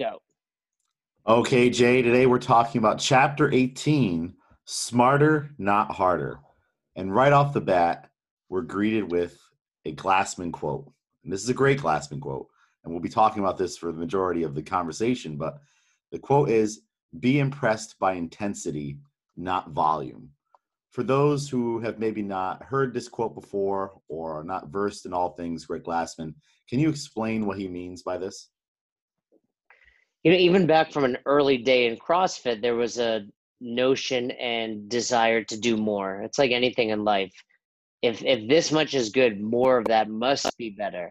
Go. 0.00 0.18
Okay, 1.24 1.70
Jay, 1.70 2.02
today 2.02 2.26
we're 2.26 2.38
talking 2.40 2.80
about 2.80 2.98
chapter 2.98 3.52
18 3.52 4.34
Smarter, 4.64 5.50
Not 5.56 5.92
Harder. 5.92 6.40
And 6.96 7.14
right 7.14 7.32
off 7.32 7.54
the 7.54 7.60
bat, 7.60 8.10
we're 8.48 8.62
greeted 8.62 9.12
with 9.12 9.38
a 9.84 9.94
Glassman 9.94 10.52
quote. 10.52 10.90
And 11.22 11.32
this 11.32 11.44
is 11.44 11.48
a 11.48 11.54
great 11.54 11.78
Glassman 11.78 12.20
quote. 12.20 12.48
And 12.82 12.92
we'll 12.92 13.02
be 13.02 13.08
talking 13.08 13.40
about 13.40 13.56
this 13.56 13.78
for 13.78 13.92
the 13.92 13.98
majority 13.98 14.42
of 14.42 14.56
the 14.56 14.62
conversation. 14.62 15.36
But 15.36 15.58
the 16.10 16.18
quote 16.18 16.50
is 16.50 16.80
Be 17.20 17.38
impressed 17.38 17.96
by 18.00 18.14
intensity, 18.14 18.98
not 19.36 19.70
volume. 19.70 20.30
For 20.90 21.04
those 21.04 21.48
who 21.48 21.78
have 21.80 22.00
maybe 22.00 22.22
not 22.22 22.64
heard 22.64 22.92
this 22.92 23.08
quote 23.08 23.36
before 23.36 23.92
or 24.08 24.40
are 24.40 24.44
not 24.44 24.70
versed 24.70 25.06
in 25.06 25.12
all 25.12 25.30
things 25.30 25.66
Greg 25.66 25.84
Glassman, 25.84 26.34
can 26.68 26.80
you 26.80 26.88
explain 26.88 27.46
what 27.46 27.58
he 27.58 27.68
means 27.68 28.02
by 28.02 28.18
this? 28.18 28.50
You 30.24 30.32
know, 30.32 30.38
even 30.38 30.66
back 30.66 30.90
from 30.90 31.04
an 31.04 31.18
early 31.26 31.58
day 31.58 31.86
in 31.86 31.96
CrossFit, 31.96 32.62
there 32.62 32.74
was 32.74 32.98
a 32.98 33.26
notion 33.60 34.30
and 34.32 34.88
desire 34.88 35.44
to 35.44 35.56
do 35.58 35.76
more. 35.76 36.22
It's 36.22 36.38
like 36.38 36.50
anything 36.50 36.88
in 36.90 37.04
life. 37.04 37.32
If 38.02 38.24
if 38.24 38.48
this 38.48 38.72
much 38.72 38.94
is 38.94 39.10
good, 39.10 39.40
more 39.40 39.78
of 39.78 39.86
that 39.86 40.08
must 40.08 40.56
be 40.56 40.70
better. 40.70 41.10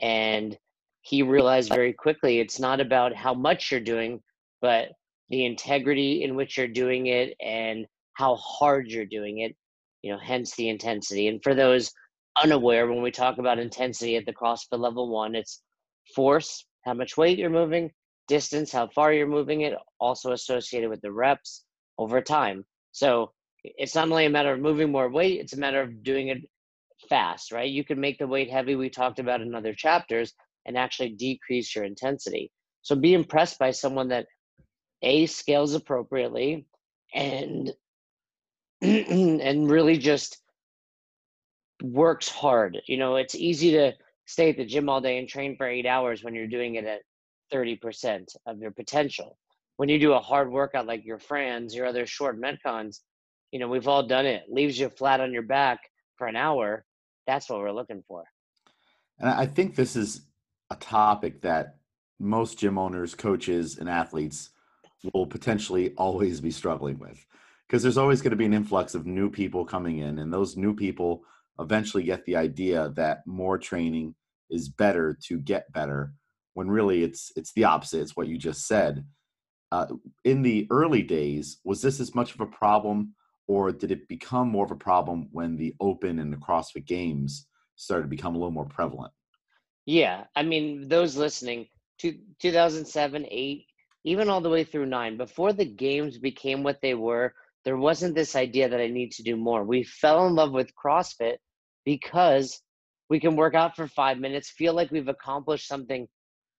And 0.00 0.56
he 1.00 1.22
realized 1.22 1.70
very 1.70 1.92
quickly 1.92 2.38
it's 2.38 2.60
not 2.60 2.80
about 2.80 3.14
how 3.14 3.34
much 3.34 3.70
you're 3.70 3.80
doing, 3.80 4.20
but 4.60 4.88
the 5.30 5.44
integrity 5.46 6.22
in 6.22 6.34
which 6.36 6.56
you're 6.58 6.68
doing 6.68 7.06
it 7.06 7.34
and 7.40 7.86
how 8.14 8.36
hard 8.36 8.88
you're 8.88 9.06
doing 9.06 9.38
it, 9.40 9.56
you 10.02 10.12
know, 10.12 10.18
hence 10.18 10.54
the 10.54 10.68
intensity. 10.68 11.28
And 11.28 11.42
for 11.42 11.54
those 11.54 11.90
unaware, 12.42 12.86
when 12.86 13.02
we 13.02 13.10
talk 13.10 13.38
about 13.38 13.58
intensity 13.58 14.16
at 14.16 14.26
the 14.26 14.32
CrossFit 14.32 14.78
level 14.78 15.08
one, 15.08 15.34
it's 15.34 15.62
force, 16.14 16.66
how 16.84 16.94
much 16.94 17.16
weight 17.16 17.38
you're 17.38 17.50
moving, 17.50 17.90
distance, 18.28 18.72
how 18.72 18.88
far 18.88 19.12
you're 19.12 19.26
moving 19.26 19.62
it, 19.62 19.74
also 20.00 20.32
associated 20.32 20.90
with 20.90 21.00
the 21.00 21.12
reps 21.12 21.64
over 21.98 22.20
time. 22.20 22.64
So 22.92 23.32
it's 23.62 23.94
not 23.94 24.10
only 24.10 24.26
a 24.26 24.30
matter 24.30 24.52
of 24.52 24.60
moving 24.60 24.92
more 24.92 25.10
weight, 25.10 25.40
it's 25.40 25.52
a 25.52 25.58
matter 25.58 25.80
of 25.80 26.02
doing 26.02 26.28
it 26.28 26.38
fast, 27.08 27.52
right? 27.52 27.70
You 27.70 27.84
can 27.84 28.00
make 28.00 28.18
the 28.18 28.26
weight 28.26 28.50
heavy, 28.50 28.76
we 28.76 28.90
talked 28.90 29.18
about 29.18 29.40
in 29.40 29.54
other 29.54 29.74
chapters, 29.74 30.32
and 30.66 30.76
actually 30.76 31.10
decrease 31.10 31.74
your 31.74 31.84
intensity. 31.84 32.50
So 32.82 32.94
be 32.94 33.14
impressed 33.14 33.58
by 33.58 33.70
someone 33.70 34.08
that 34.08 34.26
A 35.02 35.26
scales 35.26 35.74
appropriately 35.74 36.66
and 37.14 37.72
and 38.82 39.70
really 39.70 39.96
just 39.96 40.40
works 41.82 42.28
hard. 42.28 42.80
You 42.86 42.96
know, 42.96 43.16
it's 43.16 43.34
easy 43.34 43.72
to 43.72 43.92
stay 44.26 44.50
at 44.50 44.56
the 44.56 44.64
gym 44.64 44.88
all 44.88 45.00
day 45.00 45.18
and 45.18 45.28
train 45.28 45.56
for 45.56 45.66
eight 45.66 45.86
hours 45.86 46.22
when 46.22 46.34
you're 46.34 46.46
doing 46.46 46.76
it 46.76 46.84
at 46.84 47.00
30% 47.52 48.36
of 48.46 48.58
your 48.58 48.70
potential. 48.70 49.38
When 49.76 49.88
you 49.88 49.98
do 49.98 50.12
a 50.12 50.20
hard 50.20 50.50
workout 50.50 50.86
like 50.86 51.04
your 51.04 51.18
Frans, 51.18 51.74
your 51.74 51.86
other 51.86 52.06
short 52.06 52.40
Metcons, 52.40 53.00
you 53.50 53.58
know, 53.58 53.68
we've 53.68 53.88
all 53.88 54.06
done 54.06 54.26
it. 54.26 54.44
Leaves 54.48 54.78
you 54.78 54.88
flat 54.88 55.20
on 55.20 55.32
your 55.32 55.42
back 55.42 55.80
for 56.16 56.26
an 56.26 56.36
hour. 56.36 56.84
That's 57.26 57.48
what 57.48 57.60
we're 57.60 57.72
looking 57.72 58.02
for. 58.06 58.24
And 59.18 59.28
I 59.28 59.46
think 59.46 59.74
this 59.74 59.96
is 59.96 60.22
a 60.70 60.76
topic 60.76 61.42
that 61.42 61.76
most 62.18 62.58
gym 62.58 62.78
owners, 62.78 63.14
coaches, 63.14 63.78
and 63.78 63.88
athletes 63.88 64.50
will 65.12 65.26
potentially 65.26 65.92
always 65.96 66.40
be 66.40 66.50
struggling 66.50 66.98
with 66.98 67.24
because 67.66 67.82
there's 67.82 67.98
always 67.98 68.22
going 68.22 68.30
to 68.30 68.36
be 68.36 68.44
an 68.44 68.54
influx 68.54 68.94
of 68.94 69.06
new 69.06 69.30
people 69.30 69.64
coming 69.64 69.98
in, 69.98 70.18
and 70.18 70.32
those 70.32 70.56
new 70.56 70.74
people 70.74 71.22
eventually 71.58 72.02
get 72.02 72.24
the 72.24 72.36
idea 72.36 72.92
that 72.96 73.26
more 73.26 73.58
training 73.58 74.14
is 74.50 74.68
better 74.68 75.16
to 75.22 75.38
get 75.38 75.72
better 75.72 76.12
when 76.54 76.68
really 76.68 77.02
it's 77.02 77.32
it's 77.36 77.52
the 77.52 77.64
opposite 77.64 78.00
it's 78.00 78.16
what 78.16 78.28
you 78.28 78.38
just 78.38 78.66
said. 78.66 79.04
Uh, 79.72 79.86
in 80.24 80.42
the 80.42 80.66
early 80.70 81.02
days 81.02 81.58
was 81.64 81.82
this 81.82 82.00
as 82.00 82.14
much 82.14 82.34
of 82.34 82.40
a 82.40 82.46
problem 82.46 83.14
or 83.46 83.72
did 83.72 83.90
it 83.90 84.08
become 84.08 84.48
more 84.48 84.64
of 84.64 84.70
a 84.70 84.76
problem 84.76 85.28
when 85.32 85.56
the 85.56 85.74
open 85.80 86.18
and 86.18 86.32
the 86.32 86.36
crossfit 86.36 86.86
games 86.86 87.46
started 87.76 88.04
to 88.04 88.08
become 88.08 88.34
a 88.34 88.38
little 88.38 88.50
more 88.50 88.66
prevalent? 88.66 89.12
Yeah 89.86 90.24
i 90.34 90.42
mean 90.42 90.88
those 90.88 91.16
listening 91.16 91.66
to 91.98 92.16
2007 92.40 93.26
8 93.30 93.66
even 94.06 94.28
all 94.28 94.40
the 94.40 94.50
way 94.50 94.64
through 94.64 94.86
9 94.86 95.16
before 95.16 95.52
the 95.52 95.64
games 95.64 96.18
became 96.18 96.62
what 96.62 96.80
they 96.80 96.94
were 96.94 97.34
there 97.64 97.76
wasn't 97.76 98.14
this 98.14 98.36
idea 98.36 98.68
that 98.68 98.80
i 98.80 98.86
need 98.86 99.10
to 99.12 99.22
do 99.22 99.36
more. 99.36 99.64
We 99.64 99.82
fell 99.84 100.26
in 100.26 100.34
love 100.34 100.52
with 100.52 100.74
crossfit 100.74 101.36
because 101.84 102.60
we 103.08 103.20
can 103.20 103.36
work 103.36 103.54
out 103.54 103.76
for 103.76 103.88
five 103.88 104.18
minutes 104.18 104.50
feel 104.50 104.74
like 104.74 104.90
we've 104.90 105.08
accomplished 105.08 105.66
something 105.66 106.06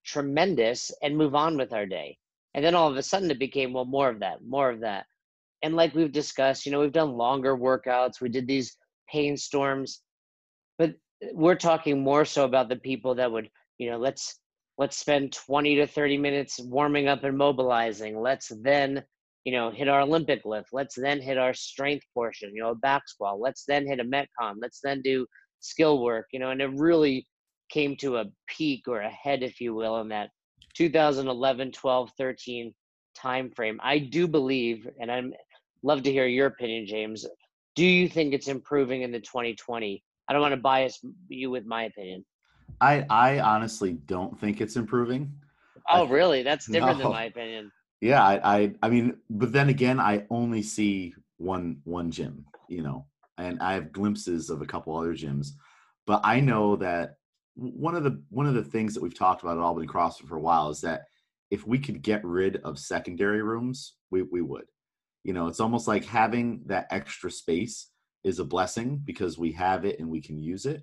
tremendous 0.06 0.92
and 1.02 1.16
move 1.16 1.34
on 1.34 1.56
with 1.56 1.72
our 1.72 1.86
day. 1.86 2.16
And 2.54 2.64
then 2.64 2.74
all 2.74 2.90
of 2.90 2.96
a 2.96 3.02
sudden 3.02 3.30
it 3.30 3.38
became, 3.38 3.72
well, 3.72 3.84
more 3.84 4.08
of 4.08 4.20
that, 4.20 4.38
more 4.46 4.70
of 4.70 4.80
that. 4.80 5.06
And 5.62 5.74
like 5.74 5.94
we've 5.94 6.12
discussed, 6.12 6.64
you 6.64 6.72
know, 6.72 6.80
we've 6.80 6.92
done 6.92 7.12
longer 7.12 7.56
workouts, 7.56 8.20
we 8.20 8.28
did 8.28 8.46
these 8.46 8.76
pain 9.10 9.36
storms, 9.36 10.00
but 10.78 10.94
we're 11.32 11.56
talking 11.56 12.02
more 12.02 12.24
so 12.24 12.44
about 12.44 12.68
the 12.68 12.76
people 12.76 13.14
that 13.16 13.30
would, 13.30 13.50
you 13.78 13.90
know, 13.90 13.98
let's 13.98 14.38
let's 14.78 14.98
spend 14.98 15.32
20 15.32 15.76
to 15.76 15.86
30 15.86 16.18
minutes 16.18 16.60
warming 16.60 17.08
up 17.08 17.24
and 17.24 17.36
mobilizing. 17.36 18.20
Let's 18.20 18.52
then, 18.62 19.02
you 19.44 19.52
know, 19.52 19.70
hit 19.70 19.88
our 19.88 20.02
Olympic 20.02 20.44
lift. 20.44 20.68
Let's 20.72 20.94
then 20.94 21.20
hit 21.20 21.38
our 21.38 21.54
strength 21.54 22.04
portion, 22.12 22.54
you 22.54 22.62
know, 22.62 22.70
a 22.70 22.74
back 22.74 23.08
squat. 23.08 23.40
Let's 23.40 23.64
then 23.66 23.86
hit 23.86 24.00
a 24.00 24.04
Metcon. 24.04 24.56
Let's 24.60 24.80
then 24.82 25.00
do 25.02 25.26
skill 25.60 26.02
work, 26.02 26.26
you 26.32 26.38
know, 26.38 26.50
and 26.50 26.60
it 26.60 26.70
really 26.74 27.26
came 27.68 27.96
to 27.96 28.18
a 28.18 28.26
peak 28.46 28.84
or 28.88 29.00
a 29.00 29.10
head, 29.10 29.42
if 29.42 29.60
you 29.60 29.74
will, 29.74 30.00
in 30.00 30.08
that 30.08 30.30
2011, 30.74 31.72
12, 31.72 32.10
13 32.18 32.74
time 33.16 33.50
frame. 33.50 33.80
I 33.82 33.98
do 33.98 34.28
believe, 34.28 34.88
and 35.00 35.10
I'm 35.10 35.32
love 35.82 36.02
to 36.02 36.12
hear 36.12 36.26
your 36.26 36.46
opinion, 36.46 36.86
James. 36.86 37.26
Do 37.74 37.84
you 37.84 38.08
think 38.08 38.34
it's 38.34 38.48
improving 38.48 39.02
in 39.02 39.12
the 39.12 39.20
2020? 39.20 40.02
I 40.28 40.32
don't 40.32 40.42
want 40.42 40.52
to 40.52 40.60
bias 40.60 41.00
you 41.28 41.50
with 41.50 41.66
my 41.66 41.84
opinion. 41.84 42.24
I 42.80 43.06
I 43.08 43.40
honestly 43.40 43.92
don't 44.06 44.38
think 44.38 44.60
it's 44.60 44.76
improving. 44.76 45.32
Oh, 45.88 46.06
really? 46.06 46.42
That's 46.42 46.66
different 46.70 46.98
no. 46.98 47.04
than 47.04 47.12
my 47.12 47.24
opinion. 47.24 47.70
Yeah, 48.00 48.22
I, 48.22 48.58
I 48.58 48.72
I 48.82 48.88
mean, 48.88 49.16
but 49.30 49.52
then 49.52 49.68
again, 49.68 49.98
I 50.00 50.24
only 50.30 50.62
see 50.62 51.14
one 51.38 51.80
one 51.84 52.10
gym, 52.10 52.44
you 52.68 52.82
know, 52.82 53.06
and 53.38 53.60
I 53.60 53.74
have 53.74 53.92
glimpses 53.92 54.50
of 54.50 54.62
a 54.62 54.66
couple 54.66 54.96
other 54.96 55.14
gyms, 55.14 55.52
but 56.06 56.20
I 56.24 56.40
know 56.40 56.76
that 56.76 57.16
one 57.56 57.94
of 57.94 58.04
the 58.04 58.22
one 58.28 58.46
of 58.46 58.54
the 58.54 58.62
things 58.62 58.94
that 58.94 59.02
we've 59.02 59.18
talked 59.18 59.42
about 59.42 59.56
at 59.56 59.62
Albany 59.62 59.86
CrossFit 59.86 60.28
for 60.28 60.36
a 60.36 60.40
while 60.40 60.68
is 60.70 60.80
that 60.82 61.04
if 61.50 61.66
we 61.66 61.78
could 61.78 62.02
get 62.02 62.24
rid 62.24 62.56
of 62.58 62.78
secondary 62.78 63.42
rooms, 63.42 63.94
we 64.10 64.22
we 64.22 64.42
would. 64.42 64.66
You 65.24 65.32
know, 65.32 65.48
it's 65.48 65.60
almost 65.60 65.88
like 65.88 66.04
having 66.04 66.62
that 66.66 66.86
extra 66.90 67.30
space 67.30 67.88
is 68.24 68.38
a 68.38 68.44
blessing 68.44 69.00
because 69.04 69.38
we 69.38 69.52
have 69.52 69.84
it 69.84 69.98
and 69.98 70.08
we 70.08 70.20
can 70.20 70.38
use 70.38 70.66
it, 70.66 70.82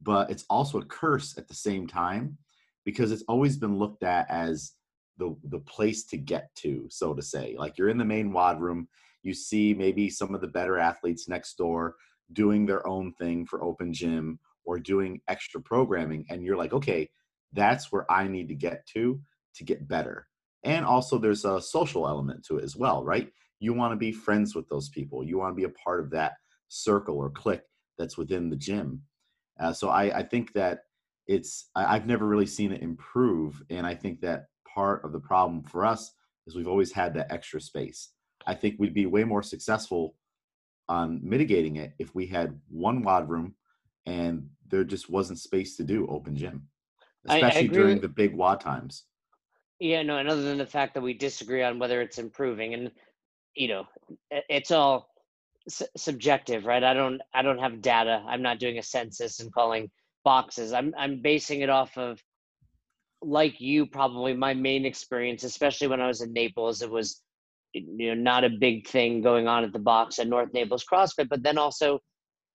but 0.00 0.30
it's 0.30 0.44
also 0.48 0.78
a 0.78 0.84
curse 0.84 1.36
at 1.36 1.48
the 1.48 1.54
same 1.54 1.86
time 1.86 2.38
because 2.84 3.12
it's 3.12 3.24
always 3.28 3.56
been 3.56 3.78
looked 3.78 4.02
at 4.04 4.30
as 4.30 4.72
the 5.18 5.36
the 5.44 5.58
place 5.58 6.04
to 6.06 6.16
get 6.16 6.54
to, 6.56 6.86
so 6.88 7.14
to 7.14 7.22
say. 7.22 7.56
Like 7.58 7.78
you're 7.78 7.88
in 7.88 7.98
the 7.98 8.04
main 8.04 8.32
WOD 8.32 8.60
room, 8.60 8.88
you 9.22 9.34
see 9.34 9.74
maybe 9.74 10.08
some 10.08 10.34
of 10.34 10.40
the 10.40 10.46
better 10.46 10.78
athletes 10.78 11.28
next 11.28 11.56
door 11.56 11.96
doing 12.32 12.64
their 12.64 12.86
own 12.86 13.12
thing 13.14 13.44
for 13.44 13.64
open 13.64 13.92
gym 13.92 14.38
or 14.64 14.78
doing 14.78 15.20
extra 15.28 15.60
programming 15.60 16.24
and 16.30 16.44
you're 16.44 16.56
like 16.56 16.72
okay 16.72 17.08
that's 17.52 17.92
where 17.92 18.10
i 18.10 18.26
need 18.26 18.48
to 18.48 18.54
get 18.54 18.86
to 18.86 19.20
to 19.54 19.64
get 19.64 19.88
better. 19.88 20.26
And 20.64 20.84
also 20.84 21.18
there's 21.18 21.44
a 21.44 21.60
social 21.60 22.06
element 22.06 22.44
to 22.46 22.58
it 22.58 22.64
as 22.64 22.76
well 22.76 23.04
right? 23.04 23.30
You 23.60 23.74
want 23.74 23.92
to 23.92 23.96
be 23.96 24.12
friends 24.12 24.54
with 24.54 24.68
those 24.68 24.88
people. 24.88 25.24
You 25.24 25.38
want 25.38 25.52
to 25.52 25.60
be 25.60 25.64
a 25.64 25.68
part 25.84 26.00
of 26.00 26.10
that 26.10 26.34
circle 26.68 27.16
or 27.16 27.30
clique 27.30 27.62
that's 27.98 28.18
within 28.18 28.50
the 28.50 28.56
gym. 28.56 29.02
Uh, 29.60 29.72
so 29.72 29.88
I, 29.88 30.18
I 30.18 30.22
think 30.22 30.52
that 30.54 30.80
it's 31.28 31.70
I, 31.76 31.94
i've 31.94 32.06
never 32.06 32.26
really 32.26 32.46
seen 32.46 32.72
it 32.72 32.82
improve 32.82 33.62
and 33.70 33.86
i 33.86 33.94
think 33.94 34.20
that 34.20 34.46
part 34.66 35.04
of 35.04 35.12
the 35.12 35.20
problem 35.20 35.62
for 35.62 35.86
us 35.86 36.12
is 36.48 36.56
we've 36.56 36.66
always 36.66 36.90
had 36.90 37.14
that 37.14 37.30
extra 37.30 37.60
space. 37.60 38.08
I 38.44 38.54
think 38.54 38.74
we'd 38.78 38.92
be 38.92 39.06
way 39.06 39.22
more 39.22 39.42
successful 39.42 40.16
on 40.88 41.20
mitigating 41.22 41.76
it 41.76 41.92
if 42.00 42.12
we 42.12 42.26
had 42.26 42.58
one 42.68 43.04
WOD 43.04 43.28
room 43.28 43.54
and 44.06 44.48
there 44.68 44.84
just 44.84 45.10
wasn't 45.10 45.38
space 45.38 45.76
to 45.76 45.84
do 45.84 46.06
open 46.08 46.36
gym, 46.36 46.68
especially 47.28 47.68
during 47.68 48.00
the 48.00 48.08
big 48.08 48.34
WOD 48.34 48.60
times. 48.60 49.04
Yeah, 49.78 50.02
no, 50.02 50.18
and 50.18 50.28
other 50.28 50.42
than 50.42 50.58
the 50.58 50.66
fact 50.66 50.94
that 50.94 51.02
we 51.02 51.12
disagree 51.12 51.62
on 51.62 51.78
whether 51.78 52.00
it's 52.00 52.18
improving, 52.18 52.74
and 52.74 52.90
you 53.54 53.68
know, 53.68 53.86
it's 54.30 54.70
all 54.70 55.08
subjective, 55.96 56.64
right? 56.64 56.82
I 56.82 56.94
don't, 56.94 57.20
I 57.34 57.42
don't 57.42 57.58
have 57.58 57.82
data. 57.82 58.22
I'm 58.26 58.42
not 58.42 58.58
doing 58.58 58.78
a 58.78 58.82
census 58.82 59.40
and 59.40 59.52
calling 59.52 59.90
boxes. 60.24 60.72
I'm, 60.72 60.94
I'm 60.96 61.20
basing 61.22 61.60
it 61.60 61.68
off 61.68 61.96
of, 61.96 62.22
like 63.20 63.60
you, 63.60 63.86
probably 63.86 64.34
my 64.34 64.54
main 64.54 64.84
experience, 64.84 65.44
especially 65.44 65.86
when 65.86 66.00
I 66.00 66.08
was 66.08 66.22
in 66.22 66.32
Naples. 66.32 66.82
It 66.82 66.90
was, 66.90 67.22
you 67.72 68.14
know, 68.14 68.20
not 68.20 68.44
a 68.44 68.50
big 68.50 68.88
thing 68.88 69.22
going 69.22 69.46
on 69.46 69.62
at 69.62 69.72
the 69.72 69.78
box 69.78 70.18
at 70.18 70.26
North 70.26 70.52
Naples 70.52 70.84
CrossFit, 70.90 71.28
but 71.28 71.42
then 71.42 71.58
also 71.58 72.00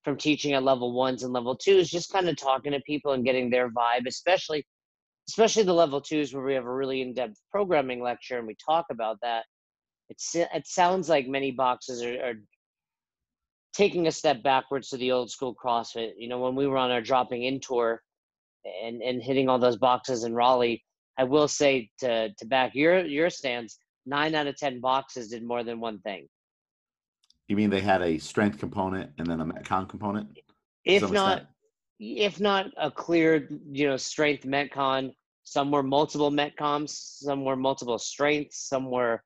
from 0.03 0.17
teaching 0.17 0.53
at 0.53 0.63
level 0.63 0.94
ones 0.94 1.23
and 1.23 1.33
level 1.33 1.55
twos, 1.55 1.89
just 1.89 2.11
kind 2.11 2.29
of 2.29 2.38
talking 2.38 2.71
to 2.71 2.79
people 2.81 3.13
and 3.13 3.25
getting 3.25 3.49
their 3.49 3.69
vibe, 3.69 4.07
especially 4.07 4.65
especially 5.29 5.63
the 5.63 5.73
level 5.73 5.99
twos 5.99 6.33
where 6.33 6.44
we 6.44 6.53
have 6.53 6.65
a 6.65 6.73
really 6.73 7.01
in-depth 7.01 7.35
programming 7.51 8.01
lecture 8.01 8.38
and 8.38 8.47
we 8.47 8.55
talk 8.65 8.85
about 8.89 9.17
that. 9.21 9.44
It's 10.09 10.35
it 10.35 10.65
sounds 10.65 11.09
like 11.09 11.27
many 11.27 11.51
boxes 11.51 12.01
are, 12.01 12.15
are 12.23 12.33
taking 13.73 14.07
a 14.07 14.11
step 14.11 14.41
backwards 14.41 14.89
to 14.89 14.97
the 14.97 15.11
old 15.11 15.29
school 15.29 15.53
CrossFit. 15.53 16.13
You 16.17 16.29
know, 16.29 16.39
when 16.39 16.55
we 16.55 16.65
were 16.65 16.77
on 16.77 16.91
our 16.91 17.01
dropping 17.01 17.44
in 17.44 17.59
tour 17.59 18.01
and 18.83 19.01
and 19.01 19.21
hitting 19.21 19.49
all 19.49 19.59
those 19.59 19.77
boxes 19.77 20.23
in 20.23 20.33
Raleigh, 20.33 20.83
I 21.17 21.25
will 21.25 21.49
say 21.49 21.89
to 21.99 22.33
to 22.33 22.45
back 22.45 22.73
your 22.73 23.05
your 23.05 23.29
stance, 23.29 23.77
nine 24.05 24.33
out 24.33 24.47
of 24.47 24.55
ten 24.55 24.79
boxes 24.79 25.29
did 25.29 25.44
more 25.44 25.63
than 25.65 25.81
one 25.81 25.99
thing. 25.99 26.27
You 27.47 27.55
mean 27.55 27.69
they 27.69 27.81
had 27.81 28.01
a 28.01 28.17
strength 28.17 28.59
component 28.59 29.11
and 29.17 29.27
then 29.27 29.39
a 29.39 29.45
metcon 29.45 29.88
component? 29.88 30.38
If 30.83 31.09
not, 31.09 31.47
if 31.99 32.39
not 32.39 32.67
a 32.77 32.91
clear, 32.91 33.47
you 33.71 33.88
know, 33.88 33.97
strength 33.97 34.44
metcon. 34.44 35.13
Some 35.44 35.71
were 35.71 35.83
multiple 35.83 36.29
metcons, 36.29 36.89
some 36.89 37.45
were 37.45 37.55
multiple 37.55 37.97
strengths, 37.97 38.67
some 38.67 38.91
were 38.91 39.23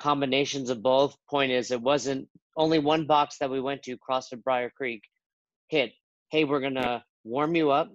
combinations 0.00 0.70
of 0.70 0.82
both. 0.82 1.16
Point 1.30 1.52
is, 1.52 1.70
it 1.70 1.80
wasn't 1.80 2.28
only 2.56 2.80
one 2.80 3.06
box 3.06 3.38
that 3.38 3.48
we 3.48 3.60
went 3.60 3.84
to, 3.84 3.96
CrossFit 3.96 4.42
Briar 4.42 4.70
Creek, 4.76 5.02
hit. 5.68 5.92
Hey, 6.32 6.42
we're 6.42 6.60
gonna 6.60 7.04
warm 7.22 7.54
you 7.54 7.70
up. 7.70 7.92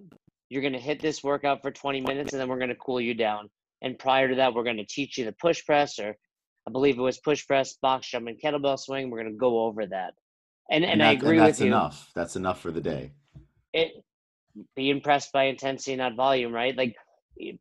You're 0.48 0.62
gonna 0.62 0.78
hit 0.78 1.00
this 1.00 1.22
workout 1.22 1.60
for 1.60 1.70
20 1.70 2.00
minutes, 2.00 2.32
and 2.32 2.40
then 2.40 2.48
we're 2.48 2.58
gonna 2.58 2.74
cool 2.74 3.02
you 3.02 3.12
down. 3.12 3.50
And 3.82 3.98
prior 3.98 4.28
to 4.28 4.36
that, 4.36 4.54
we're 4.54 4.64
gonna 4.64 4.86
teach 4.86 5.18
you 5.18 5.26
the 5.26 5.32
push 5.32 5.62
press, 5.66 5.98
or 5.98 6.16
I 6.68 6.70
believe 6.70 6.98
it 6.98 7.02
was 7.02 7.18
push 7.18 7.46
press, 7.46 7.78
box 7.80 8.10
jump, 8.10 8.28
and 8.28 8.38
kettlebell 8.38 8.78
swing. 8.78 9.08
We're 9.10 9.22
gonna 9.22 9.36
go 9.36 9.60
over 9.60 9.86
that. 9.86 10.12
And 10.70 10.84
and, 10.84 10.92
and 10.92 11.00
that, 11.00 11.08
I 11.08 11.12
agree 11.12 11.38
and 11.38 11.46
with 11.46 11.60
you. 11.60 11.70
That's 11.70 11.78
enough. 11.78 12.10
That's 12.14 12.36
enough 12.36 12.60
for 12.60 12.70
the 12.70 12.82
day. 12.82 13.12
It 13.72 13.92
be 14.76 14.90
impressed 14.90 15.32
by 15.32 15.44
intensity, 15.44 15.96
not 15.96 16.14
volume, 16.14 16.52
right? 16.52 16.76
Like 16.76 16.94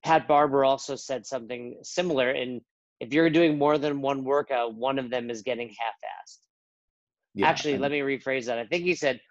Pat 0.04 0.27
Barber 0.27 0.65
also 0.65 0.98
said 0.98 1.25
something 1.25 1.77
similar. 1.83 2.31
And 2.31 2.59
if 3.00 3.13
you're 3.13 3.30
doing 3.30 3.57
more 3.57 3.77
than 3.77 4.01
one 4.01 4.25
workout, 4.25 4.75
one 4.75 5.00
of 5.00 5.09
them 5.09 5.30
is 5.30 5.42
getting 5.42 5.69
half-assed. 5.69 6.39
Yeah, 7.33 7.48
Actually, 7.48 7.74
and, 7.74 7.81
let 7.81 7.92
me 7.92 8.00
rephrase 8.00 8.45
that. 8.45 8.57
I 8.57 8.65
think 8.65 8.83
he 8.83 8.95
said 8.95 9.21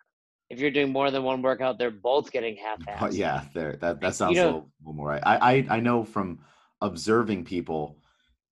if 0.48 0.58
you're 0.58 0.70
doing 0.70 0.90
more 0.90 1.10
than 1.10 1.22
one 1.22 1.42
workout, 1.42 1.78
they're 1.78 1.90
both 1.90 2.32
getting 2.32 2.56
oh, 2.64 2.76
half-assed. 2.86 3.12
Yeah. 3.12 3.44
That 3.54 4.00
that 4.00 4.14
sounds 4.14 4.36
you 4.36 4.42
know, 4.42 4.44
a 4.44 4.46
little, 4.46 4.70
little 4.80 4.94
more 4.94 5.08
right. 5.08 5.22
I, 5.22 5.36
I 5.36 5.66
I 5.76 5.80
know 5.80 6.02
from 6.02 6.38
observing 6.80 7.44
people 7.44 7.98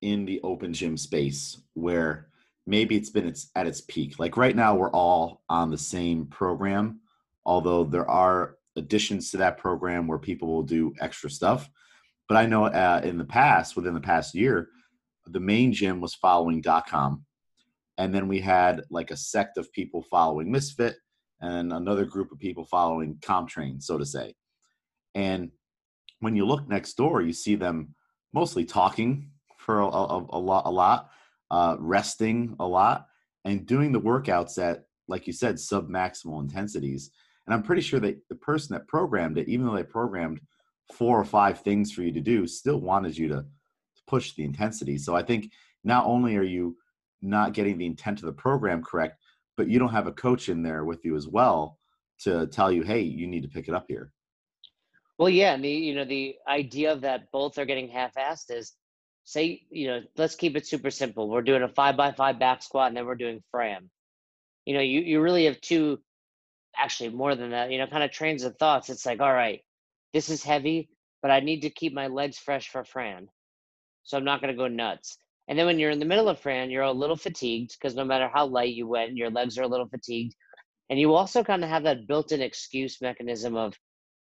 in 0.03 0.25
the 0.25 0.41
open 0.43 0.73
gym 0.73 0.97
space 0.97 1.59
where 1.75 2.29
maybe 2.67 2.97
it's 2.97 3.11
been 3.11 3.27
its 3.27 3.51
at 3.55 3.67
its 3.67 3.81
peak. 3.83 4.19
Like 4.19 4.37
right 4.37 4.57
now, 4.57 4.75
we're 4.75 4.91
all 4.91 5.43
on 5.49 5.71
the 5.71 5.79
same 5.79 6.27
program, 6.27 7.01
although 7.45 7.85
there 7.85 8.09
are 8.09 8.57
additions 8.77 9.31
to 9.31 9.37
that 9.39 9.59
program 9.59 10.07
where 10.07 10.19
people 10.19 10.49
will 10.49 10.63
do 10.63 10.93
extra 11.01 11.31
stuff. 11.31 11.69
But 12.29 12.37
I 12.37 12.47
know 12.47 12.67
uh, 12.67 13.01
in 13.05 13.19
the 13.19 13.25
past, 13.25 13.77
within 13.77 13.95
the 13.95 14.01
past 14.01 14.35
year, 14.35 14.69
the 15.27 15.41
main 15.41 15.73
gym 15.73 16.01
was 16.01 16.15
following 16.15 16.63
.com, 16.63 17.25
and 17.99 18.15
then 18.15 18.29
we 18.29 18.41
had 18.41 18.83
like 18.91 19.11
a 19.11 19.17
sect 19.17 19.59
of 19.59 19.73
people 19.73 20.03
following 20.11 20.51
Misfit, 20.51 20.97
and 21.41 21.73
another 21.73 22.05
group 22.05 22.33
of 22.33 22.39
people 22.39 22.65
following 22.65 23.17
CompTrain, 23.17 23.83
so 23.83 23.99
to 23.99 24.07
say. 24.07 24.35
And 25.15 25.51
when 26.21 26.35
you 26.35 26.47
look 26.47 26.67
next 26.69 26.95
door, 26.95 27.23
you 27.23 27.33
see 27.33 27.55
them 27.55 27.95
mostly 28.33 28.65
talking 28.65 29.31
for 29.65 29.81
a, 29.81 29.87
a, 29.87 30.27
a 30.31 30.39
lot, 30.39 30.67
a 30.67 30.71
lot, 30.71 31.11
uh, 31.51 31.77
resting 31.79 32.55
a 32.61 32.67
lot, 32.67 33.07
and 33.45 33.67
doing 33.67 33.93
the 33.93 34.01
workouts 34.01 34.59
at, 34.59 34.85
like 35.09 35.27
you 35.27 35.33
said, 35.33 35.59
sub 35.59 35.89
maximal 35.89 36.41
intensities. 36.41 37.11
And 37.47 37.55
I'm 37.55 37.63
pretty 37.63 37.83
sure 37.83 38.01
that 38.01 38.19
the 38.29 38.37
person 38.37 38.75
that 38.75 38.89
programmed 38.89 39.39
it, 39.39 39.49
even 39.49 39.67
though 39.67 39.75
they 39.75 39.83
programmed 39.83 40.41
four 40.93 41.19
or 41.19 41.25
five 41.25 41.61
things 41.61 41.93
for 41.93 42.03
you 42.03 42.13
to 42.13 42.21
do, 42.21 42.47
still 42.47 42.81
wanted 42.81 43.17
you 43.17 43.29
to 43.29 43.45
push 44.07 44.35
the 44.35 44.45
intensity. 44.45 44.99
So 44.99 45.17
I 45.17 45.23
think 45.23 45.51
not 45.83 46.07
only 46.07 46.37
are 46.37 46.43
you 46.43 46.77
not 47.23 47.55
getting 47.55 47.79
the 47.79 47.87
intent 47.87 48.21
of 48.21 48.27
the 48.27 48.33
program 48.33 48.83
correct, 48.83 49.19
but 49.57 49.69
you 49.69 49.79
don't 49.79 49.91
have 49.91 50.07
a 50.07 50.13
coach 50.13 50.49
in 50.49 50.63
there 50.63 50.85
with 50.85 51.05
you 51.05 51.17
as 51.17 51.27
well 51.29 51.79
to 52.21 52.47
tell 52.49 52.71
you, 52.71 52.83
hey, 52.83 53.01
you 53.01 53.27
need 53.27 53.43
to 53.43 53.49
pick 53.49 53.69
it 53.69 53.75
up 53.75 53.87
here. 53.89 54.13
Well, 55.19 55.29
yeah, 55.31 55.55
and 55.55 55.65
the 55.65 55.69
you 55.69 55.95
know 55.95 56.05
the 56.05 56.37
idea 56.49 56.97
that 56.97 57.31
both 57.31 57.57
are 57.57 57.65
getting 57.65 57.89
half-assed 57.89 58.51
is, 58.51 58.73
say 59.25 59.63
you 59.71 59.89
know 59.89 60.01
let's 60.17 60.37
keep 60.37 60.57
it 60.57 60.67
super 60.67 60.91
simple. 60.91 61.29
We're 61.29 61.43
doing 61.43 61.63
a 61.63 61.69
five 61.69 61.97
by 61.97 62.13
five 62.13 62.39
back 62.39 62.63
squat, 62.63 62.89
and 62.89 62.97
then 62.97 63.07
we're 63.07 63.15
doing 63.15 63.43
Fran. 63.51 63.91
You 64.67 64.75
know, 64.75 64.81
you 64.81 65.01
you 65.01 65.21
really 65.21 65.47
have 65.47 65.61
two, 65.61 66.01
actually 66.77 67.11
more 67.11 67.35
than 67.35 67.51
that. 67.51 67.71
You 67.71 67.79
know, 67.79 67.87
kind 67.87 68.05
of 68.05 68.11
trains 68.11 68.45
of 68.45 68.57
thoughts. 68.57 68.91
It's 68.91 69.07
like, 69.07 69.21
all 69.21 69.33
right, 69.33 69.61
this 70.13 70.29
is 70.29 70.43
heavy, 70.43 70.89
but 71.23 71.31
I 71.31 71.41
need 71.41 71.63
to 71.63 71.71
keep 71.71 71.93
my 71.93 72.07
legs 72.07 72.39
fresh 72.39 72.69
for 72.69 72.85
Fran. 72.85 73.29
So 74.05 74.19
I'm 74.19 74.25
not 74.25 74.41
going 74.41 74.53
to 74.53 74.59
go 74.59 74.69
nuts. 74.69 75.17
And 75.49 75.59
then 75.59 75.67
when 75.67 75.79
you're 75.79 75.91
in 75.91 75.99
the 75.99 76.07
middle 76.07 76.29
of 76.29 76.39
Fran, 76.39 76.71
you're 76.71 76.83
a 76.83 76.93
little 76.93 77.17
fatigued 77.17 77.77
because 77.79 77.95
no 77.95 78.05
matter 78.05 78.31
how 78.33 78.47
light 78.47 78.75
you 78.75 78.87
went, 78.87 79.17
your 79.17 79.31
legs 79.31 79.59
are 79.59 79.63
a 79.63 79.69
little 79.69 79.89
fatigued. 79.89 80.35
And 80.91 80.99
you 80.99 81.15
also 81.15 81.43
kind 81.43 81.65
of 81.65 81.71
have 81.71 81.85
that 81.85 82.07
built 82.07 82.33
in 82.33 82.43
excuse 82.43 83.01
mechanism 83.01 83.57
of, 83.57 83.75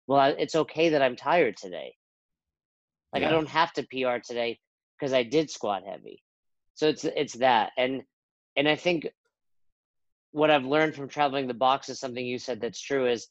well, 0.07 0.35
it's 0.39 0.55
okay 0.55 0.91
that 0.91 1.03
I'm 1.03 1.17
tired 1.17 1.57
today. 1.57 1.95
Like 3.13 3.23
yeah. 3.23 3.29
I 3.29 3.33
don't 3.33 3.49
have 3.49 3.73
to 3.75 3.83
PR 3.83 4.19
today 4.25 4.59
because 5.03 5.13
I 5.13 5.25
did 5.25 5.51
squat 5.51 5.83
heavy. 5.85 6.23
So 6.75 6.87
it's 6.87 7.05
it's 7.05 7.35
that. 7.35 7.73
And 7.77 8.03
and 8.57 8.69
I 8.69 8.77
think 8.77 9.09
what 10.31 10.49
I've 10.49 10.65
learned 10.65 10.95
from 10.95 11.09
traveling 11.09 11.49
the 11.49 11.55
box 11.55 11.89
is 11.89 11.99
something 11.99 12.25
you 12.25 12.39
said 12.39 12.61
that's 12.61 12.81
true 12.81 13.09
is 13.09 13.27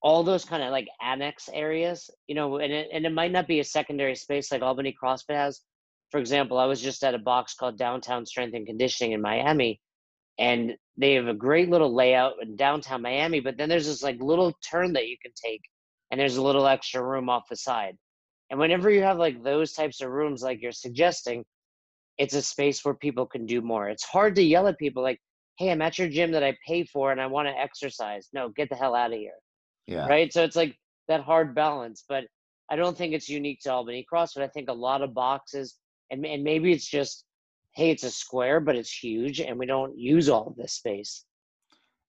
all 0.00 0.22
those 0.22 0.46
kind 0.46 0.62
of 0.62 0.70
like 0.70 0.88
annex 1.02 1.50
areas, 1.52 2.08
you 2.26 2.34
know, 2.34 2.56
and 2.56 2.72
it, 2.72 2.88
and 2.90 3.04
it 3.04 3.12
might 3.12 3.32
not 3.32 3.46
be 3.46 3.60
a 3.60 3.64
secondary 3.64 4.14
space 4.14 4.50
like 4.50 4.62
Albany 4.62 4.96
CrossFit 5.00 5.36
has. 5.36 5.60
For 6.10 6.18
example, 6.18 6.56
I 6.56 6.64
was 6.64 6.80
just 6.80 7.04
at 7.04 7.14
a 7.14 7.18
box 7.18 7.54
called 7.54 7.76
Downtown 7.76 8.24
Strength 8.24 8.54
and 8.54 8.66
Conditioning 8.66 9.12
in 9.12 9.20
Miami, 9.20 9.82
and 10.38 10.72
they 10.96 11.14
have 11.14 11.26
a 11.26 11.34
great 11.34 11.68
little 11.68 11.94
layout 11.94 12.34
in 12.40 12.56
downtown 12.56 13.02
Miami, 13.02 13.40
but 13.40 13.58
then 13.58 13.68
there's 13.68 13.86
this 13.86 14.02
like 14.02 14.16
little 14.22 14.54
turn 14.70 14.94
that 14.94 15.08
you 15.08 15.16
can 15.20 15.32
take, 15.34 15.60
and 16.10 16.18
there's 16.18 16.38
a 16.38 16.42
little 16.42 16.66
extra 16.66 17.02
room 17.02 17.28
off 17.28 17.50
the 17.50 17.56
side. 17.56 17.98
And 18.50 18.58
whenever 18.58 18.90
you 18.90 19.02
have 19.02 19.18
like 19.18 19.42
those 19.42 19.72
types 19.72 20.00
of 20.00 20.10
rooms, 20.10 20.42
like 20.42 20.62
you're 20.62 20.72
suggesting, 20.72 21.44
it's 22.16 22.34
a 22.34 22.42
space 22.42 22.84
where 22.84 22.94
people 22.94 23.26
can 23.26 23.46
do 23.46 23.60
more. 23.60 23.88
It's 23.88 24.04
hard 24.04 24.34
to 24.36 24.42
yell 24.42 24.66
at 24.66 24.78
people 24.78 25.02
like, 25.02 25.20
hey, 25.58 25.70
I'm 25.70 25.82
at 25.82 25.98
your 25.98 26.08
gym 26.08 26.32
that 26.32 26.44
I 26.44 26.56
pay 26.66 26.84
for 26.84 27.12
and 27.12 27.20
I 27.20 27.26
want 27.26 27.48
to 27.48 27.58
exercise. 27.58 28.28
No, 28.32 28.48
get 28.48 28.68
the 28.68 28.76
hell 28.76 28.94
out 28.94 29.12
of 29.12 29.18
here. 29.18 29.32
Yeah. 29.86 30.06
Right. 30.06 30.32
So 30.32 30.44
it's 30.44 30.56
like 30.56 30.76
that 31.08 31.22
hard 31.22 31.54
balance. 31.54 32.04
But 32.08 32.24
I 32.70 32.76
don't 32.76 32.96
think 32.96 33.14
it's 33.14 33.28
unique 33.28 33.60
to 33.62 33.72
Albany 33.72 34.06
CrossFit. 34.12 34.42
I 34.42 34.48
think 34.48 34.68
a 34.68 34.74
lot 34.74 35.02
of 35.02 35.14
boxes, 35.14 35.76
and, 36.10 36.24
and 36.26 36.44
maybe 36.44 36.72
it's 36.72 36.86
just, 36.86 37.24
hey, 37.74 37.90
it's 37.90 38.04
a 38.04 38.10
square, 38.10 38.60
but 38.60 38.76
it's 38.76 38.92
huge, 38.92 39.40
and 39.40 39.58
we 39.58 39.66
don't 39.66 39.96
use 39.96 40.28
all 40.28 40.48
of 40.48 40.56
this 40.56 40.74
space. 40.74 41.24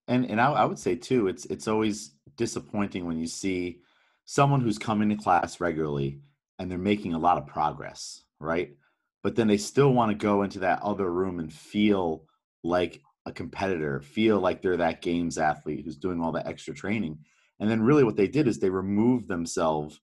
And 0.07 0.25
and 0.25 0.41
I, 0.41 0.51
I 0.51 0.65
would 0.65 0.79
say 0.79 0.95
too, 0.95 1.27
it's 1.27 1.45
it's 1.45 1.67
always 1.67 2.15
disappointing 2.35 3.05
when 3.05 3.19
you 3.19 3.27
see 3.27 3.81
someone 4.25 4.61
who's 4.61 4.79
coming 4.79 5.09
to 5.09 5.15
class 5.15 5.59
regularly 5.59 6.19
and 6.59 6.69
they're 6.69 6.77
making 6.77 7.13
a 7.13 7.19
lot 7.19 7.37
of 7.37 7.47
progress, 7.47 8.23
right? 8.39 8.75
But 9.23 9.35
then 9.35 9.47
they 9.47 9.57
still 9.57 9.93
want 9.93 10.11
to 10.11 10.15
go 10.15 10.43
into 10.43 10.59
that 10.59 10.81
other 10.83 11.11
room 11.11 11.39
and 11.39 11.51
feel 11.51 12.25
like 12.63 13.01
a 13.25 13.31
competitor, 13.31 14.01
feel 14.01 14.39
like 14.39 14.61
they're 14.61 14.77
that 14.77 15.01
games 15.01 15.37
athlete 15.37 15.83
who's 15.85 15.97
doing 15.97 16.21
all 16.21 16.31
the 16.31 16.45
extra 16.45 16.73
training. 16.73 17.17
And 17.59 17.69
then 17.69 17.81
really 17.81 18.03
what 18.03 18.15
they 18.15 18.27
did 18.27 18.47
is 18.47 18.59
they 18.59 18.69
removed 18.69 19.27
themselves 19.27 19.99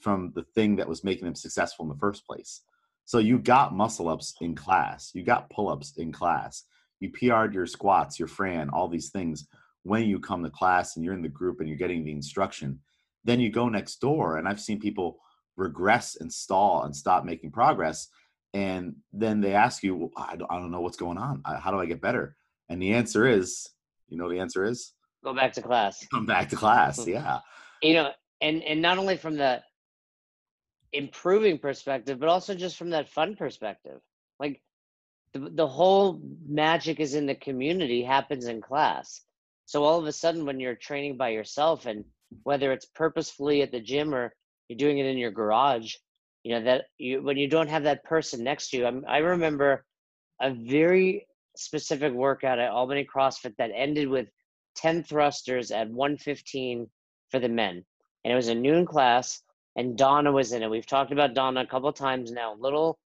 from 0.00 0.32
the 0.34 0.42
thing 0.54 0.76
that 0.76 0.88
was 0.88 1.04
making 1.04 1.24
them 1.24 1.34
successful 1.34 1.84
in 1.84 1.88
the 1.88 1.98
first 1.98 2.26
place. 2.26 2.62
So 3.04 3.18
you 3.18 3.38
got 3.38 3.74
muscle 3.74 4.08
ups 4.08 4.34
in 4.40 4.54
class, 4.54 5.10
you 5.14 5.24
got 5.24 5.50
pull 5.50 5.68
ups 5.68 5.94
in 5.96 6.12
class, 6.12 6.64
you 7.00 7.10
PR'd 7.10 7.54
your 7.54 7.66
squats, 7.66 8.18
your 8.18 8.28
Fran, 8.28 8.70
all 8.70 8.88
these 8.88 9.10
things 9.10 9.46
when 9.82 10.04
you 10.04 10.20
come 10.20 10.42
to 10.44 10.50
class 10.50 10.96
and 10.96 11.04
you're 11.04 11.14
in 11.14 11.22
the 11.22 11.28
group 11.28 11.60
and 11.60 11.68
you're 11.68 11.78
getting 11.78 12.04
the 12.04 12.12
instruction. 12.12 12.80
Then 13.24 13.40
you 13.40 13.50
go 13.50 13.68
next 13.68 14.00
door, 14.00 14.36
and 14.36 14.48
I've 14.48 14.60
seen 14.60 14.80
people 14.80 15.18
regress 15.56 16.16
and 16.16 16.32
stall 16.32 16.84
and 16.84 16.94
stop 16.94 17.24
making 17.24 17.52
progress. 17.52 18.08
And 18.54 18.96
then 19.12 19.40
they 19.40 19.54
ask 19.54 19.82
you, 19.82 19.96
well, 19.96 20.10
I, 20.16 20.36
don't, 20.36 20.50
I 20.50 20.58
don't 20.58 20.70
know 20.70 20.80
what's 20.80 20.96
going 20.96 21.18
on. 21.18 21.42
How 21.44 21.70
do 21.70 21.78
I 21.78 21.86
get 21.86 22.02
better? 22.02 22.36
And 22.68 22.80
the 22.80 22.92
answer 22.92 23.26
is, 23.26 23.68
you 24.08 24.18
know, 24.18 24.28
the 24.28 24.40
answer 24.40 24.64
is 24.64 24.92
Go 25.24 25.34
back 25.34 25.52
to 25.54 25.62
class. 25.62 26.04
Come 26.12 26.26
back 26.26 26.48
to 26.50 26.56
class. 26.56 27.00
Mm-hmm. 27.00 27.10
Yeah. 27.10 27.38
You 27.82 27.94
know, 27.94 28.10
and 28.40 28.62
and 28.62 28.82
not 28.82 28.98
only 28.98 29.16
from 29.16 29.36
the 29.36 29.62
improving 30.92 31.58
perspective, 31.58 32.18
but 32.18 32.28
also 32.28 32.54
just 32.54 32.76
from 32.76 32.90
that 32.90 33.08
fun 33.08 33.36
perspective. 33.36 34.00
Like 34.38 34.60
the 35.32 35.50
the 35.50 35.66
whole 35.66 36.20
magic 36.46 37.00
is 37.00 37.14
in 37.14 37.26
the 37.26 37.34
community 37.34 38.02
happens 38.02 38.46
in 38.46 38.60
class. 38.60 39.22
So 39.66 39.84
all 39.84 39.98
of 39.98 40.06
a 40.06 40.12
sudden 40.12 40.44
when 40.44 40.60
you're 40.60 40.74
training 40.74 41.16
by 41.16 41.30
yourself 41.30 41.86
and 41.86 42.04
whether 42.42 42.72
it's 42.72 42.86
purposefully 42.86 43.62
at 43.62 43.70
the 43.70 43.80
gym 43.80 44.14
or 44.14 44.34
you're 44.68 44.78
doing 44.78 44.98
it 44.98 45.06
in 45.06 45.18
your 45.18 45.30
garage, 45.30 45.94
you 46.44 46.54
know 46.54 46.64
that 46.64 46.84
you 46.98 47.22
when 47.22 47.36
you 47.36 47.48
don't 47.48 47.68
have 47.68 47.84
that 47.84 48.04
person 48.04 48.42
next 48.42 48.70
to 48.70 48.78
you. 48.78 48.86
I'm, 48.86 49.04
I 49.08 49.18
remember 49.18 49.84
a 50.40 50.52
very 50.52 51.26
specific 51.56 52.12
workout 52.12 52.58
at 52.58 52.70
Albany 52.70 53.06
CrossFit 53.14 53.54
that 53.58 53.70
ended 53.74 54.08
with 54.08 54.28
10 54.76 55.02
thrusters 55.04 55.70
at 55.70 55.88
115 55.90 56.88
for 57.30 57.38
the 57.38 57.48
men. 57.48 57.84
And 58.24 58.32
it 58.32 58.36
was 58.36 58.48
a 58.48 58.54
noon 58.54 58.86
class. 58.86 59.40
and 59.76 59.96
Donna 59.96 60.30
was 60.30 60.52
in 60.52 60.62
it. 60.62 60.70
We've 60.70 60.86
talked 60.86 61.12
about 61.12 61.34
Donna 61.34 61.62
a 61.62 61.66
couple 61.66 61.92
times 61.92 62.30
now. 62.30 62.56
Little 62.58 62.98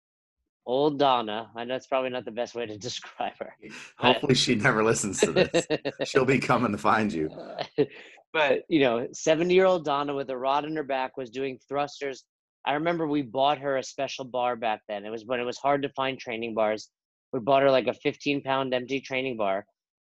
old 0.66 0.98
Donna. 0.98 1.50
I 1.54 1.64
know 1.64 1.74
it's 1.74 1.86
probably 1.86 2.10
not 2.10 2.24
the 2.24 2.30
best 2.30 2.54
way 2.54 2.66
to 2.66 2.76
describe 2.88 3.34
her. 3.38 3.54
Hopefully, 3.98 4.34
she 4.34 4.54
never 4.54 4.82
listens 4.82 5.20
to 5.20 5.32
this. 5.32 5.66
She'll 6.04 6.24
be 6.24 6.38
coming 6.38 6.72
to 6.72 6.78
find 6.78 7.12
you. 7.12 7.30
but 8.34 8.64
you 8.68 8.80
know, 8.80 9.06
seventy-year-old 9.12 9.84
Donna 9.84 10.14
with 10.14 10.28
a 10.28 10.36
rod 10.36 10.64
in 10.64 10.76
her 10.76 10.82
back 10.82 11.16
was 11.16 11.30
doing 11.30 11.58
thrusters. 11.68 12.24
I 12.66 12.74
remember 12.74 13.06
we 13.06 13.22
bought 13.22 13.58
her 13.58 13.76
a 13.76 13.82
special 13.82 14.24
bar 14.24 14.56
back 14.56 14.80
then. 14.88 15.06
It 15.06 15.10
was 15.10 15.24
when 15.24 15.40
it 15.40 15.44
was 15.44 15.58
hard 15.58 15.82
to 15.82 15.88
find 15.90 16.18
training 16.18 16.54
bars. 16.54 16.90
We 17.32 17.40
bought 17.40 17.62
her 17.62 17.70
like 17.70 17.86
a 17.86 17.94
15 17.94 18.42
pound 18.42 18.74
empty 18.74 19.00
training 19.00 19.36
bar, 19.36 19.64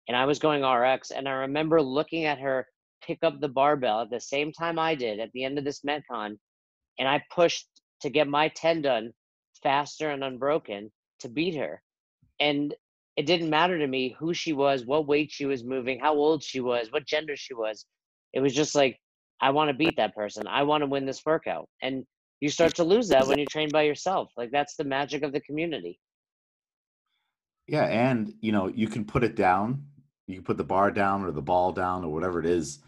and 0.07 0.17
I 0.17 0.25
was 0.25 0.39
going 0.39 0.63
RX. 0.63 1.11
And 1.11 1.27
I 1.27 1.31
remember 1.31 1.81
looking 1.81 2.25
at 2.25 2.39
her 2.39 2.67
pick 3.01 3.19
up 3.23 3.39
the 3.39 3.47
barbell 3.47 4.01
at 4.01 4.09
the 4.09 4.19
same 4.19 4.51
time 4.51 4.77
I 4.77 4.93
did 4.93 5.19
at 5.19 5.31
the 5.31 5.45
end 5.45 5.57
of 5.57 5.63
this 5.63 5.81
Metcon, 5.81 6.37
and 6.99 7.07
I 7.07 7.23
pushed 7.33 7.65
to 8.01 8.09
get 8.09 8.27
my 8.27 8.49
10 8.49 8.81
done 8.81 9.13
faster 9.63 10.09
and 10.09 10.23
unbroken 10.23 10.91
to 11.21 11.29
beat 11.29 11.55
her. 11.55 11.81
And 12.39 12.75
it 13.15 13.25
didn't 13.25 13.49
matter 13.49 13.79
to 13.79 13.87
me 13.87 14.15
who 14.19 14.33
she 14.33 14.53
was, 14.53 14.85
what 14.85 15.07
weight 15.07 15.31
she 15.31 15.45
was 15.45 15.63
moving, 15.63 15.99
how 15.99 16.13
old 16.13 16.43
she 16.43 16.59
was, 16.59 16.91
what 16.91 17.07
gender 17.07 17.35
she 17.35 17.53
was. 17.53 17.85
It 18.33 18.39
was 18.39 18.53
just 18.53 18.75
like, 18.75 18.97
I 19.41 19.51
want 19.51 19.69
to 19.69 19.73
beat 19.73 19.97
that 19.97 20.15
person. 20.15 20.47
I 20.47 20.63
want 20.63 20.81
to 20.81 20.87
win 20.87 21.05
this 21.05 21.21
workout. 21.25 21.67
And 21.81 22.05
you 22.39 22.49
start 22.49 22.75
to 22.75 22.83
lose 22.83 23.09
that 23.09 23.27
when 23.27 23.39
you 23.39 23.45
train 23.45 23.69
by 23.71 23.83
yourself. 23.83 24.31
Like 24.37 24.51
that's 24.51 24.75
the 24.75 24.83
magic 24.83 25.23
of 25.23 25.31
the 25.31 25.41
community. 25.41 25.99
Yeah, 27.67 27.85
and 27.85 28.33
you 28.41 28.51
know, 28.51 28.67
you 28.67 28.87
can 28.87 29.05
put 29.05 29.23
it 29.23 29.35
down. 29.35 29.83
You 30.27 30.35
can 30.35 30.43
put 30.43 30.57
the 30.57 30.63
bar 30.63 30.91
down 30.91 31.23
or 31.23 31.31
the 31.31 31.41
ball 31.41 31.71
down 31.71 32.03
or 32.03 32.13
whatever 32.13 32.39
it 32.39 32.45
is, 32.45 32.79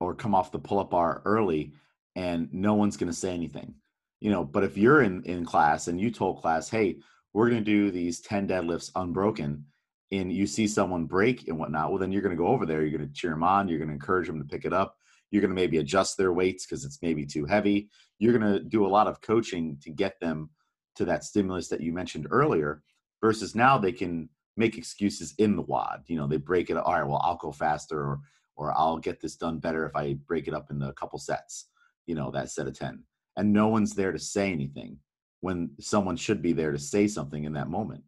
or 0.00 0.14
come 0.14 0.34
off 0.34 0.52
the 0.52 0.58
pull-up 0.58 0.90
bar 0.90 1.22
early, 1.24 1.72
and 2.16 2.52
no 2.52 2.74
one's 2.74 2.96
going 2.96 3.10
to 3.10 3.16
say 3.16 3.32
anything 3.32 3.74
you 4.20 4.30
know 4.30 4.44
but 4.44 4.64
if 4.64 4.76
you're 4.76 5.02
in 5.02 5.22
in 5.24 5.44
class 5.44 5.88
and 5.88 6.00
you 6.00 6.10
told 6.10 6.40
class 6.40 6.68
hey 6.68 6.96
we're 7.32 7.50
going 7.50 7.64
to 7.64 7.70
do 7.70 7.90
these 7.90 8.20
10 8.20 8.48
deadlifts 8.48 8.90
unbroken 8.96 9.64
and 10.10 10.32
you 10.32 10.46
see 10.46 10.66
someone 10.66 11.04
break 11.04 11.48
and 11.48 11.58
whatnot 11.58 11.90
well 11.90 11.98
then 11.98 12.12
you're 12.12 12.22
going 12.22 12.36
to 12.36 12.42
go 12.42 12.48
over 12.48 12.66
there 12.66 12.82
you're 12.82 12.96
going 12.96 13.08
to 13.08 13.14
cheer 13.14 13.30
them 13.30 13.42
on 13.42 13.68
you're 13.68 13.78
going 13.78 13.88
to 13.88 13.94
encourage 13.94 14.26
them 14.26 14.38
to 14.38 14.44
pick 14.44 14.64
it 14.64 14.72
up 14.72 14.96
you're 15.30 15.42
going 15.42 15.50
to 15.50 15.60
maybe 15.60 15.78
adjust 15.78 16.16
their 16.16 16.32
weights 16.32 16.64
because 16.66 16.84
it's 16.84 17.00
maybe 17.02 17.26
too 17.26 17.44
heavy 17.44 17.88
you're 18.18 18.36
going 18.36 18.52
to 18.52 18.60
do 18.60 18.86
a 18.86 18.88
lot 18.88 19.06
of 19.06 19.20
coaching 19.20 19.78
to 19.82 19.90
get 19.90 20.18
them 20.20 20.50
to 20.96 21.04
that 21.04 21.24
stimulus 21.24 21.68
that 21.68 21.80
you 21.80 21.92
mentioned 21.92 22.26
earlier 22.30 22.82
versus 23.20 23.54
now 23.54 23.78
they 23.78 23.92
can 23.92 24.28
make 24.56 24.76
excuses 24.76 25.34
in 25.38 25.56
the 25.56 25.62
WOD 25.62 26.02
you 26.06 26.16
know 26.16 26.26
they 26.26 26.36
break 26.36 26.70
it 26.70 26.76
all 26.76 26.94
right 26.94 27.06
well 27.06 27.20
i'll 27.22 27.36
go 27.36 27.52
faster 27.52 28.00
or 28.00 28.20
or 28.56 28.76
i'll 28.76 28.98
get 28.98 29.20
this 29.20 29.36
done 29.36 29.58
better 29.58 29.86
if 29.86 29.94
i 29.94 30.14
break 30.26 30.48
it 30.48 30.54
up 30.54 30.70
in 30.70 30.82
a 30.82 30.92
couple 30.94 31.18
sets 31.18 31.68
you 32.06 32.14
know 32.14 32.30
that 32.30 32.50
set 32.50 32.66
of 32.66 32.76
10 32.76 33.02
and 33.36 33.52
no 33.52 33.68
one's 33.68 33.94
there 33.94 34.12
to 34.12 34.18
say 34.18 34.50
anything 34.50 34.98
when 35.40 35.70
someone 35.78 36.16
should 36.16 36.42
be 36.42 36.52
there 36.52 36.72
to 36.72 36.78
say 36.78 37.06
something 37.06 37.44
in 37.44 37.52
that 37.52 37.68
moment 37.68 38.02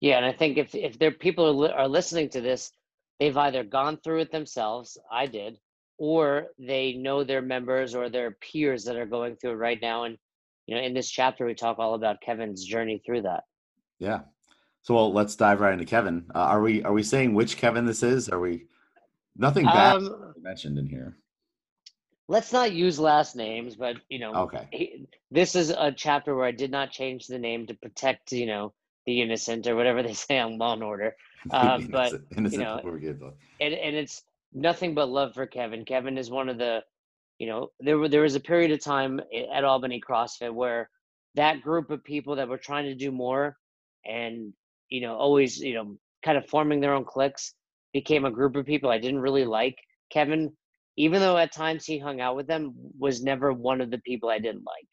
yeah 0.00 0.16
and 0.16 0.26
i 0.26 0.32
think 0.32 0.58
if 0.58 0.74
if 0.74 0.98
there 0.98 1.10
people 1.10 1.46
are, 1.46 1.68
li- 1.68 1.74
are 1.74 1.88
listening 1.88 2.28
to 2.28 2.40
this 2.40 2.72
they've 3.18 3.36
either 3.36 3.64
gone 3.64 3.96
through 3.96 4.20
it 4.20 4.32
themselves 4.32 4.98
i 5.10 5.26
did 5.26 5.58
or 5.98 6.48
they 6.58 6.92
know 6.92 7.24
their 7.24 7.42
members 7.42 7.94
or 7.94 8.08
their 8.08 8.32
peers 8.32 8.84
that 8.84 8.96
are 8.96 9.06
going 9.06 9.36
through 9.36 9.52
it 9.52 9.54
right 9.54 9.80
now 9.80 10.04
and 10.04 10.18
you 10.66 10.74
know 10.74 10.82
in 10.82 10.94
this 10.94 11.10
chapter 11.10 11.46
we 11.46 11.54
talk 11.54 11.78
all 11.78 11.94
about 11.94 12.20
kevin's 12.20 12.64
journey 12.64 13.00
through 13.04 13.22
that. 13.22 13.44
Yeah. 13.98 14.20
So 14.82 14.94
well 14.94 15.12
let's 15.12 15.36
dive 15.36 15.60
right 15.60 15.72
into 15.72 15.84
kevin. 15.84 16.26
Uh, 16.34 16.38
are 16.38 16.60
we 16.60 16.82
are 16.82 16.92
we 16.92 17.02
saying 17.02 17.34
which 17.34 17.56
kevin 17.56 17.86
this 17.86 18.02
is? 18.02 18.28
Are 18.28 18.40
we 18.40 18.66
nothing 19.36 19.64
bad 19.64 19.96
um, 19.96 20.34
mentioned 20.40 20.78
in 20.78 20.86
here. 20.86 21.16
let's 22.28 22.52
not 22.52 22.72
use 22.72 22.98
last 22.98 23.36
names, 23.36 23.76
but 23.76 23.96
you 24.08 24.18
know, 24.18 24.34
okay. 24.34 24.68
He, 24.72 25.06
this 25.30 25.54
is 25.56 25.70
a 25.70 25.92
chapter 25.92 26.34
where 26.34 26.46
I 26.46 26.52
did 26.52 26.70
not 26.70 26.90
change 26.90 27.26
the 27.26 27.38
name 27.38 27.66
to 27.66 27.74
protect, 27.74 28.32
you 28.32 28.46
know, 28.46 28.74
the 29.06 29.22
innocent 29.22 29.66
or 29.66 29.76
whatever 29.76 30.02
they 30.02 30.14
say 30.14 30.38
on 30.38 30.58
Law 30.58 30.74
and 30.74 30.82
Order. 30.82 31.16
Uh, 31.48 31.78
but 31.90 32.12
innocent 32.36 32.54
you 32.54 32.58
know, 32.58 32.80
and 33.60 33.72
and 33.72 33.94
it's 33.94 34.24
nothing 34.52 34.94
but 34.94 35.08
love 35.08 35.32
for 35.32 35.46
Kevin. 35.46 35.84
Kevin 35.84 36.18
is 36.18 36.28
one 36.28 36.48
of 36.48 36.58
the, 36.58 36.82
you 37.38 37.46
know, 37.46 37.70
there 37.78 37.98
were 37.98 38.08
there 38.08 38.22
was 38.22 38.34
a 38.34 38.40
period 38.40 38.72
of 38.72 38.82
time 38.82 39.20
at 39.54 39.62
Albany 39.62 40.00
CrossFit 40.00 40.52
where 40.52 40.90
that 41.36 41.62
group 41.62 41.92
of 41.92 42.02
people 42.02 42.34
that 42.34 42.48
were 42.48 42.58
trying 42.58 42.86
to 42.86 42.96
do 42.96 43.12
more 43.12 43.56
and 44.04 44.52
you 44.88 45.00
know 45.00 45.14
always 45.14 45.60
you 45.60 45.74
know 45.74 45.96
kind 46.24 46.36
of 46.36 46.48
forming 46.48 46.80
their 46.80 46.94
own 46.94 47.04
cliques 47.04 47.54
became 47.92 48.24
a 48.24 48.30
group 48.32 48.56
of 48.56 48.66
people 48.66 48.90
I 48.90 48.98
didn't 48.98 49.20
really 49.20 49.44
like. 49.44 49.78
Kevin 50.10 50.50
even 50.96 51.20
though 51.20 51.36
at 51.36 51.52
times 51.52 51.84
he 51.84 51.98
hung 51.98 52.20
out 52.20 52.36
with 52.36 52.46
them, 52.46 52.74
was 52.98 53.22
never 53.22 53.52
one 53.52 53.80
of 53.80 53.90
the 53.90 53.98
people 53.98 54.28
I 54.28 54.38
didn't 54.38 54.64
like. 54.64 54.88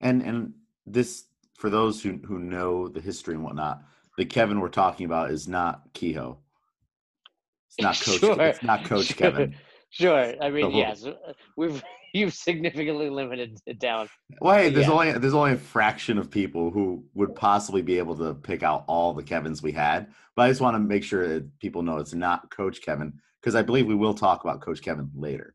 And 0.00 0.22
and 0.22 0.52
this 0.86 1.24
for 1.56 1.70
those 1.70 2.02
who 2.02 2.18
who 2.24 2.38
know 2.38 2.88
the 2.88 3.00
history 3.00 3.34
and 3.34 3.44
whatnot, 3.44 3.82
the 4.18 4.24
Kevin 4.24 4.60
we're 4.60 4.68
talking 4.68 5.06
about 5.06 5.30
is 5.30 5.48
not 5.48 5.82
Kehoe. 5.92 6.38
It's 7.68 7.80
not 7.80 8.00
Coach. 8.00 8.20
sure. 8.20 8.40
It's 8.40 8.62
not 8.62 8.84
Coach 8.84 9.06
sure. 9.06 9.16
Kevin. 9.16 9.56
Sure. 9.90 10.34
I 10.42 10.50
mean, 10.50 10.64
so, 10.64 10.76
yes, 10.76 11.06
we've 11.56 11.82
you've 12.12 12.32
significantly 12.32 13.10
limited 13.10 13.58
it 13.66 13.78
down. 13.78 14.08
Well, 14.40 14.56
hey, 14.56 14.70
there's 14.70 14.86
yeah. 14.86 14.92
only 14.92 15.12
there's 15.12 15.34
only 15.34 15.52
a 15.52 15.58
fraction 15.58 16.18
of 16.18 16.30
people 16.30 16.70
who 16.70 17.04
would 17.14 17.34
possibly 17.34 17.82
be 17.82 17.98
able 17.98 18.16
to 18.16 18.34
pick 18.34 18.62
out 18.62 18.84
all 18.86 19.12
the 19.12 19.22
Kevins 19.22 19.62
we 19.62 19.72
had. 19.72 20.08
But 20.34 20.42
I 20.42 20.48
just 20.48 20.60
want 20.60 20.74
to 20.76 20.80
make 20.80 21.04
sure 21.04 21.28
that 21.28 21.58
people 21.58 21.82
know 21.82 21.98
it's 21.98 22.14
not 22.14 22.50
Coach 22.50 22.82
Kevin 22.82 23.20
because 23.40 23.54
I 23.54 23.62
believe 23.62 23.86
we 23.86 23.94
will 23.94 24.14
talk 24.14 24.42
about 24.44 24.62
Coach 24.62 24.80
Kevin 24.80 25.10
later. 25.14 25.54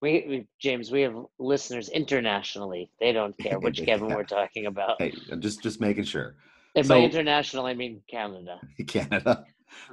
We, 0.00 0.24
we, 0.28 0.46
James, 0.60 0.92
we 0.92 1.02
have 1.02 1.16
listeners 1.38 1.88
internationally. 1.88 2.90
They 3.00 3.12
don't 3.12 3.36
care 3.42 3.58
which 3.58 3.84
Kevin 3.84 4.08
we're 4.08 4.24
talking 4.24 4.66
about. 4.66 5.00
Hey, 5.00 5.12
just 5.38 5.62
just 5.62 5.80
making 5.80 6.04
sure. 6.04 6.36
And 6.76 6.86
so, 6.86 6.94
by 6.94 7.00
international, 7.00 7.66
I 7.66 7.74
mean 7.74 8.02
Canada. 8.08 8.60
Canada, 8.86 9.44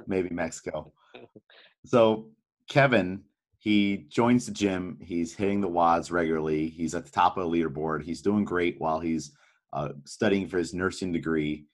maybe 0.06 0.30
Mexico. 0.30 0.92
so 1.84 2.28
Kevin, 2.68 3.22
he 3.58 4.06
joins 4.08 4.46
the 4.46 4.52
gym. 4.52 4.98
He's 5.00 5.34
hitting 5.34 5.60
the 5.60 5.68
WODs 5.68 6.10
regularly. 6.10 6.68
He's 6.68 6.94
at 6.94 7.04
the 7.04 7.10
top 7.10 7.36
of 7.36 7.44
the 7.44 7.58
leaderboard. 7.58 8.04
He's 8.04 8.22
doing 8.22 8.44
great 8.44 8.76
while 8.78 9.00
he's 9.00 9.32
uh, 9.72 9.90
studying 10.04 10.48
for 10.48 10.58
his 10.58 10.72
nursing 10.72 11.12
degree. 11.12 11.66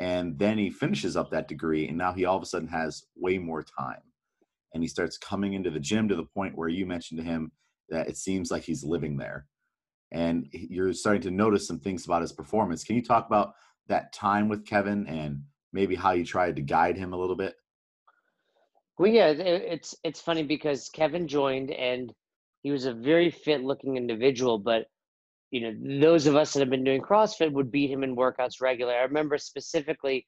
And 0.00 0.38
then 0.38 0.58
he 0.58 0.70
finishes 0.70 1.16
up 1.16 1.30
that 1.32 1.48
degree, 1.48 1.88
and 1.88 1.98
now 1.98 2.12
he 2.12 2.24
all 2.24 2.36
of 2.36 2.42
a 2.42 2.46
sudden 2.46 2.68
has 2.68 3.02
way 3.16 3.38
more 3.38 3.64
time 3.64 3.98
and 4.74 4.82
he 4.82 4.88
starts 4.88 5.18
coming 5.18 5.54
into 5.54 5.70
the 5.70 5.80
gym 5.80 6.08
to 6.08 6.16
the 6.16 6.24
point 6.24 6.56
where 6.56 6.68
you 6.68 6.86
mentioned 6.86 7.18
to 7.18 7.24
him 7.24 7.50
that 7.90 8.08
it 8.08 8.16
seems 8.16 8.50
like 8.50 8.62
he's 8.62 8.84
living 8.84 9.16
there 9.16 9.46
and 10.12 10.46
you're 10.52 10.92
starting 10.92 11.22
to 11.22 11.30
notice 11.30 11.66
some 11.66 11.78
things 11.78 12.06
about 12.06 12.22
his 12.22 12.32
performance. 12.32 12.84
Can 12.84 12.96
you 12.96 13.02
talk 13.02 13.26
about 13.26 13.54
that 13.88 14.12
time 14.12 14.48
with 14.48 14.66
kevin 14.66 15.06
and 15.06 15.42
maybe 15.72 15.94
how 15.94 16.12
you 16.12 16.24
tried 16.24 16.56
to 16.56 16.62
guide 16.62 16.96
him 16.96 17.12
a 17.12 17.16
little 17.16 17.36
bit? 17.36 17.54
Well 18.98 19.10
yeah 19.10 19.28
it's 19.28 19.94
it's 20.04 20.20
funny 20.20 20.42
because 20.42 20.88
kevin 20.88 21.28
joined 21.28 21.70
and 21.70 22.12
he 22.62 22.70
was 22.70 22.86
a 22.86 22.92
very 22.92 23.30
fit 23.30 23.62
looking 23.62 23.96
individual 23.96 24.58
but 24.58 24.86
you 25.50 25.60
know 25.60 26.00
those 26.00 26.26
of 26.26 26.36
us 26.36 26.52
that 26.52 26.60
have 26.60 26.70
been 26.70 26.84
doing 26.84 27.00
crossfit 27.00 27.52
would 27.52 27.70
beat 27.70 27.90
him 27.90 28.02
in 28.02 28.16
workouts 28.16 28.60
regularly. 28.60 28.98
I 28.98 29.02
remember 29.02 29.38
specifically 29.38 30.26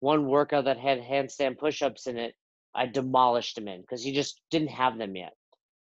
one 0.00 0.26
workout 0.26 0.64
that 0.66 0.78
had 0.78 1.00
handstand 1.00 1.58
push-ups 1.58 2.06
in 2.06 2.18
it 2.18 2.34
I 2.74 2.86
demolished 2.86 3.56
him 3.56 3.68
in 3.68 3.80
because 3.80 4.02
he 4.02 4.12
just 4.12 4.40
didn't 4.50 4.68
have 4.68 4.98
them 4.98 5.16
yet. 5.16 5.32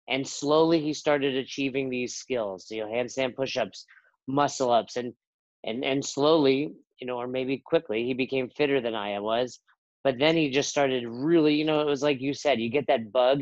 And 0.10 0.28
slowly 0.28 0.82
he 0.82 0.94
started 0.94 1.36
achieving 1.36 1.90
these 1.90 2.16
skills, 2.16 2.68
you 2.70 2.82
know, 2.82 2.92
handstand 2.92 3.36
push-ups, 3.36 3.86
muscle 4.28 4.72
ups, 4.72 4.98
and 4.98 5.14
and 5.64 5.84
and 5.86 6.04
slowly, 6.04 6.74
you 7.00 7.08
know, 7.08 7.18
or 7.18 7.28
maybe 7.28 7.58
quickly, 7.58 8.06
he 8.06 8.14
became 8.14 8.50
fitter 8.50 8.82
than 8.82 8.96
I 8.96 9.20
was. 9.20 9.60
But 10.04 10.20
then 10.20 10.36
he 10.36 10.50
just 10.50 10.70
started 10.70 11.06
really, 11.08 11.56
you 11.56 11.64
know, 11.64 11.80
it 11.80 11.88
was 11.88 12.04
like 12.04 12.20
you 12.20 12.34
said, 12.34 12.60
you 12.60 12.70
get 12.70 12.88
that 12.88 13.12
bug, 13.14 13.42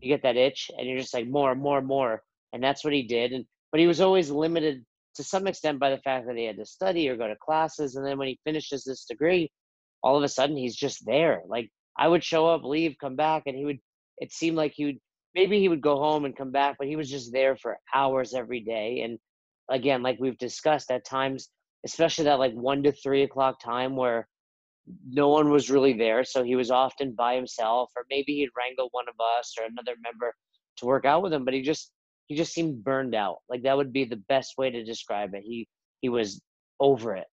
you 0.00 0.08
get 0.08 0.22
that 0.22 0.36
itch, 0.36 0.70
and 0.76 0.88
you're 0.88 0.98
just 0.98 1.12
like 1.12 1.28
more, 1.28 1.54
more, 1.54 1.82
more. 1.82 2.22
And 2.52 2.62
that's 2.62 2.82
what 2.82 2.94
he 2.94 3.02
did. 3.02 3.32
And 3.32 3.44
but 3.70 3.80
he 3.80 3.86
was 3.86 4.00
always 4.00 4.30
limited 4.30 4.84
to 5.16 5.24
some 5.24 5.46
extent 5.46 5.78
by 5.78 5.90
the 5.90 5.98
fact 5.98 6.26
that 6.26 6.36
he 6.36 6.44
had 6.44 6.56
to 6.56 6.64
study 6.64 7.08
or 7.08 7.16
go 7.16 7.28
to 7.28 7.36
classes. 7.36 7.96
And 7.96 8.06
then 8.06 8.18
when 8.18 8.28
he 8.28 8.40
finishes 8.44 8.84
this 8.84 9.04
degree, 9.04 9.50
all 10.02 10.16
of 10.16 10.22
a 10.22 10.28
sudden 10.28 10.56
he's 10.56 10.76
just 10.76 11.04
there. 11.04 11.42
Like 11.46 11.70
I 11.98 12.08
would 12.08 12.24
show 12.24 12.46
up, 12.46 12.64
leave, 12.64 12.96
come 13.00 13.16
back, 13.16 13.42
and 13.46 13.56
he 13.56 13.64
would. 13.64 13.78
It 14.18 14.32
seemed 14.32 14.56
like 14.56 14.72
he 14.74 14.84
would. 14.86 14.98
Maybe 15.34 15.60
he 15.60 15.68
would 15.68 15.80
go 15.80 15.96
home 15.96 16.24
and 16.24 16.36
come 16.36 16.50
back, 16.50 16.76
but 16.78 16.88
he 16.88 16.96
was 16.96 17.10
just 17.10 17.32
there 17.32 17.56
for 17.56 17.78
hours 17.94 18.34
every 18.34 18.60
day. 18.60 19.02
And 19.02 19.18
again, 19.68 20.02
like 20.02 20.18
we've 20.18 20.38
discussed, 20.38 20.90
at 20.90 21.04
times, 21.04 21.50
especially 21.84 22.24
that 22.24 22.38
like 22.38 22.54
one 22.54 22.82
to 22.82 22.92
three 22.92 23.22
o'clock 23.22 23.60
time 23.62 23.96
where 23.96 24.26
no 25.06 25.28
one 25.28 25.50
was 25.50 25.70
really 25.70 25.92
there, 25.92 26.24
so 26.24 26.42
he 26.42 26.56
was 26.56 26.70
often 26.70 27.12
by 27.12 27.34
himself, 27.34 27.90
or 27.96 28.04
maybe 28.10 28.34
he'd 28.36 28.50
wrangle 28.56 28.88
one 28.92 29.04
of 29.08 29.14
us 29.38 29.54
or 29.58 29.66
another 29.66 29.94
member 30.02 30.34
to 30.78 30.86
work 30.86 31.04
out 31.04 31.22
with 31.22 31.32
him. 31.32 31.44
But 31.44 31.54
he 31.54 31.62
just 31.62 31.92
he 32.26 32.36
just 32.36 32.52
seemed 32.52 32.82
burned 32.82 33.14
out. 33.14 33.38
Like 33.48 33.62
that 33.62 33.76
would 33.76 33.92
be 33.92 34.04
the 34.04 34.22
best 34.28 34.54
way 34.56 34.70
to 34.70 34.84
describe 34.84 35.34
it. 35.34 35.42
He 35.44 35.68
he 36.00 36.08
was 36.08 36.40
over 36.80 37.16
it. 37.16 37.26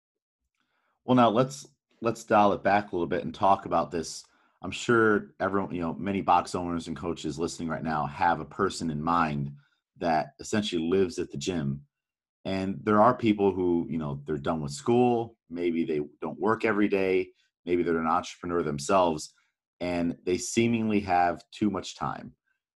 Well, 1.04 1.16
now 1.16 1.30
let's 1.30 1.66
let's 2.00 2.24
dial 2.24 2.52
it 2.52 2.62
back 2.62 2.90
a 2.90 2.96
little 2.96 3.06
bit 3.06 3.24
and 3.24 3.34
talk 3.34 3.66
about 3.66 3.90
this 3.90 4.24
I'm 4.64 4.72
sure 4.72 5.34
everyone, 5.40 5.74
you 5.74 5.82
know, 5.82 5.94
many 5.94 6.22
box 6.22 6.56
owners 6.56 6.88
and 6.88 6.96
coaches 6.96 7.38
listening 7.38 7.68
right 7.68 7.84
now 7.84 8.06
have 8.06 8.40
a 8.40 8.46
person 8.46 8.90
in 8.90 9.02
mind 9.02 9.52
that 9.98 10.34
essentially 10.40 10.82
lives 10.82 11.20
at 11.20 11.30
the 11.30 11.38
gym 11.38 11.82
And 12.44 12.78
there 12.82 13.00
are 13.00 13.14
people 13.14 13.52
who, 13.52 13.86
you 13.90 13.98
know, 13.98 14.20
they're 14.26 14.36
done 14.36 14.60
with 14.60 14.72
school, 14.72 15.36
maybe 15.50 15.84
they 15.84 16.00
don't 16.20 16.40
work 16.40 16.64
every 16.64 16.88
day, 16.88 17.30
maybe 17.64 17.82
they're 17.82 17.98
an 17.98 18.06
entrepreneur 18.06 18.62
themselves, 18.62 19.32
and 19.80 20.16
they 20.26 20.36
seemingly 20.36 21.00
have 21.00 21.42
too 21.52 21.70
much 21.70 21.96
time. 21.96 22.32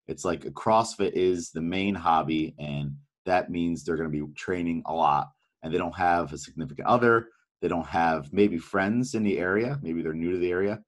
It's 0.06 0.24
like 0.24 0.46
a 0.46 0.50
CrossFit 0.50 1.12
is 1.12 1.50
the 1.50 1.60
main 1.60 1.94
hobby, 1.94 2.54
and 2.58 2.96
that 3.26 3.50
means 3.50 3.84
they're 3.84 3.96
going 3.96 4.10
to 4.10 4.26
be 4.26 4.32
training 4.34 4.82
a 4.86 4.94
lot, 4.94 5.28
and 5.62 5.72
they 5.72 5.78
don't 5.78 5.96
have 5.96 6.32
a 6.32 6.38
significant 6.38 6.88
other. 6.88 7.28
They 7.60 7.68
don't 7.68 7.86
have 7.86 8.32
maybe 8.32 8.58
friends 8.58 9.14
in 9.14 9.22
the 9.22 9.38
area. 9.38 9.78
Maybe 9.82 10.02
they're 10.02 10.14
new 10.14 10.32
to 10.32 10.38
the 10.38 10.50
area, 10.50 10.80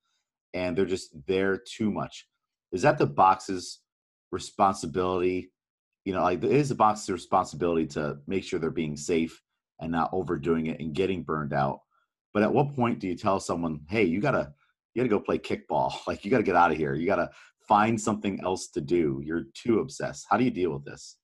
and 0.55 0.77
they're 0.77 0.85
just 0.85 1.11
there 1.27 1.57
too 1.59 1.91
much. 1.91 2.27
Is 2.73 2.83
that 2.83 2.99
the 2.99 3.07
box's 3.07 3.81
responsibility 4.33 5.51
you 6.05 6.13
know, 6.13 6.23
like 6.23 6.43
is 6.43 6.71
a 6.71 6.75
box's 6.75 7.11
responsibility 7.11 7.87
to 7.87 8.19
make 8.27 8.45
sure 8.45 8.59
they're 8.59 8.71
being 8.71 8.97
safe 8.97 9.43
and 9.81 9.93
not 9.93 10.11
overdoing 10.13 10.67
it 10.67 10.81
and 10.81 10.95
getting 10.95 11.23
burned 11.23 11.53
out. 11.53 11.81
But 12.33 12.43
at 12.43 12.53
what 12.53 12.75
point 12.75 13.01
do 13.01 13.09
you 13.09 13.17
tell 13.17 13.41
someone, 13.41 13.81
hey, 13.89 14.05
you 14.05 14.21
gotta 14.21 14.53
you 14.95 15.03
gotta 15.03 15.11
go 15.11 15.21
play 15.21 15.39
kickball? 15.39 15.93
Like 16.07 16.25
you 16.25 16.31
gotta 16.31 16.43
get 16.43 16.57
out 16.57 16.73
of 16.73 16.77
here. 16.77 16.95
You 16.95 17.07
gotta 17.07 17.31
find 17.69 18.01
something 18.01 18.41
else 18.43 18.69
to 18.69 18.81
do. 18.81 19.21
You're 19.25 19.45
too 19.55 19.81
obsessed. 19.81 20.27
How 20.31 20.37
do 20.37 20.45
you 20.45 20.51
deal 20.51 20.73
with 20.73 20.85
this? 20.85 21.17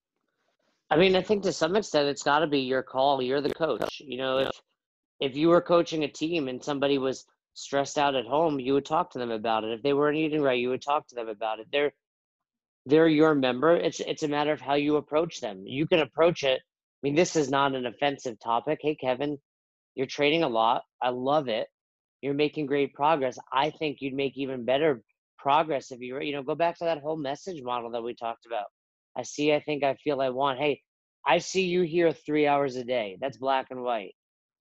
I 0.90 0.96
mean, 0.96 1.16
I 1.16 1.22
think 1.22 1.42
to 1.42 1.52
some 1.52 1.74
extent 1.74 2.06
it's 2.06 2.22
got 2.22 2.40
to 2.40 2.46
be 2.46 2.60
your 2.60 2.82
call. 2.82 3.20
You're 3.20 3.40
the 3.40 3.52
coach. 3.54 4.00
You 4.00 4.18
know, 4.18 4.38
if 4.38 4.50
if 5.20 5.36
you 5.36 5.48
were 5.48 5.60
coaching 5.60 6.04
a 6.04 6.08
team 6.08 6.48
and 6.48 6.62
somebody 6.62 6.98
was 6.98 7.24
stressed 7.56 7.96
out 7.98 8.14
at 8.14 8.26
home, 8.26 8.60
you 8.60 8.74
would 8.74 8.84
talk 8.84 9.10
to 9.10 9.18
them 9.18 9.30
about 9.30 9.64
it. 9.64 9.72
If 9.72 9.82
they 9.82 9.94
weren't 9.94 10.18
eating 10.18 10.42
right, 10.42 10.60
you 10.60 10.68
would 10.68 10.82
talk 10.82 11.08
to 11.08 11.14
them 11.14 11.28
about 11.28 11.58
it. 11.58 11.66
They're 11.72 11.92
they're 12.84 13.08
your 13.08 13.34
member. 13.34 13.74
It's 13.74 13.98
it's 14.00 14.22
a 14.22 14.28
matter 14.28 14.52
of 14.52 14.60
how 14.60 14.74
you 14.74 14.96
approach 14.96 15.40
them. 15.40 15.64
You 15.66 15.86
can 15.86 16.00
approach 16.00 16.44
it. 16.44 16.60
I 16.60 17.00
mean, 17.02 17.14
this 17.14 17.34
is 17.34 17.50
not 17.50 17.74
an 17.74 17.86
offensive 17.86 18.38
topic. 18.38 18.78
Hey, 18.82 18.94
Kevin, 18.94 19.38
you're 19.94 20.06
trading 20.06 20.42
a 20.42 20.48
lot. 20.48 20.82
I 21.02 21.08
love 21.08 21.48
it. 21.48 21.66
You're 22.20 22.34
making 22.34 22.66
great 22.66 22.94
progress. 22.94 23.38
I 23.52 23.70
think 23.70 23.98
you'd 24.00 24.14
make 24.14 24.36
even 24.36 24.64
better 24.64 25.02
progress 25.38 25.90
if 25.90 26.00
you 26.00 26.14
were, 26.14 26.22
you 26.22 26.32
know 26.32 26.42
go 26.42 26.54
back 26.54 26.76
to 26.78 26.84
that 26.84 27.00
whole 27.00 27.16
message 27.16 27.62
model 27.62 27.90
that 27.92 28.02
we 28.02 28.14
talked 28.14 28.46
about. 28.46 28.66
I 29.16 29.22
see. 29.22 29.52
I 29.54 29.60
think. 29.60 29.82
I 29.82 29.94
feel. 29.94 30.20
I 30.20 30.28
want. 30.28 30.58
Hey, 30.58 30.82
I 31.26 31.38
see 31.38 31.64
you 31.64 31.82
here 31.82 32.12
three 32.12 32.46
hours 32.46 32.76
a 32.76 32.84
day. 32.84 33.16
That's 33.18 33.38
black 33.38 33.68
and 33.70 33.82
white. 33.82 34.14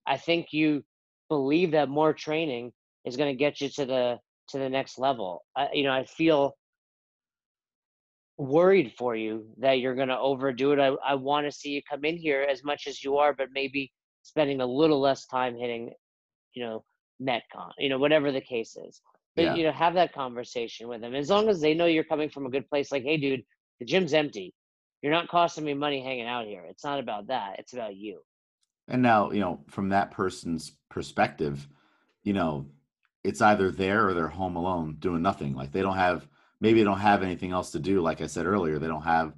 I 0.07 0.17
think 0.17 0.47
you 0.51 0.83
believe 1.29 1.71
that 1.71 1.89
more 1.89 2.13
training 2.13 2.71
is 3.05 3.17
going 3.17 3.31
to 3.31 3.37
get 3.37 3.61
you 3.61 3.69
to 3.69 3.85
the 3.85 4.19
to 4.49 4.59
the 4.59 4.69
next 4.69 4.99
level. 4.99 5.43
I, 5.55 5.69
you 5.73 5.83
know, 5.83 5.91
I 5.91 6.05
feel 6.05 6.55
worried 8.37 8.93
for 8.97 9.15
you 9.15 9.47
that 9.57 9.79
you're 9.79 9.95
going 9.95 10.09
to 10.09 10.17
overdo 10.17 10.71
it. 10.73 10.79
I, 10.79 10.95
I 11.05 11.15
want 11.15 11.47
to 11.47 11.51
see 11.51 11.69
you 11.69 11.81
come 11.89 12.03
in 12.05 12.17
here 12.17 12.45
as 12.49 12.63
much 12.63 12.85
as 12.87 13.03
you 13.03 13.17
are, 13.17 13.33
but 13.33 13.47
maybe 13.53 13.91
spending 14.23 14.61
a 14.61 14.65
little 14.65 14.99
less 14.99 15.25
time 15.25 15.55
hitting, 15.55 15.91
you 16.53 16.63
know, 16.63 16.83
Metcon, 17.21 17.71
you 17.77 17.89
know, 17.89 17.97
whatever 17.97 18.31
the 18.31 18.41
case 18.41 18.75
is. 18.75 19.01
But, 19.35 19.45
yeah. 19.45 19.55
you 19.55 19.63
know, 19.63 19.71
have 19.71 19.93
that 19.95 20.13
conversation 20.13 20.87
with 20.87 21.01
them. 21.01 21.15
As 21.15 21.29
long 21.29 21.49
as 21.49 21.59
they 21.59 21.73
know 21.73 21.85
you're 21.85 22.03
coming 22.03 22.29
from 22.29 22.45
a 22.45 22.49
good 22.49 22.69
place, 22.69 22.91
like, 22.91 23.03
hey, 23.03 23.17
dude, 23.17 23.43
the 23.79 23.85
gym's 23.85 24.13
empty. 24.13 24.53
You're 25.01 25.13
not 25.13 25.27
costing 25.27 25.65
me 25.65 25.73
money 25.73 26.03
hanging 26.03 26.27
out 26.27 26.45
here. 26.45 26.65
It's 26.69 26.83
not 26.83 26.99
about 26.99 27.27
that. 27.27 27.55
It's 27.59 27.73
about 27.73 27.95
you. 27.95 28.19
And 28.87 29.01
now, 29.01 29.31
you 29.31 29.39
know, 29.39 29.61
from 29.69 29.89
that 29.89 30.11
person's 30.11 30.73
perspective, 30.89 31.67
you 32.23 32.33
know, 32.33 32.67
it's 33.25 33.41
either 33.41 33.71
there 33.71 34.07
or 34.07 34.13
they're 34.13 34.27
home 34.27 34.55
alone 34.55 34.97
doing 34.99 35.21
nothing. 35.21 35.55
Like 35.55 35.71
they 35.71 35.81
don't 35.81 35.97
have 35.97 36.27
maybe 36.61 36.79
they 36.79 36.85
don't 36.85 36.99
have 36.99 37.23
anything 37.23 37.51
else 37.51 37.71
to 37.71 37.79
do. 37.79 38.01
Like 38.01 38.21
I 38.21 38.27
said 38.27 38.45
earlier, 38.45 38.79
they 38.79 38.87
don't 38.87 39.01
have 39.01 39.33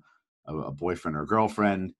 a, 0.45 0.55
a 0.55 0.71
boyfriend 0.71 1.17
or 1.17 1.25
girlfriend. 1.25 1.93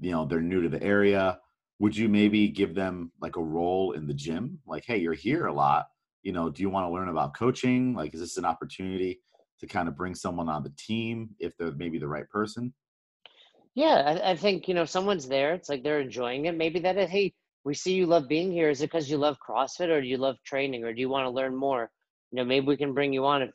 You 0.00 0.12
know, 0.12 0.24
they're 0.24 0.40
new 0.40 0.62
to 0.62 0.68
the 0.68 0.82
area. 0.82 1.38
Would 1.78 1.96
you 1.96 2.08
maybe 2.08 2.48
give 2.48 2.74
them 2.74 3.12
like 3.20 3.36
a 3.36 3.42
role 3.42 3.92
in 3.92 4.06
the 4.06 4.14
gym? 4.14 4.58
Like, 4.66 4.84
hey, 4.86 4.98
you're 4.98 5.12
here 5.12 5.46
a 5.46 5.52
lot. 5.52 5.86
You 6.22 6.32
know, 6.32 6.48
do 6.48 6.62
you 6.62 6.70
want 6.70 6.86
to 6.88 6.92
learn 6.92 7.08
about 7.08 7.36
coaching? 7.36 7.94
Like, 7.94 8.14
is 8.14 8.20
this 8.20 8.38
an 8.38 8.44
opportunity 8.44 9.20
to 9.60 9.66
kind 9.66 9.88
of 9.88 9.96
bring 9.96 10.14
someone 10.14 10.48
on 10.48 10.62
the 10.62 10.72
team 10.78 11.30
if 11.38 11.56
they're 11.56 11.72
maybe 11.72 11.98
the 11.98 12.08
right 12.08 12.28
person? 12.30 12.72
Yeah, 13.74 14.20
I, 14.24 14.30
I 14.30 14.36
think 14.36 14.68
you 14.68 14.74
know 14.74 14.84
someone's 14.84 15.28
there. 15.28 15.52
It's 15.54 15.68
like 15.68 15.82
they're 15.82 16.00
enjoying 16.00 16.46
it. 16.46 16.56
Maybe 16.56 16.78
that 16.80 16.96
hey, 16.96 17.34
we 17.64 17.74
see 17.74 17.94
you 17.94 18.06
love 18.06 18.28
being 18.28 18.52
here. 18.52 18.70
Is 18.70 18.82
it 18.82 18.90
because 18.90 19.10
you 19.10 19.16
love 19.16 19.36
CrossFit, 19.46 19.88
or 19.88 20.00
do 20.00 20.06
you 20.06 20.18
love 20.18 20.36
training, 20.44 20.84
or 20.84 20.92
do 20.92 21.00
you 21.00 21.08
want 21.08 21.26
to 21.26 21.30
learn 21.30 21.56
more? 21.56 21.90
You 22.30 22.36
know, 22.36 22.44
maybe 22.44 22.66
we 22.66 22.76
can 22.76 22.94
bring 22.94 23.12
you 23.12 23.24
on 23.24 23.42
if 23.42 23.50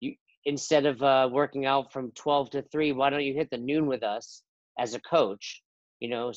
you 0.00 0.14
instead 0.44 0.86
of 0.86 1.02
uh, 1.02 1.28
working 1.32 1.66
out 1.66 1.92
from 1.92 2.10
12 2.12 2.50
to 2.50 2.62
3 2.62 2.92
why 2.92 3.10
don't 3.10 3.24
you 3.24 3.34
hit 3.34 3.50
the 3.50 3.58
noon 3.58 3.86
with 3.86 4.02
us 4.02 4.42
as 4.78 4.94
a 4.94 5.00
coach 5.00 5.62
you 6.00 6.08
know 6.08 6.32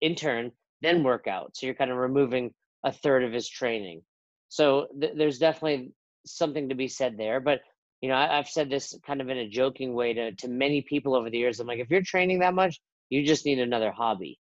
intern 0.00 0.50
then 0.80 1.04
work 1.04 1.26
out 1.26 1.54
so 1.54 1.66
you're 1.66 1.74
kind 1.74 1.90
of 1.90 1.96
removing 1.96 2.52
a 2.84 2.92
third 2.92 3.22
of 3.24 3.32
his 3.32 3.48
training 3.48 4.02
so 4.48 4.86
th- 5.00 5.12
there's 5.16 5.38
definitely 5.38 5.92
something 6.24 6.68
to 6.68 6.74
be 6.74 6.88
said 6.88 7.16
there 7.18 7.40
but 7.40 7.60
you 8.00 8.08
know 8.08 8.14
I- 8.14 8.36
have 8.36 8.48
said 8.48 8.70
this 8.70 8.94
kind 9.06 9.20
of 9.20 9.28
in 9.28 9.38
a 9.38 9.48
joking 9.48 9.94
way 9.94 10.14
to, 10.14 10.32
to 10.32 10.48
many 10.48 10.82
people 10.82 11.14
over 11.14 11.28
the 11.30 11.38
years 11.38 11.60
i'm 11.60 11.66
like 11.66 11.78
if 11.80 11.90
you're 11.90 12.02
training 12.02 12.40
that 12.40 12.54
much 12.54 12.80
you 13.10 13.24
just 13.26 13.44
need 13.44 13.58
another 13.58 13.92
hobby 13.92 14.38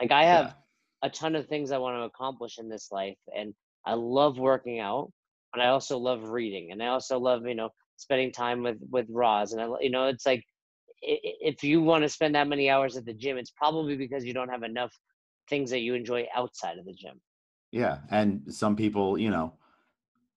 like 0.00 0.10
i 0.10 0.24
have 0.24 0.46
yeah. 0.46 0.52
A 1.02 1.10
ton 1.10 1.34
of 1.34 1.46
things 1.46 1.72
i 1.72 1.78
want 1.78 1.96
to 1.96 2.02
accomplish 2.02 2.58
in 2.58 2.68
this 2.68 2.88
life 2.90 3.18
and 3.36 3.54
i 3.86 3.94
love 3.94 4.38
working 4.38 4.80
out 4.80 5.10
but 5.52 5.60
i 5.62 5.68
also 5.68 5.98
love 5.98 6.22
reading 6.24 6.70
and 6.72 6.82
i 6.82 6.86
also 6.86 7.18
love 7.18 7.46
you 7.46 7.54
know 7.54 7.70
spending 8.02 8.32
time 8.32 8.62
with 8.62 8.78
with 8.90 9.06
Roz, 9.08 9.52
and 9.52 9.62
I, 9.62 9.68
you 9.80 9.90
know, 9.90 10.06
it's 10.06 10.26
like 10.26 10.44
if 11.00 11.64
you 11.64 11.80
want 11.80 12.02
to 12.02 12.08
spend 12.08 12.34
that 12.34 12.48
many 12.48 12.68
hours 12.68 12.96
at 12.96 13.04
the 13.04 13.14
gym, 13.14 13.38
it's 13.38 13.50
probably 13.50 13.96
because 13.96 14.24
you 14.24 14.34
don't 14.34 14.50
have 14.50 14.62
enough 14.62 14.92
things 15.48 15.70
that 15.70 15.80
you 15.80 15.94
enjoy 15.94 16.26
outside 16.34 16.78
of 16.78 16.84
the 16.84 16.92
gym. 16.92 17.20
Yeah, 17.70 17.98
and 18.10 18.42
some 18.52 18.76
people, 18.76 19.18
you 19.18 19.30
know, 19.30 19.54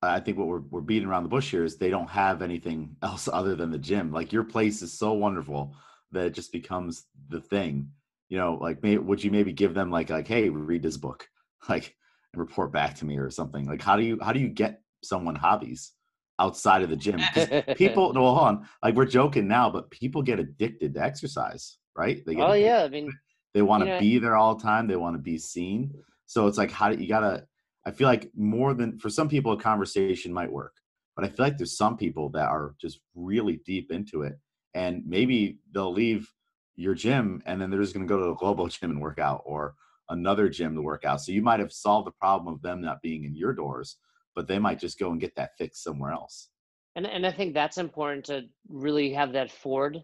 I 0.01 0.19
think 0.19 0.37
what 0.37 0.47
we're 0.47 0.61
we're 0.69 0.81
beating 0.81 1.07
around 1.07 1.23
the 1.23 1.29
bush 1.29 1.51
here 1.51 1.63
is 1.63 1.77
they 1.77 1.89
don't 1.89 2.09
have 2.09 2.41
anything 2.41 2.95
else 3.03 3.27
other 3.31 3.55
than 3.55 3.71
the 3.71 3.77
gym. 3.79 4.11
Like 4.11 4.31
your 4.31 4.43
place 4.43 4.81
is 4.81 4.93
so 4.93 5.13
wonderful 5.13 5.75
that 6.11 6.27
it 6.27 6.33
just 6.33 6.51
becomes 6.51 7.05
the 7.29 7.41
thing. 7.41 7.91
You 8.29 8.37
know, 8.37 8.57
like 8.59 8.81
may, 8.81 8.97
would 8.97 9.23
you 9.23 9.31
maybe 9.31 9.53
give 9.53 9.73
them 9.73 9.91
like 9.91 10.09
like 10.09 10.27
hey, 10.27 10.49
read 10.49 10.83
this 10.83 10.97
book, 10.97 11.27
like 11.69 11.95
and 12.33 12.41
report 12.41 12.71
back 12.71 12.95
to 12.95 13.05
me 13.05 13.17
or 13.17 13.29
something. 13.29 13.65
Like 13.65 13.81
how 13.81 13.95
do 13.95 14.03
you 14.03 14.19
how 14.21 14.33
do 14.33 14.39
you 14.39 14.49
get 14.49 14.81
someone 15.03 15.35
hobbies? 15.35 15.93
outside 16.39 16.81
of 16.81 16.89
the 16.89 16.95
gym. 16.95 17.21
people, 17.75 18.13
no, 18.13 18.21
hold 18.21 18.39
on. 18.39 18.67
Like 18.83 18.95
we're 18.95 19.05
joking 19.05 19.47
now, 19.47 19.69
but 19.69 19.89
people 19.91 20.21
get 20.21 20.39
addicted 20.39 20.93
to 20.95 21.01
exercise, 21.01 21.77
right? 21.95 22.23
They 22.25 22.35
get 22.35 22.47
oh 22.47 22.53
yeah, 22.53 22.83
I 22.83 22.89
mean, 22.89 23.11
they 23.53 23.61
want 23.61 23.85
to 23.85 23.99
be 23.99 24.19
there 24.19 24.35
all 24.35 24.55
the 24.55 24.63
time. 24.63 24.87
They 24.87 24.95
want 24.95 25.15
to 25.15 25.21
be 25.21 25.37
seen. 25.37 25.93
So 26.25 26.47
it's 26.47 26.57
like 26.57 26.71
how 26.71 26.91
do 26.91 27.01
you 27.01 27.07
gotta? 27.07 27.45
I 27.85 27.91
feel 27.91 28.07
like 28.07 28.31
more 28.35 28.73
than 28.73 28.97
for 28.99 29.09
some 29.09 29.29
people, 29.29 29.51
a 29.51 29.57
conversation 29.57 30.33
might 30.33 30.51
work, 30.51 30.73
but 31.15 31.23
I 31.23 31.29
feel 31.29 31.45
like 31.45 31.57
there's 31.57 31.77
some 31.77 31.97
people 31.97 32.29
that 32.29 32.47
are 32.47 32.75
just 32.81 32.99
really 33.13 33.61
deep 33.65 33.91
into 33.91 34.23
it, 34.23 34.33
and 34.73 35.03
maybe 35.05 35.59
they'll 35.73 35.93
leave 35.93 36.31
your 36.75 36.93
gym 36.93 37.41
and 37.45 37.61
then 37.61 37.69
they're 37.69 37.81
just 37.81 37.93
going 37.93 38.05
to 38.05 38.13
go 38.13 38.19
to 38.19 38.27
the 38.27 38.35
global 38.35 38.67
gym 38.67 38.91
and 38.91 39.01
work 39.01 39.19
out 39.19 39.41
or 39.45 39.75
another 40.09 40.49
gym 40.49 40.75
to 40.75 40.81
work 40.81 41.05
out. 41.05 41.21
So 41.21 41.31
you 41.31 41.41
might 41.41 41.59
have 41.59 41.71
solved 41.71 42.07
the 42.07 42.11
problem 42.11 42.53
of 42.53 42.61
them 42.61 42.81
not 42.81 43.01
being 43.01 43.23
in 43.23 43.35
your 43.35 43.53
doors, 43.53 43.97
but 44.35 44.47
they 44.47 44.59
might 44.59 44.79
just 44.79 44.99
go 44.99 45.11
and 45.11 45.19
get 45.19 45.35
that 45.35 45.57
fixed 45.57 45.83
somewhere 45.83 46.11
else. 46.11 46.49
And 46.95 47.05
and 47.05 47.25
I 47.25 47.31
think 47.31 47.53
that's 47.53 47.77
important 47.77 48.25
to 48.25 48.43
really 48.69 49.11
have 49.13 49.33
that 49.33 49.51
Ford, 49.51 50.01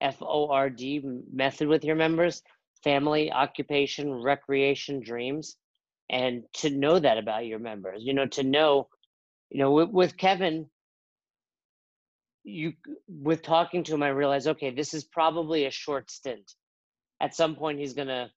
F 0.00 0.16
O 0.20 0.48
R 0.50 0.68
D 0.68 1.02
method 1.32 1.68
with 1.68 1.84
your 1.84 1.96
members: 1.96 2.42
family, 2.84 3.32
occupation, 3.32 4.12
recreation, 4.12 5.00
dreams, 5.00 5.56
and 6.10 6.42
to 6.54 6.70
know 6.70 6.98
that 6.98 7.18
about 7.18 7.46
your 7.46 7.58
members. 7.58 8.02
You 8.04 8.12
know, 8.12 8.26
to 8.26 8.42
know, 8.42 8.88
you 9.50 9.60
know, 9.60 9.72
with, 9.72 9.90
with 9.90 10.16
Kevin, 10.18 10.68
you 12.48 12.72
with 13.08 13.42
talking 13.42 13.84
to 13.84 13.94
him, 13.94 14.02
I 14.02 14.08
realized, 14.08 14.48
okay, 14.48 14.70
this 14.70 14.94
is 14.94 15.04
probably 15.04 15.66
a 15.66 15.70
short 15.70 16.10
stint. 16.10 16.52
At 17.20 17.34
some 17.34 17.56
point, 17.56 17.78
he's 17.78 17.94
gonna, 17.94 18.30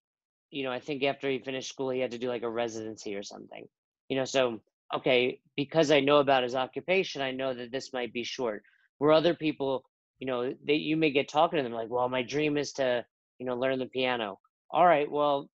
you 0.49 0.63
know, 0.63 0.71
I 0.71 0.79
think 0.79 1.03
after 1.03 1.29
he 1.29 1.39
finished 1.39 1.69
school, 1.69 1.89
he 1.89 1.99
had 1.99 2.11
to 2.11 2.17
do 2.17 2.27
like 2.27 2.43
a 2.43 2.49
residency 2.49 3.15
or 3.15 3.23
something. 3.23 3.67
You 4.09 4.17
know, 4.17 4.25
so 4.25 4.59
okay, 4.93 5.39
because 5.55 5.91
I 5.91 6.01
know 6.01 6.17
about 6.17 6.43
his 6.43 6.55
occupation, 6.55 7.21
I 7.21 7.31
know 7.31 7.53
that 7.53 7.71
this 7.71 7.93
might 7.93 8.13
be 8.13 8.23
short. 8.23 8.63
Where 8.97 9.13
other 9.13 9.33
people, 9.33 9.85
you 10.19 10.27
know, 10.27 10.53
they 10.65 10.75
you 10.75 10.97
may 10.97 11.11
get 11.11 11.29
talking 11.29 11.57
to 11.57 11.63
them 11.63 11.71
like, 11.71 11.89
well, 11.89 12.09
my 12.09 12.23
dream 12.23 12.57
is 12.57 12.73
to, 12.73 13.05
you 13.39 13.45
know, 13.45 13.55
learn 13.55 13.79
the 13.79 13.85
piano. 13.85 14.39
All 14.69 14.85
right, 14.85 15.09
well, 15.09 15.49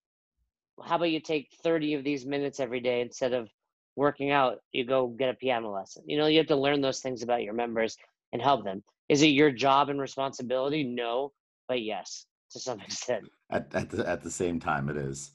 how 0.84 0.96
about 0.96 1.10
you 1.10 1.20
take 1.20 1.48
30 1.62 1.94
of 1.94 2.04
these 2.04 2.26
minutes 2.26 2.60
every 2.60 2.80
day 2.80 3.00
instead 3.00 3.32
of 3.32 3.48
working 3.96 4.30
out, 4.30 4.58
you 4.70 4.84
go 4.84 5.08
get 5.08 5.28
a 5.28 5.34
piano 5.34 5.72
lesson. 5.72 6.04
You 6.06 6.18
know, 6.18 6.26
you 6.26 6.38
have 6.38 6.46
to 6.48 6.56
learn 6.56 6.80
those 6.80 7.00
things 7.00 7.22
about 7.22 7.42
your 7.42 7.52
members 7.52 7.96
and 8.32 8.42
help 8.42 8.64
them. 8.64 8.82
Is 9.08 9.22
it 9.22 9.28
your 9.28 9.50
job 9.50 9.88
and 9.88 10.00
responsibility? 10.00 10.82
No, 10.82 11.32
but 11.66 11.82
yes, 11.82 12.26
to 12.50 12.60
some 12.60 12.80
extent. 12.86 13.24
At 13.50 13.74
at 13.74 13.90
the, 13.90 14.08
at 14.08 14.22
the 14.22 14.30
same 14.30 14.60
time, 14.60 14.88
it 14.88 14.96
is. 14.96 15.30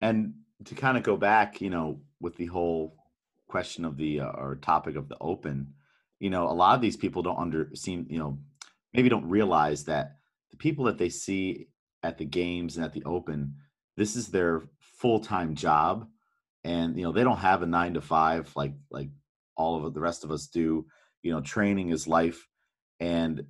And 0.00 0.34
to 0.64 0.74
kind 0.74 0.96
of 0.96 1.02
go 1.02 1.16
back, 1.16 1.60
you 1.60 1.70
know, 1.70 2.00
with 2.20 2.36
the 2.36 2.46
whole 2.46 2.96
question 3.48 3.84
of 3.84 3.96
the 3.96 4.20
uh, 4.20 4.30
or 4.30 4.56
topic 4.56 4.96
of 4.96 5.08
the 5.08 5.16
open 5.20 5.74
you 6.22 6.30
know 6.30 6.48
a 6.48 6.54
lot 6.54 6.74
of 6.74 6.80
these 6.80 6.96
people 6.96 7.20
don't 7.20 7.38
under 7.38 7.68
seem 7.74 8.06
you 8.08 8.18
know 8.18 8.38
maybe 8.94 9.10
don't 9.10 9.28
realize 9.28 9.84
that 9.84 10.16
the 10.52 10.56
people 10.56 10.84
that 10.84 10.96
they 10.96 11.10
see 11.10 11.66
at 12.02 12.16
the 12.16 12.24
games 12.24 12.76
and 12.76 12.84
at 12.84 12.94
the 12.94 13.04
open 13.04 13.54
this 13.96 14.16
is 14.16 14.28
their 14.28 14.62
full-time 14.78 15.54
job 15.54 16.08
and 16.64 16.96
you 16.96 17.02
know 17.02 17.12
they 17.12 17.24
don't 17.24 17.38
have 17.38 17.60
a 17.60 17.66
9 17.66 17.94
to 17.94 18.00
5 18.00 18.52
like 18.56 18.72
like 18.90 19.10
all 19.56 19.84
of 19.84 19.92
the 19.92 20.00
rest 20.00 20.24
of 20.24 20.30
us 20.30 20.46
do 20.46 20.86
you 21.22 21.32
know 21.32 21.40
training 21.40 21.90
is 21.90 22.06
life 22.06 22.48
and 23.00 23.44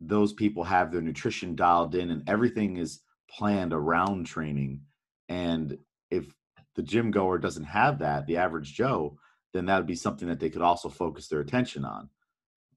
those 0.00 0.32
people 0.32 0.64
have 0.64 0.92
their 0.92 1.00
nutrition 1.00 1.56
dialed 1.56 1.94
in 1.94 2.10
and 2.10 2.28
everything 2.28 2.76
is 2.76 3.00
planned 3.30 3.72
around 3.72 4.26
training 4.26 4.80
and 5.28 5.76
if 6.10 6.34
the 6.76 6.82
gym 6.82 7.10
goer 7.10 7.38
doesn't 7.38 7.64
have 7.64 7.98
that 7.98 8.26
the 8.26 8.36
average 8.36 8.74
joe 8.74 9.18
then 9.52 9.66
that 9.66 9.78
would 9.78 9.86
be 9.86 9.94
something 9.94 10.28
that 10.28 10.40
they 10.40 10.50
could 10.50 10.62
also 10.62 10.88
focus 10.88 11.28
their 11.28 11.40
attention 11.40 11.84
on. 11.84 12.08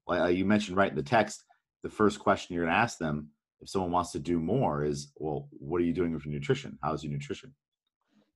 Like 0.06 0.20
uh, 0.20 0.26
you 0.26 0.44
mentioned 0.44 0.76
right 0.76 0.90
in 0.90 0.96
the 0.96 1.02
text 1.02 1.44
the 1.82 1.90
first 1.90 2.20
question 2.20 2.54
you're 2.54 2.64
going 2.64 2.74
to 2.74 2.80
ask 2.80 2.98
them 2.98 3.28
if 3.60 3.68
someone 3.68 3.90
wants 3.90 4.12
to 4.12 4.18
do 4.18 4.38
more 4.38 4.84
is 4.84 5.12
well 5.16 5.48
what 5.52 5.80
are 5.80 5.84
you 5.84 5.92
doing 5.92 6.12
with 6.12 6.24
your 6.24 6.34
nutrition? 6.34 6.78
How's 6.82 7.04
your 7.04 7.12
nutrition? 7.12 7.54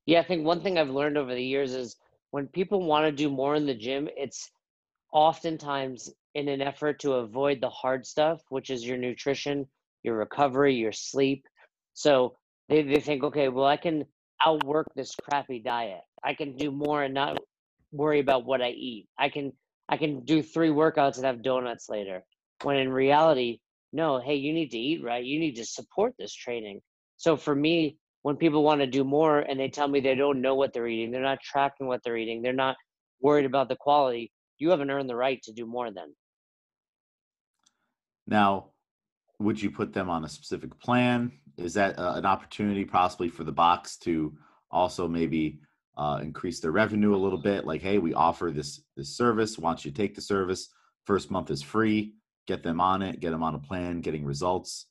Yeah 0.07 0.21
i 0.21 0.23
think 0.23 0.45
one 0.45 0.61
thing 0.61 0.79
i've 0.79 0.91
learned 0.91 1.19
over 1.19 1.35
the 1.35 1.43
years 1.43 1.75
is 1.75 1.97
when 2.31 2.47
people 2.47 2.85
want 2.85 3.07
to 3.07 3.13
do 3.13 3.29
more 3.29 3.57
in 3.57 3.67
the 3.67 3.75
gym 3.75 4.09
it's 4.17 4.51
oftentimes 5.13 6.13
in 6.35 6.49
an 6.49 6.61
effort 6.61 7.01
to 7.01 7.15
avoid 7.15 7.61
the 7.61 7.71
hard 7.71 8.07
stuff, 8.07 8.43
which 8.51 8.71
is 8.71 8.87
your 8.87 8.99
nutrition, 8.99 9.67
your 10.03 10.17
recovery, 10.17 10.75
your 10.75 10.93
sleep. 10.93 11.47
So 11.95 12.37
they, 12.69 12.83
they 12.83 13.01
think, 13.01 13.25
okay, 13.25 13.49
well, 13.49 13.67
I 13.67 13.77
can 13.77 14.05
outwork 14.45 14.87
this 14.95 15.15
crappy 15.15 15.61
diet. 15.61 16.03
I 16.23 16.35
can 16.35 16.57
do 16.57 16.71
more 16.71 17.03
and 17.03 17.15
not 17.15 17.39
worry 17.93 18.21
about 18.21 18.45
what 18.45 18.61
I 18.61 18.71
eat. 18.71 19.09
I 19.19 19.29
can 19.29 19.53
I 19.89 19.97
can 19.97 20.25
do 20.25 20.43
three 20.43 20.71
workouts 20.71 21.17
and 21.17 21.25
have 21.25 21.43
donuts 21.43 21.89
later. 21.89 22.23
When 22.63 22.77
in 22.77 22.91
reality, 22.91 23.61
no, 23.93 24.21
hey, 24.21 24.35
you 24.35 24.53
need 24.53 24.73
to 24.73 24.79
eat 24.79 25.05
right. 25.05 25.25
You 25.25 25.39
need 25.39 25.57
to 25.57 25.65
support 25.65 26.15
this 26.19 26.35
training. 26.35 26.81
So 27.17 27.37
for 27.37 27.55
me, 27.55 27.97
when 28.23 28.37
people 28.37 28.65
want 28.65 28.81
to 28.81 28.87
do 28.87 29.05
more 29.05 29.39
and 29.39 29.59
they 29.59 29.69
tell 29.69 29.87
me 29.87 30.01
they 30.01 30.17
don't 30.17 30.41
know 30.41 30.57
what 30.57 30.73
they're 30.73 30.89
eating, 30.89 31.13
they're 31.13 31.23
not 31.23 31.41
tracking 31.41 31.87
what 31.87 32.03
they're 32.03 32.17
eating, 32.17 32.43
they're 32.43 32.53
not 32.53 32.77
worried 33.21 33.47
about 33.47 33.69
the 33.69 33.77
quality, 33.77 34.33
you 34.59 34.71
haven't 34.71 34.91
earned 34.91 35.09
the 35.09 35.17
right 35.17 35.43
to 35.43 35.53
do 35.53 35.67
more 35.67 35.91
than. 35.91 36.15
Now, 38.27 38.71
would 39.39 39.61
you 39.61 39.71
put 39.71 39.93
them 39.93 40.09
on 40.09 40.25
a 40.25 40.29
specific 40.29 40.79
plan? 40.79 41.33
Is 41.57 41.75
that 41.75 41.99
uh, 41.99 42.15
an 42.17 42.27
opportunity 42.27 42.85
possibly 42.85 43.29
for 43.29 43.45
the 43.45 43.53
box 43.53 43.97
to 43.99 44.37
also 44.71 45.07
maybe 45.07 45.61
uh, 45.97 46.21
increase 46.23 46.61
their 46.61 46.73
revenue 46.73 47.15
a 47.15 47.17
little 47.17 47.39
bit? 47.39 47.67
Like, 47.67 47.83
hey, 47.83 47.99
we 47.99 48.15
offer 48.15 48.51
this 48.51 48.83
this 48.97 49.17
service. 49.17 49.59
Once 49.59 49.85
you 49.85 49.91
take 49.91 50.15
the 50.15 50.21
service, 50.21 50.69
first 51.05 51.31
month 51.31 51.51
is 51.51 51.63
free. 51.63 52.15
Get 52.47 52.63
them 52.63 52.81
on 52.81 53.03
it. 53.03 53.21
Get 53.21 53.31
them 53.31 53.43
on 53.43 53.55
a 53.55 53.59
plan. 53.59 54.01
Getting 54.01 54.25
results. 54.25 54.87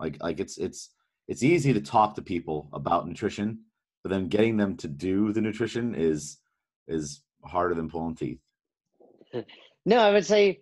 Like, 0.00 0.22
like 0.22 0.40
it's 0.40 0.58
it's 0.58 0.90
it's 1.26 1.42
easy 1.42 1.72
to 1.72 1.80
talk 1.80 2.14
to 2.14 2.22
people 2.22 2.68
about 2.72 3.06
nutrition, 3.06 3.60
but 4.02 4.10
then 4.10 4.28
getting 4.28 4.56
them 4.56 4.76
to 4.78 4.88
do 4.88 5.32
the 5.32 5.40
nutrition 5.40 5.94
is 5.94 6.38
is 6.86 7.22
harder 7.44 7.74
than 7.74 7.90
pulling 7.90 8.14
teeth. 8.14 8.40
No, 9.84 9.98
I 9.98 10.12
would 10.12 10.26
say, 10.26 10.60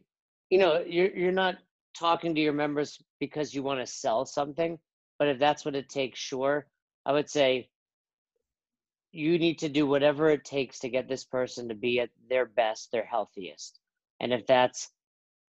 you 0.50 0.58
know, 0.58 0.82
you're 0.86 1.10
you're 1.16 1.32
not 1.32 1.56
talking 1.98 2.34
to 2.34 2.40
your 2.40 2.52
members 2.52 2.98
because 3.18 3.54
you 3.54 3.62
want 3.62 3.80
to 3.80 3.86
sell 3.86 4.24
something, 4.26 4.78
but 5.18 5.28
if 5.28 5.38
that's 5.38 5.64
what 5.64 5.74
it 5.74 5.88
takes, 5.88 6.18
sure. 6.18 6.66
I 7.04 7.12
would 7.12 7.30
say 7.30 7.68
you 9.12 9.38
need 9.38 9.58
to 9.60 9.68
do 9.68 9.86
whatever 9.86 10.28
it 10.30 10.44
takes 10.44 10.80
to 10.80 10.88
get 10.88 11.08
this 11.08 11.24
person 11.24 11.68
to 11.68 11.74
be 11.74 12.00
at 12.00 12.10
their 12.28 12.46
best, 12.46 12.92
their 12.92 13.04
healthiest. 13.04 13.78
And 14.20 14.32
if 14.32 14.46
that's 14.46 14.90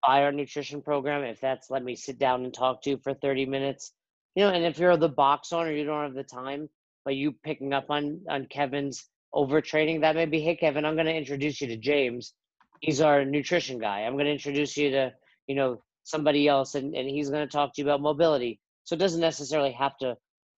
buy 0.05 0.23
our 0.23 0.31
nutrition 0.31 0.81
program, 0.81 1.23
if 1.23 1.41
that's 1.41 1.69
let 1.69 1.83
me 1.83 1.95
sit 1.95 2.17
down 2.17 2.45
and 2.45 2.53
talk 2.53 2.81
to 2.83 2.91
you 2.91 2.97
for 3.03 3.13
30 3.13 3.45
minutes, 3.45 3.91
you 4.35 4.43
know, 4.43 4.51
and 4.51 4.65
if 4.65 4.79
you're 4.79 4.97
the 4.97 5.09
box 5.09 5.51
owner, 5.51 5.71
you 5.71 5.83
don't 5.83 6.03
have 6.03 6.13
the 6.13 6.23
time, 6.23 6.69
but 7.03 7.15
you 7.15 7.33
picking 7.43 7.73
up 7.73 7.87
on 7.89 8.21
on 8.29 8.45
Kevin's 8.45 9.05
overtraining, 9.33 10.01
that 10.01 10.15
may 10.15 10.25
be, 10.25 10.39
hey 10.39 10.55
Kevin, 10.55 10.85
I'm 10.85 10.95
gonna 10.95 11.11
introduce 11.11 11.59
you 11.61 11.67
to 11.67 11.77
James. 11.77 12.33
He's 12.81 13.01
our 13.01 13.25
nutrition 13.25 13.79
guy. 13.79 14.01
I'm 14.01 14.17
gonna 14.17 14.29
introduce 14.29 14.77
you 14.77 14.91
to, 14.91 15.13
you 15.47 15.55
know, 15.55 15.81
somebody 16.07 16.47
else 16.47 16.75
and, 16.75 16.95
and 16.95 17.07
he's 17.07 17.29
going 17.29 17.45
to 17.45 17.51
talk 17.51 17.73
to 17.73 17.81
you 17.81 17.85
about 17.85 18.01
mobility. 18.01 18.61
So 18.85 18.95
it 18.95 18.99
doesn't 18.99 19.19
necessarily 19.19 19.73
have 19.73 19.97
to 19.97 20.15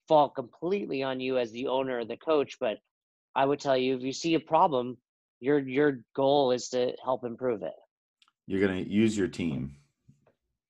fall 0.07 0.29
completely 0.29 1.01
on 1.01 1.19
you 1.19 1.39
as 1.39 1.51
the 1.51 1.67
owner 1.67 1.97
or 1.97 2.05
the 2.05 2.17
coach, 2.17 2.57
but 2.59 2.77
I 3.35 3.45
would 3.45 3.59
tell 3.59 3.75
you 3.75 3.95
if 3.97 4.03
you 4.03 4.13
see 4.13 4.35
a 4.35 4.39
problem, 4.39 4.97
your 5.39 5.59
your 5.59 6.01
goal 6.15 6.51
is 6.51 6.69
to 6.69 6.93
help 7.03 7.23
improve 7.23 7.63
it. 7.63 7.73
You're 8.45 8.65
going 8.65 8.83
to 8.83 8.89
use 8.89 9.17
your 9.17 9.27
team. 9.27 9.75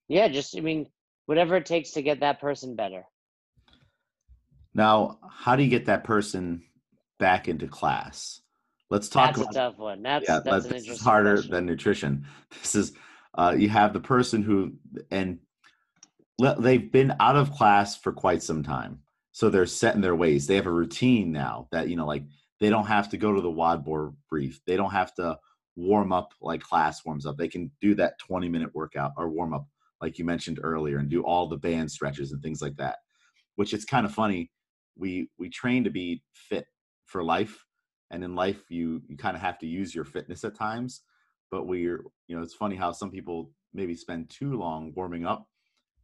Yeah, 0.08 0.30
just 0.30 0.56
I 0.56 0.62
mean 0.62 0.88
whatever 1.26 1.58
it 1.58 1.66
takes 1.66 1.92
to 1.92 2.02
get 2.02 2.22
that 2.22 2.40
person 2.40 2.76
better. 2.76 3.04
Now, 4.74 5.20
how 5.30 5.58
do 5.58 5.64
you 5.64 5.70
get 5.70 5.88
that 5.88 6.06
person 6.06 6.64
back 7.18 7.50
into 7.50 7.68
class? 7.68 8.40
Let's 8.90 9.08
talk 9.08 9.36
that's 9.36 9.42
about 9.42 9.52
a 9.52 9.54
tough 9.54 9.78
one. 9.78 10.02
That's 10.02 10.28
yeah, 10.28 10.40
that's 10.44 10.66
an 10.66 10.76
interesting 10.76 11.04
harder 11.04 11.36
question. 11.36 11.52
than 11.52 11.66
nutrition. 11.66 12.26
This 12.62 12.76
is 12.76 12.94
uh, 13.38 13.56
you 13.58 13.70
have 13.70 13.94
the 13.94 14.00
person 14.00 14.42
who 14.42 14.74
and 15.12 15.40
they've 16.60 16.92
been 16.92 17.14
out 17.20 17.36
of 17.36 17.52
class 17.52 17.98
for 17.98 18.12
quite 18.12 18.42
some 18.42 18.64
time 18.64 19.00
so 19.32 19.50
they're 19.50 19.66
set 19.66 19.96
in 19.96 20.02
their 20.02 20.16
ways 20.16 20.48
they 20.48 20.56
have 20.56 20.66
a 20.66 20.72
routine 20.72 21.32
now 21.32 21.68
that 21.72 21.90
you 21.90 21.96
know 21.96 22.06
like 22.06 22.24
they 22.60 22.70
don't 22.70 22.86
have 22.86 23.10
to 23.10 23.18
go 23.18 23.34
to 23.34 23.42
the 23.42 23.50
WOD 23.50 23.86
brief 24.30 24.62
they 24.66 24.76
don't 24.76 24.92
have 24.92 25.14
to 25.16 25.38
warm 25.76 26.12
up 26.12 26.34
like 26.42 26.62
class 26.62 27.06
warms 27.06 27.26
up 27.26 27.38
they 27.38 27.48
can 27.48 27.72
do 27.82 27.94
that 27.96 28.20
20 28.20 28.50
minute 28.50 28.74
workout 28.74 29.12
or 29.18 29.30
warm 29.30 29.54
up 29.54 29.68
like 30.02 30.18
you 30.18 30.26
mentioned 30.26 30.60
earlier 30.62 30.98
and 30.98 31.10
do 31.10 31.24
all 31.24 31.48
the 31.48 31.58
band 31.58 31.90
stretches 31.92 32.32
and 32.32 32.42
things 32.42 32.62
like 32.62 32.76
that 32.76 32.98
which 33.56 33.74
it's 33.74 33.86
kind 33.86 34.06
of 34.06 34.14
funny 34.14 34.50
we 34.98 35.30
we 35.38 35.50
train 35.50 35.84
to 35.84 35.90
be 35.90 36.22
fit 36.34 36.66
for 37.06 37.24
life 37.24 37.66
and 38.12 38.24
in 38.24 38.36
life 38.36 38.62
you 38.70 39.02
you 39.08 39.18
kind 39.18 39.36
of 39.36 39.42
have 39.42 39.60
to 39.60 39.68
use 39.68 39.94
your 39.94 40.06
fitness 40.06 40.44
at 40.44 40.56
times 40.56 41.02
but 41.52 41.66
we're 41.66 42.04
you 42.28 42.36
know 42.36 42.42
it's 42.42 42.54
funny 42.54 42.76
how 42.76 42.92
some 42.92 43.12
people 43.12 43.52
maybe 43.74 43.96
spend 43.96 44.30
too 44.30 44.58
long 44.58 44.92
warming 44.96 45.26
up 45.26 45.48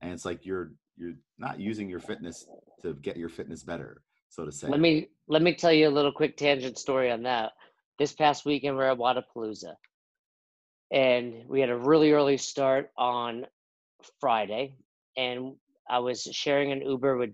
and 0.01 0.11
it's 0.11 0.25
like 0.25 0.45
you're 0.45 0.71
you're 0.97 1.15
not 1.37 1.59
using 1.59 1.89
your 1.89 1.99
fitness 1.99 2.45
to 2.81 2.93
get 2.95 3.17
your 3.17 3.29
fitness 3.29 3.63
better 3.63 4.01
so 4.29 4.45
to 4.45 4.51
say. 4.51 4.67
let 4.67 4.79
me 4.79 5.07
let 5.27 5.41
me 5.41 5.53
tell 5.53 5.73
you 5.73 5.87
a 5.87 5.89
little 5.89 6.11
quick 6.11 6.37
tangent 6.37 6.77
story 6.77 7.09
on 7.09 7.23
that. 7.23 7.53
This 7.97 8.13
past 8.13 8.45
weekend 8.45 8.75
we 8.75 8.83
we're 8.83 8.91
at 8.91 8.97
Wodapalooza 8.97 9.73
and 10.91 11.43
we 11.47 11.59
had 11.59 11.69
a 11.69 11.77
really 11.77 12.11
early 12.11 12.37
start 12.37 12.91
on 12.97 13.45
friday 14.19 14.75
and 15.17 15.55
i 15.89 15.97
was 15.99 16.27
sharing 16.31 16.71
an 16.71 16.81
uber 16.81 17.17
with 17.17 17.31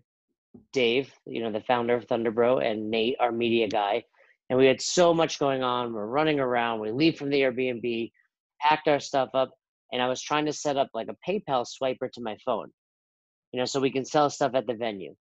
dave 0.72 1.14
you 1.26 1.42
know 1.42 1.52
the 1.52 1.62
founder 1.62 1.96
of 1.96 2.08
thunderbro 2.08 2.64
and 2.64 2.90
nate 2.90 3.16
our 3.20 3.32
media 3.32 3.68
guy 3.68 4.04
and 4.52 4.60
we 4.60 4.66
had 4.66 4.82
so 4.82 5.14
much 5.14 5.40
going 5.40 5.64
on. 5.64 5.94
We're 5.94 6.06
running 6.06 6.42
around. 6.42 6.82
We 6.82 6.92
leave 6.92 7.18
from 7.18 7.30
the 7.30 7.40
Airbnb, 7.40 8.12
packed 8.60 8.90
our 8.90 9.00
stuff 9.00 9.30
up, 9.34 9.52
and 9.94 10.02
I 10.02 10.10
was 10.10 10.22
trying 10.22 10.46
to 10.46 10.52
set 10.52 10.76
up 10.76 10.90
like 10.94 11.08
a 11.08 11.16
PayPal 11.28 11.66
swiper 11.66 12.12
to 12.12 12.22
my 12.22 12.36
phone, 12.46 12.70
you 13.54 13.60
know, 13.60 13.66
so 13.66 13.80
we 13.80 13.92
can 13.92 14.04
sell 14.04 14.30
stuff 14.30 14.52
at 14.54 14.68
the 14.68 14.74
venue. 14.74 15.16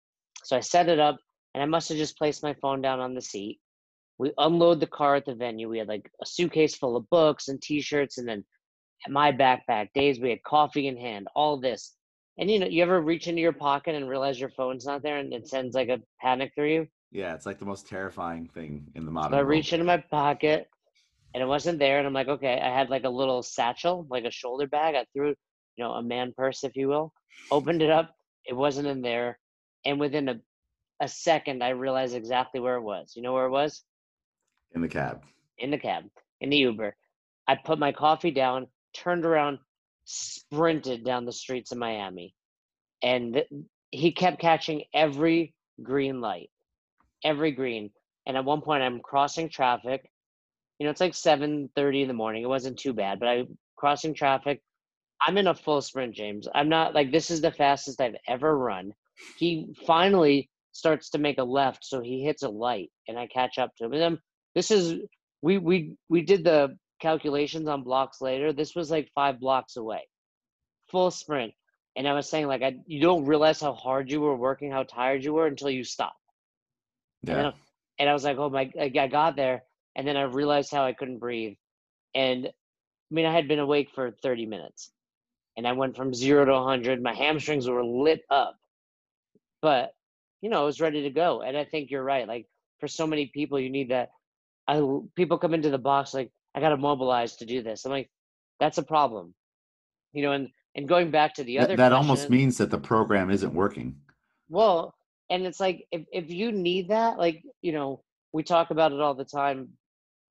So 0.46 0.56
I 0.56 0.62
set 0.62 0.88
it 0.88 1.00
up, 1.00 1.18
and 1.54 1.62
I 1.62 1.66
must 1.66 1.90
have 1.90 1.98
just 1.98 2.18
placed 2.18 2.42
my 2.42 2.56
phone 2.62 2.82
down 2.82 3.02
on 3.02 3.16
the 3.16 3.22
seat. 3.22 3.60
We 4.18 4.32
unload 4.38 4.80
the 4.80 4.88
car 4.88 5.18
at 5.18 5.26
the 5.26 5.36
venue. 5.36 5.68
We 5.68 5.80
had 5.80 5.90
like 5.90 6.10
a 6.22 6.26
suitcase 6.26 6.76
full 6.76 6.96
of 6.96 7.10
books 7.10 7.50
and 7.50 7.62
T-shirts, 7.62 8.20
and 8.20 8.30
then 8.30 8.46
my 9.10 9.34
backpack. 9.34 9.90
Days 9.94 10.22
we 10.22 10.30
had 10.30 10.42
coffee 10.44 10.88
in 10.88 10.96
hand, 10.96 11.28
all 11.36 11.60
this. 11.60 11.96
And 12.38 12.50
you 12.50 12.60
know, 12.60 12.68
you 12.68 12.82
ever 12.82 13.02
reach 13.02 13.28
into 13.28 13.42
your 13.42 13.52
pocket 13.52 13.94
and 13.94 14.08
realize 14.08 14.40
your 14.40 14.52
phone's 14.52 14.86
not 14.86 15.04
there, 15.04 15.18
and 15.18 15.34
it 15.34 15.50
sends 15.50 15.76
like 15.76 15.90
a 15.90 16.00
panic 16.22 16.54
through 16.56 16.74
you? 16.74 16.88
Yeah, 17.12 17.34
it's 17.34 17.46
like 17.46 17.60
the 17.60 17.66
most 17.66 17.88
terrifying 17.88 18.48
thing 18.54 18.88
in 18.96 19.06
the 19.06 19.12
modern. 19.12 19.32
So 19.32 19.38
I 19.38 19.42
reached 19.42 19.74
into 19.74 19.86
my 19.86 19.98
pocket, 19.98 20.70
and 21.34 21.42
it 21.42 21.46
wasn't 21.46 21.80
there. 21.80 21.98
And 22.00 22.08
I'm 22.08 22.14
like, 22.14 22.28
okay. 22.28 22.60
I 22.62 22.70
had 22.70 22.90
like 22.90 23.06
a 23.06 23.10
little 23.10 23.42
satchel, 23.42 24.06
like 24.10 24.26
a 24.26 24.32
shoulder 24.32 24.68
bag. 24.68 24.96
I 24.96 25.06
threw, 25.14 25.30
you 25.30 25.36
know, 25.84 25.94
a 25.94 26.04
man 26.04 26.34
purse, 26.36 26.64
if 26.64 26.76
you 26.76 26.90
will. 26.90 27.14
Opened 27.52 27.82
it 27.82 27.90
up. 27.90 28.16
It 28.46 28.54
wasn't 28.54 28.88
in 28.88 29.02
there. 29.02 29.40
And 29.86 30.00
within 30.00 30.30
a, 30.30 30.36
a 31.02 31.08
second, 31.08 31.64
I 31.64 31.70
realized 31.70 32.16
exactly 32.16 32.60
where 32.60 32.76
it 32.76 32.82
was. 32.82 33.14
You 33.16 33.22
know 33.22 33.34
where 33.34 33.46
it 33.46 33.52
was? 33.52 33.84
In 34.76 34.82
the 34.82 34.88
cab. 34.88 35.22
In 35.60 35.72
the 35.72 35.78
cab. 35.78 36.04
In 36.42 36.50
the 36.50 36.58
Uber. 36.58 36.96
I 37.48 37.56
put 37.56 37.80
my 37.80 37.94
coffee 37.94 38.32
down, 38.32 38.68
turned 38.94 39.26
around, 39.26 39.60
sprinted 40.04 41.06
down 41.06 41.26
the 41.26 41.32
streets 41.32 41.72
of 41.72 41.78
Miami, 41.78 42.34
and 43.02 43.44
he 43.92 44.12
kept 44.12 44.40
catching 44.40 44.84
every 44.94 45.54
green 45.82 46.20
light 46.20 46.50
every 47.24 47.52
green. 47.52 47.92
And 48.26 48.36
at 48.36 48.46
one 48.46 48.62
point, 48.62 48.84
I'm 48.84 49.00
crossing 49.00 49.50
traffic. 49.50 50.10
You 50.80 50.86
know, 50.86 50.92
it's 50.92 51.02
like 51.02 51.14
7:30 51.14 52.02
in 52.02 52.08
the 52.08 52.14
morning. 52.14 52.44
It 52.44 52.50
wasn't 52.50 52.78
too 52.78 52.94
bad, 52.94 53.20
but 53.20 53.30
I'm 53.30 53.58
crossing 53.78 54.14
traffic. 54.14 54.62
I'm 55.22 55.38
in 55.38 55.48
a 55.48 55.56
full 55.56 55.82
sprint, 55.82 56.16
James. 56.16 56.48
I'm 56.54 56.70
not 56.70 56.94
like 56.94 57.12
this 57.12 57.32
is 57.32 57.42
the 57.42 57.52
fastest 57.52 58.02
I've 58.02 58.18
ever 58.28 58.58
run. 58.58 58.94
He 59.38 59.74
finally 59.86 60.50
starts 60.74 61.10
to 61.12 61.18
make 61.18 61.40
a 61.40 61.44
left, 61.44 61.84
so 61.86 62.02
he 62.02 62.24
hits 62.24 62.44
a 62.44 62.50
light, 62.50 62.92
and 63.08 63.18
I 63.18 63.28
catch 63.28 63.58
up 63.58 63.76
to 63.78 63.86
him. 63.86 63.94
And 63.94 64.02
then 64.02 64.20
this 64.54 64.70
is 64.70 65.00
we 65.42 65.58
we 65.58 65.96
we 66.10 66.22
did 66.22 66.44
the 66.44 66.78
calculations 67.02 67.68
on 67.68 67.84
blocks 67.84 68.22
later. 68.22 68.54
This 68.54 68.76
was 68.76 68.92
like 68.92 69.10
five 69.16 69.40
blocks 69.40 69.78
away, 69.78 70.08
full 70.92 71.12
sprint. 71.12 71.54
And 71.96 72.08
I 72.08 72.14
was 72.14 72.30
saying 72.30 72.48
like 72.48 72.62
I 72.62 72.76
you 72.86 73.02
don't 73.02 73.26
realize 73.26 73.62
how 73.62 73.74
hard 73.74 74.12
you 74.12 74.22
were 74.22 74.36
working, 74.36 74.72
how 74.72 74.84
tired 74.84 75.24
you 75.24 75.34
were 75.34 75.48
until 75.48 75.70
you 75.70 75.84
stop 75.84 76.14
Yeah. 77.24 77.34
And, 77.34 77.46
then, 77.46 77.54
and 78.00 78.10
I 78.10 78.14
was 78.14 78.24
like, 78.24 78.38
oh 78.38 78.50
my, 78.50 78.72
I 78.80 78.90
got 78.90 79.36
there, 79.36 79.64
and 79.96 80.08
then 80.08 80.18
I 80.18 80.24
realized 80.24 80.72
how 80.72 80.86
I 80.86 80.94
couldn't 80.94 81.20
breathe, 81.20 81.56
and 82.14 82.48
I 82.48 83.16
mean, 83.16 83.26
I 83.26 83.34
had 83.34 83.48
been 83.48 83.60
awake 83.60 83.90
for 83.94 84.12
30 84.12 84.46
minutes, 84.46 84.92
and 85.56 85.68
I 85.68 85.72
went 85.72 85.96
from 85.96 86.14
zero 86.14 86.46
to 86.46 86.52
100. 86.52 87.02
My 87.02 87.14
hamstrings 87.14 87.68
were 87.68 87.84
lit 87.84 88.22
up, 88.30 88.56
but 89.62 89.92
you 90.42 90.50
know, 90.50 90.62
I 90.62 90.66
was 90.66 90.82
ready 90.82 91.04
to 91.04 91.10
go. 91.10 91.42
And 91.42 91.58
I 91.58 91.64
think 91.64 91.90
you're 91.90 92.04
right. 92.04 92.28
Like 92.28 92.46
for 92.80 92.88
so 92.88 93.08
many 93.08 93.28
people, 93.28 93.60
you 93.60 93.70
need 93.70 93.90
that. 93.90 94.10
I 94.68 94.82
people 95.16 95.38
come 95.38 95.54
into 95.54 95.70
the 95.70 95.78
box 95.78 96.14
like 96.14 96.32
I 96.54 96.60
got 96.60 96.70
to 96.70 96.78
mobilize 96.78 97.38
to 97.38 97.46
do 97.46 97.64
this. 97.64 97.86
I'm 97.86 97.92
like, 97.92 98.10
that's 98.60 98.78
a 98.78 98.84
problem, 98.84 99.34
you 100.14 100.24
know. 100.24 100.34
And 100.34 100.50
and 100.76 100.88
going 100.88 101.10
back 101.10 101.34
to 101.36 101.44
the 101.44 101.60
other, 101.60 101.68
that, 101.70 101.78
that 101.78 101.94
almost 101.94 102.30
means 102.30 102.58
that 102.58 102.70
the 102.70 102.78
program 102.78 103.32
isn't 103.32 103.54
working. 103.54 103.96
Well, 104.50 104.94
and 105.30 105.46
it's 105.46 105.60
like 105.60 105.86
if 105.92 106.04
if 106.12 106.30
you 106.30 106.52
need 106.52 106.90
that, 106.90 107.18
like 107.18 107.44
you 107.62 107.72
know, 107.72 108.04
we 108.34 108.44
talk 108.44 108.72
about 108.72 108.92
it 108.92 109.02
all 109.02 109.14
the 109.16 109.26
time. 109.26 109.70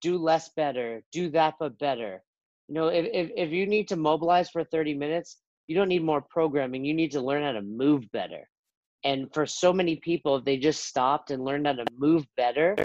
Do 0.02 0.18
less 0.18 0.50
better. 0.56 1.02
Do 1.12 1.30
that 1.30 1.54
but 1.58 1.78
better. 1.78 2.22
You 2.68 2.74
know, 2.74 2.88
if 2.88 3.06
if 3.12 3.30
if 3.36 3.50
you 3.50 3.66
need 3.66 3.88
to 3.88 3.96
mobilize 3.96 4.50
for 4.50 4.64
30 4.64 4.94
minutes, 4.94 5.38
you 5.66 5.76
don't 5.76 5.88
need 5.88 6.04
more 6.04 6.20
programming. 6.20 6.84
You 6.84 6.94
need 6.94 7.12
to 7.12 7.20
learn 7.20 7.42
how 7.42 7.52
to 7.52 7.62
move 7.62 8.10
better. 8.12 8.48
And 9.04 9.32
for 9.32 9.46
so 9.46 9.72
many 9.72 9.96
people, 9.96 10.36
if 10.36 10.44
they 10.44 10.56
just 10.56 10.84
stopped 10.84 11.30
and 11.30 11.44
learned 11.44 11.66
how 11.66 11.74
to 11.74 11.84
move 11.96 12.26
better, 12.36 12.76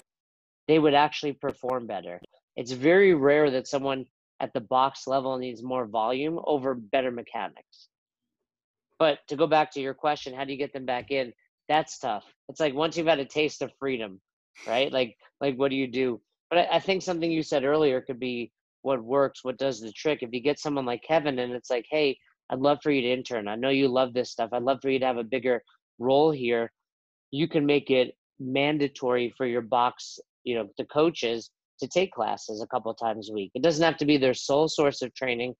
they 0.68 0.80
would 0.80 0.94
actually 0.94 1.34
perform 1.34 1.88
better. 1.88 2.20
It's 2.56 2.72
very 2.72 3.14
rare 3.14 3.50
that 3.52 3.68
someone 3.68 4.06
at 4.40 4.54
the 4.54 4.62
box 4.62 5.08
level 5.08 5.38
needs 5.38 5.64
more 5.64 5.86
volume 5.86 6.40
over 6.46 6.76
better 6.76 7.12
mechanics. 7.12 7.88
But 9.00 9.20
to 9.30 9.36
go 9.36 9.48
back 9.48 9.72
to 9.74 9.82
your 9.82 9.94
question, 9.94 10.34
how 10.34 10.44
do 10.44 10.52
you 10.52 10.58
get 10.58 10.74
them 10.74 10.86
back 10.86 11.12
in? 11.12 11.34
That's 11.72 11.98
tough. 12.00 12.26
It's 12.50 12.60
like 12.60 12.74
once 12.74 12.98
you've 12.98 13.08
had 13.08 13.20
a 13.20 13.26
taste 13.26 13.62
of 13.62 13.72
freedom, 13.80 14.20
right? 14.68 14.92
Like, 14.92 15.16
like 15.40 15.56
what 15.56 15.70
do 15.70 15.78
you 15.78 15.88
do? 15.88 16.20
But 16.50 16.60
I, 16.60 16.68
I 16.74 16.80
think 16.80 17.02
something 17.02 17.32
you 17.32 17.44
said 17.44 17.64
earlier 17.64 18.02
could 18.02 18.20
be 18.20 18.52
what 18.82 19.02
works, 19.02 19.46
what 19.46 19.58
does 19.58 19.80
the 19.80 19.94
trick. 19.94 20.20
If 20.22 20.34
you 20.34 20.42
get 20.42 20.60
someone 20.60 20.86
like 20.86 21.02
Kevin 21.08 21.40
and 21.40 21.54
it's 21.54 21.70
like, 21.70 21.86
hey, 21.90 22.18
I'd 22.50 22.60
love 22.60 22.80
for 22.84 22.92
you 22.92 23.02
to 23.02 23.08
intern. 23.08 23.48
I 23.48 23.56
know 23.56 23.70
you 23.70 23.88
love 23.88 24.14
this 24.14 24.32
stuff. 24.32 24.50
I'd 24.52 24.64
love 24.64 24.80
for 24.82 24.90
you 24.90 25.00
to 25.00 25.06
have 25.06 25.16
a 25.16 25.24
bigger 25.24 25.64
role 25.98 26.30
here. 26.30 26.74
You 27.32 27.48
can 27.48 27.66
make 27.66 27.90
it 27.90 28.18
mandatory 28.38 29.34
for 29.38 29.46
your 29.46 29.62
box, 29.62 30.20
you 30.44 30.56
know, 30.56 30.68
the 30.78 30.84
coaches 30.84 31.52
to 31.80 31.88
take 31.88 32.12
classes 32.12 32.62
a 32.62 32.68
couple 32.68 32.94
times 32.96 33.30
a 33.30 33.34
week. 33.34 33.52
It 33.56 33.64
doesn't 33.64 33.86
have 33.86 33.98
to 34.00 34.06
be 34.06 34.18
their 34.18 34.34
sole 34.34 34.68
source 34.68 35.02
of 35.02 35.16
training, 35.16 35.54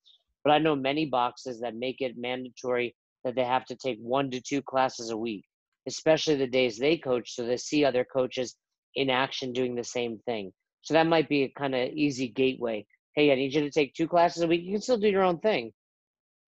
but 0.44 0.52
I 0.52 0.58
know 0.58 0.76
many 0.76 1.06
boxes 1.06 1.62
that 1.62 1.76
make 1.76 2.02
it 2.02 2.18
mandatory 2.18 2.94
that 3.24 3.36
they 3.36 3.46
have 3.46 3.64
to 3.68 3.78
take 3.78 3.98
one 4.02 4.30
to 4.32 4.42
two 4.42 4.62
classes 4.62 5.12
a 5.12 5.16
week, 5.18 5.46
especially 5.88 6.36
the 6.36 6.48
days 6.48 6.78
they 6.78 6.98
coach, 6.98 7.36
so 7.36 7.46
they 7.46 7.58
see 7.58 7.86
other 7.86 8.06
coaches 8.06 8.56
in 8.96 9.10
action 9.10 9.54
doing 9.54 9.76
the 9.76 9.84
same 9.84 10.20
thing. 10.26 10.52
So 10.82 10.94
that 10.94 11.08
might 11.08 11.30
be 11.30 11.44
a 11.44 11.50
kind 11.50 11.76
of 11.76 11.90
easy 11.90 12.28
gateway. 12.28 12.86
Hey, 13.16 13.32
I 13.32 13.36
need 13.36 13.54
you 13.54 13.62
to 13.62 13.72
take 13.72 13.94
two 13.94 14.08
classes 14.08 14.44
a 14.44 14.48
week. 14.48 14.64
You 14.64 14.74
can 14.74 14.82
still 14.82 14.98
do 14.98 15.10
your 15.10 15.24
own 15.24 15.40
thing, 15.40 15.72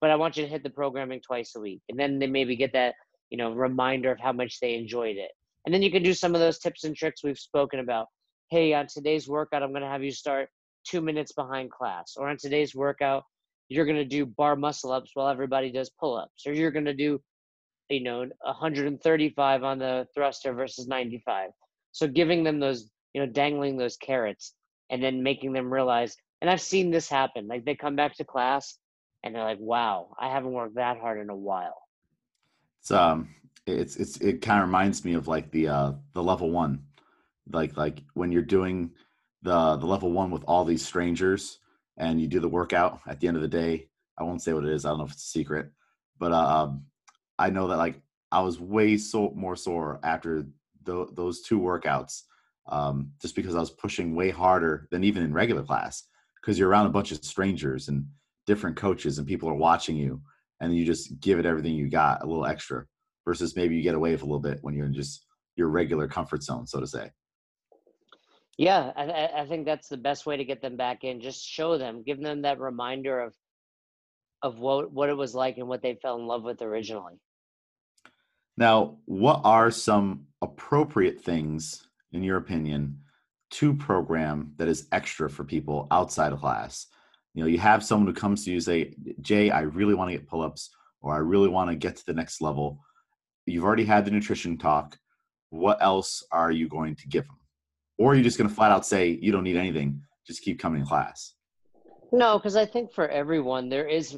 but 0.02 0.10
I 0.10 0.16
want 0.16 0.38
you 0.38 0.44
to 0.44 0.50
hit 0.50 0.64
the 0.64 0.70
programming 0.70 1.22
twice 1.22 1.56
a 1.56 1.60
week. 1.60 1.82
And 1.90 2.00
then 2.00 2.20
they 2.20 2.28
maybe 2.28 2.56
get 2.56 2.74
that, 2.74 2.96
you 3.30 3.38
know, 3.38 3.52
reminder 3.52 4.12
of 4.12 4.20
how 4.20 4.32
much 4.32 4.60
they 4.60 4.76
enjoyed 4.76 5.18
it. 5.18 5.32
And 5.66 5.74
then 5.74 5.82
you 5.82 5.92
can 5.92 6.04
do 6.04 6.14
some 6.14 6.36
of 6.36 6.42
those 6.42 6.60
tips 6.60 6.84
and 6.84 6.96
tricks 6.96 7.24
we've 7.24 7.40
spoken 7.40 7.80
about 7.80 8.08
hey, 8.54 8.72
on 8.76 8.86
today's 8.86 9.28
workout, 9.28 9.64
I'm 9.64 9.72
going 9.72 9.82
to 9.82 9.88
have 9.88 10.04
you 10.04 10.12
start 10.12 10.48
two 10.86 11.02
minutes 11.02 11.32
behind 11.32 11.72
class. 11.72 12.14
Or 12.18 12.30
on 12.30 12.38
today's 12.38 12.76
workout, 12.76 13.24
you're 13.68 13.86
going 13.86 13.98
to 13.98 14.06
do 14.06 14.28
bar 14.28 14.56
muscle 14.56 14.92
ups 14.92 15.10
while 15.16 15.28
everybody 15.28 15.72
does 15.72 15.90
pull 16.00 16.16
ups. 16.16 16.46
Or 16.46 16.54
you're 16.54 16.70
going 16.70 16.86
to 16.86 16.94
do, 16.94 17.20
you 17.90 18.02
know, 18.02 18.28
135 18.42 19.64
on 19.64 19.80
the 19.80 20.08
thruster 20.14 20.54
versus 20.54 20.88
95. 20.88 21.50
So 21.92 22.08
giving 22.08 22.44
them 22.44 22.60
those, 22.60 22.90
you 23.14 23.22
know, 23.22 23.28
dangling 23.28 23.78
those 23.78 23.98
carrots 23.98 24.54
and 24.90 25.04
then 25.04 25.24
making 25.24 25.54
them 25.54 25.72
realize, 25.72 26.16
and 26.42 26.50
I've 26.50 26.62
seen 26.62 26.92
this 26.92 27.10
happen. 27.10 27.48
Like 27.48 27.66
they 27.66 27.76
come 27.76 27.96
back 27.96 28.16
to 28.16 28.24
class 28.24 28.78
and 29.24 29.36
they're 29.36 29.44
like, 29.44 29.60
wow, 29.60 30.16
I 30.20 30.30
haven't 30.30 30.52
worked 30.52 30.76
that 30.76 31.00
hard 31.00 31.20
in 31.20 31.30
a 31.30 31.36
while. 31.36 31.82
It's, 32.80 32.92
um, 32.92 33.30
it's, 33.66 33.96
it's, 33.96 34.18
it 34.18 34.42
kind 34.42 34.62
of 34.62 34.68
reminds 34.68 35.06
me 35.06 35.14
of 35.14 35.28
like 35.28 35.52
the, 35.52 35.68
uh, 35.68 35.92
the 36.14 36.24
level 36.24 36.52
one 36.52 36.84
like 37.52 37.76
like 37.76 38.02
when 38.14 38.32
you're 38.32 38.42
doing 38.42 38.92
the 39.42 39.76
the 39.78 39.86
level 39.86 40.12
one 40.12 40.32
with 40.32 40.44
all 40.48 40.64
these 40.66 40.86
strangers 40.86 41.60
and 41.98 42.22
you 42.22 42.28
do 42.28 42.40
the 42.40 42.48
workout 42.48 43.00
at 43.08 43.20
the 43.20 43.28
end 43.28 43.36
of 43.36 43.42
the 43.42 43.48
day 43.48 43.88
i 44.18 44.24
won't 44.24 44.42
say 44.42 44.54
what 44.54 44.64
it 44.64 44.72
is 44.72 44.86
i 44.86 44.90
don't 44.90 45.00
know 45.00 45.06
if 45.06 45.12
it's 45.12 45.26
a 45.26 45.28
secret 45.28 45.72
but 46.20 46.32
um, 46.32 46.84
i 47.40 47.50
know 47.50 47.68
that 47.68 47.78
like 47.78 48.02
i 48.32 48.40
was 48.40 48.60
way 48.60 48.98
so 48.98 49.32
more 49.36 49.56
sore 49.56 50.00
after 50.04 50.46
the, 50.84 51.08
those 51.14 51.42
two 51.42 51.60
workouts 51.60 52.24
um, 52.68 53.12
just 53.22 53.36
because 53.36 53.56
i 53.56 53.60
was 53.60 53.72
pushing 53.72 54.16
way 54.16 54.30
harder 54.30 54.88
than 54.92 55.04
even 55.04 55.24
in 55.24 55.34
regular 55.34 55.64
class 55.64 56.04
because 56.42 56.58
you're 56.58 56.70
around 56.70 56.86
a 56.86 56.90
bunch 56.90 57.12
of 57.12 57.24
strangers 57.24 57.88
and 57.88 58.06
different 58.46 58.76
coaches 58.76 59.18
and 59.18 59.28
people 59.28 59.50
are 59.50 59.56
watching 59.56 59.96
you 59.96 60.22
and 60.60 60.76
you 60.76 60.86
just 60.86 61.20
give 61.20 61.40
it 61.40 61.46
everything 61.46 61.74
you 61.74 61.90
got 61.90 62.24
a 62.24 62.28
little 62.28 62.46
extra 62.46 62.86
versus 63.26 63.56
maybe 63.56 63.76
you 63.76 63.82
get 63.82 63.96
away 63.96 64.12
with 64.12 64.22
a 64.22 64.26
little 64.26 64.40
bit 64.40 64.60
when 64.62 64.74
you're 64.74 64.86
in 64.86 64.94
just 64.94 65.26
your 65.56 65.68
regular 65.68 66.08
comfort 66.08 66.44
zone 66.44 66.68
so 66.68 66.80
to 66.80 66.88
say 66.88 67.10
yeah, 68.58 68.92
I, 68.96 69.42
I 69.42 69.46
think 69.48 69.66
that's 69.66 69.88
the 69.88 69.98
best 69.98 70.26
way 70.26 70.38
to 70.38 70.46
get 70.46 70.62
them 70.62 70.78
back 70.78 71.04
in. 71.04 71.22
Just 71.22 71.44
show 71.44 71.78
them, 71.78 72.04
give 72.04 72.22
them 72.22 72.44
that 72.44 72.60
reminder 72.60 73.20
of 73.20 73.34
of 74.44 74.60
what 74.60 74.92
what 74.92 75.10
it 75.10 75.18
was 75.18 75.34
like 75.34 75.58
and 75.58 75.68
what 75.68 75.82
they 75.82 75.96
fell 75.96 76.18
in 76.18 76.28
love 76.28 76.44
with 76.44 76.62
originally. 76.62 77.20
Now, 78.56 78.98
what 79.06 79.42
are 79.44 79.72
some 79.72 80.28
appropriate 80.42 81.22
things, 81.22 81.88
in 82.12 82.22
your 82.22 82.38
opinion, 82.38 83.00
to 83.52 83.74
program 83.74 84.54
that 84.58 84.68
is 84.68 84.88
extra 84.92 85.30
for 85.30 85.44
people 85.44 85.88
outside 85.90 86.34
of 86.34 86.42
class? 86.42 86.86
You 87.34 87.44
know, 87.44 87.50
you 87.50 87.58
have 87.58 87.84
someone 87.84 88.08
who 88.08 88.14
comes 88.14 88.46
to 88.46 88.52
you 88.52 88.60
say, 88.60 88.94
"Jay, 89.22 89.50
I 89.50 89.62
really 89.62 89.96
want 89.96 90.12
to 90.12 90.18
get 90.18 90.28
pull-ups, 90.28 90.70
or 91.02 91.16
I 91.16 91.18
really 91.18 91.50
want 91.50 91.72
to 91.72 91.76
get 91.76 91.96
to 91.96 92.06
the 92.06 92.14
next 92.14 92.42
level." 92.42 92.80
You've 93.48 93.64
already 93.64 93.86
had 93.86 94.06
the 94.06 94.12
nutrition 94.12 94.58
talk. 94.58 95.00
What 95.50 95.82
else 95.82 96.24
are 96.32 96.52
you 96.52 96.68
going 96.68 96.96
to 96.98 97.08
give 97.08 97.26
them? 97.26 97.38
or 97.98 98.12
are 98.12 98.16
you 98.16 98.24
just 98.24 98.38
going 98.38 98.50
to 98.50 98.56
flat 98.56 98.72
out 98.72 98.86
say 98.86 99.10
you 99.22 99.32
don't 99.32 99.44
need 99.44 99.56
anything 99.56 100.02
just 100.26 100.42
keep 100.42 100.60
coming 100.60 100.82
to 100.82 100.88
class 100.88 101.34
no 102.12 102.38
because 102.38 102.56
i 102.56 102.66
think 102.66 102.92
for 102.92 103.08
everyone 103.10 103.70
there 103.70 103.88
is 103.88 104.18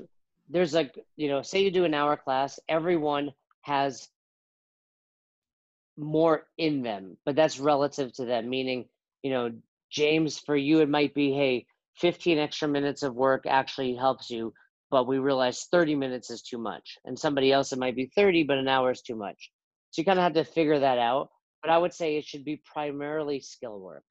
there's 0.50 0.74
like 0.74 0.98
you 1.16 1.28
know 1.28 1.42
say 1.42 1.64
you 1.64 1.72
do 1.72 1.86
an 1.86 1.94
hour 1.94 2.16
class 2.16 2.60
everyone 2.70 3.32
has 3.62 4.10
more 5.98 6.44
in 6.58 6.82
them 6.82 7.18
but 7.26 7.36
that's 7.36 7.60
relative 7.60 8.12
to 8.14 8.26
them 8.26 8.50
meaning 8.50 8.86
you 9.24 9.32
know 9.32 9.52
james 9.90 10.38
for 10.40 10.56
you 10.56 10.82
it 10.82 10.90
might 10.90 11.14
be 11.14 11.32
hey 11.32 11.66
15 11.98 12.38
extra 12.38 12.68
minutes 12.68 13.04
of 13.04 13.16
work 13.16 13.46
actually 13.48 13.96
helps 13.96 14.30
you 14.30 14.54
but 14.92 15.08
we 15.08 15.18
realize 15.18 15.68
30 15.72 15.96
minutes 15.96 16.30
is 16.30 16.42
too 16.42 16.58
much 16.58 16.98
and 17.06 17.18
somebody 17.18 17.52
else 17.52 17.72
it 17.72 17.80
might 17.80 17.96
be 17.96 18.12
30 18.16 18.44
but 18.44 18.58
an 18.58 18.68
hour 18.68 18.92
is 18.92 19.02
too 19.02 19.16
much 19.16 19.52
so 19.92 20.02
you 20.02 20.06
kind 20.06 20.20
of 20.20 20.24
have 20.24 20.34
to 20.34 20.44
figure 20.44 20.80
that 20.80 21.00
out 21.00 21.30
but 21.66 21.74
I 21.74 21.80
would 21.80 21.96
say 21.96 22.16
it 22.16 22.26
should 22.26 22.46
be 22.46 22.62
primarily 22.64 23.40
skill 23.40 23.80
work. 23.80 24.04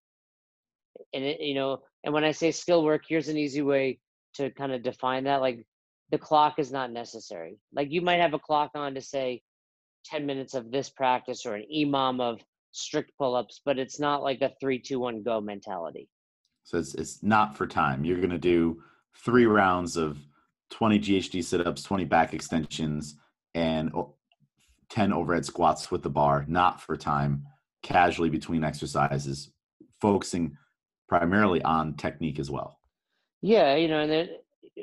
And 1.13 1.23
it, 1.23 1.41
you 1.41 1.55
know, 1.55 1.83
and 2.03 2.13
when 2.13 2.25
I 2.25 2.33
say 2.33 2.51
skill 2.51 2.83
work, 2.83 3.05
here's 3.09 3.29
an 3.29 3.39
easy 3.39 3.63
way 3.63 4.01
to 4.35 4.51
kind 4.51 4.73
of 4.73 4.83
define 4.83 5.23
that. 5.25 5.41
Like 5.41 5.65
the 6.11 6.19
clock 6.19 6.59
is 6.59 6.71
not 6.71 6.93
necessary. 6.93 7.59
Like 7.73 7.91
you 7.91 8.01
might 8.01 8.21
have 8.21 8.35
a 8.35 8.39
clock 8.39 8.71
on 8.75 8.95
to 8.95 9.01
say 9.01 9.43
10 10.07 10.27
minutes 10.27 10.55
of 10.55 10.71
this 10.71 10.91
practice 10.91 11.47
or 11.47 11.55
an 11.55 11.65
EMOM 11.75 12.21
of 12.21 12.41
strict 12.73 13.13
pull-ups, 13.19 13.61
but 13.65 13.79
it's 13.79 13.99
not 13.99 14.23
like 14.23 14.41
a 14.43 14.53
three, 14.61 14.79
two, 14.79 15.01
one, 15.01 15.23
go 15.23 15.41
mentality. 15.41 16.09
So 16.65 16.79
it's 16.79 16.95
it's 16.95 17.23
not 17.23 17.57
for 17.57 17.67
time. 17.67 18.05
You're 18.05 18.21
gonna 18.21 18.39
do 18.39 18.83
three 19.17 19.47
rounds 19.47 19.97
of 19.97 20.19
20 20.71 20.99
GHD 20.99 21.45
sit-ups, 21.45 21.83
20 21.83 22.05
back 22.05 22.35
extensions, 22.35 23.17
and 23.55 23.93
10 24.89 25.13
overhead 25.13 25.45
squats 25.45 25.91
with 25.91 26.03
the 26.03 26.11
bar, 26.11 26.45
not 26.49 26.81
for 26.81 26.97
time, 26.97 27.47
casually 27.83 28.31
between 28.31 28.65
exercises, 28.65 29.51
focusing 30.01 30.57
primarily 31.09 31.63
on 31.63 31.95
technique 31.95 32.39
as 32.39 32.51
well. 32.51 32.79
Yeah, 33.43 33.77
you 33.77 33.89
know, 33.89 34.01
and 34.01 34.11
then 34.11 34.29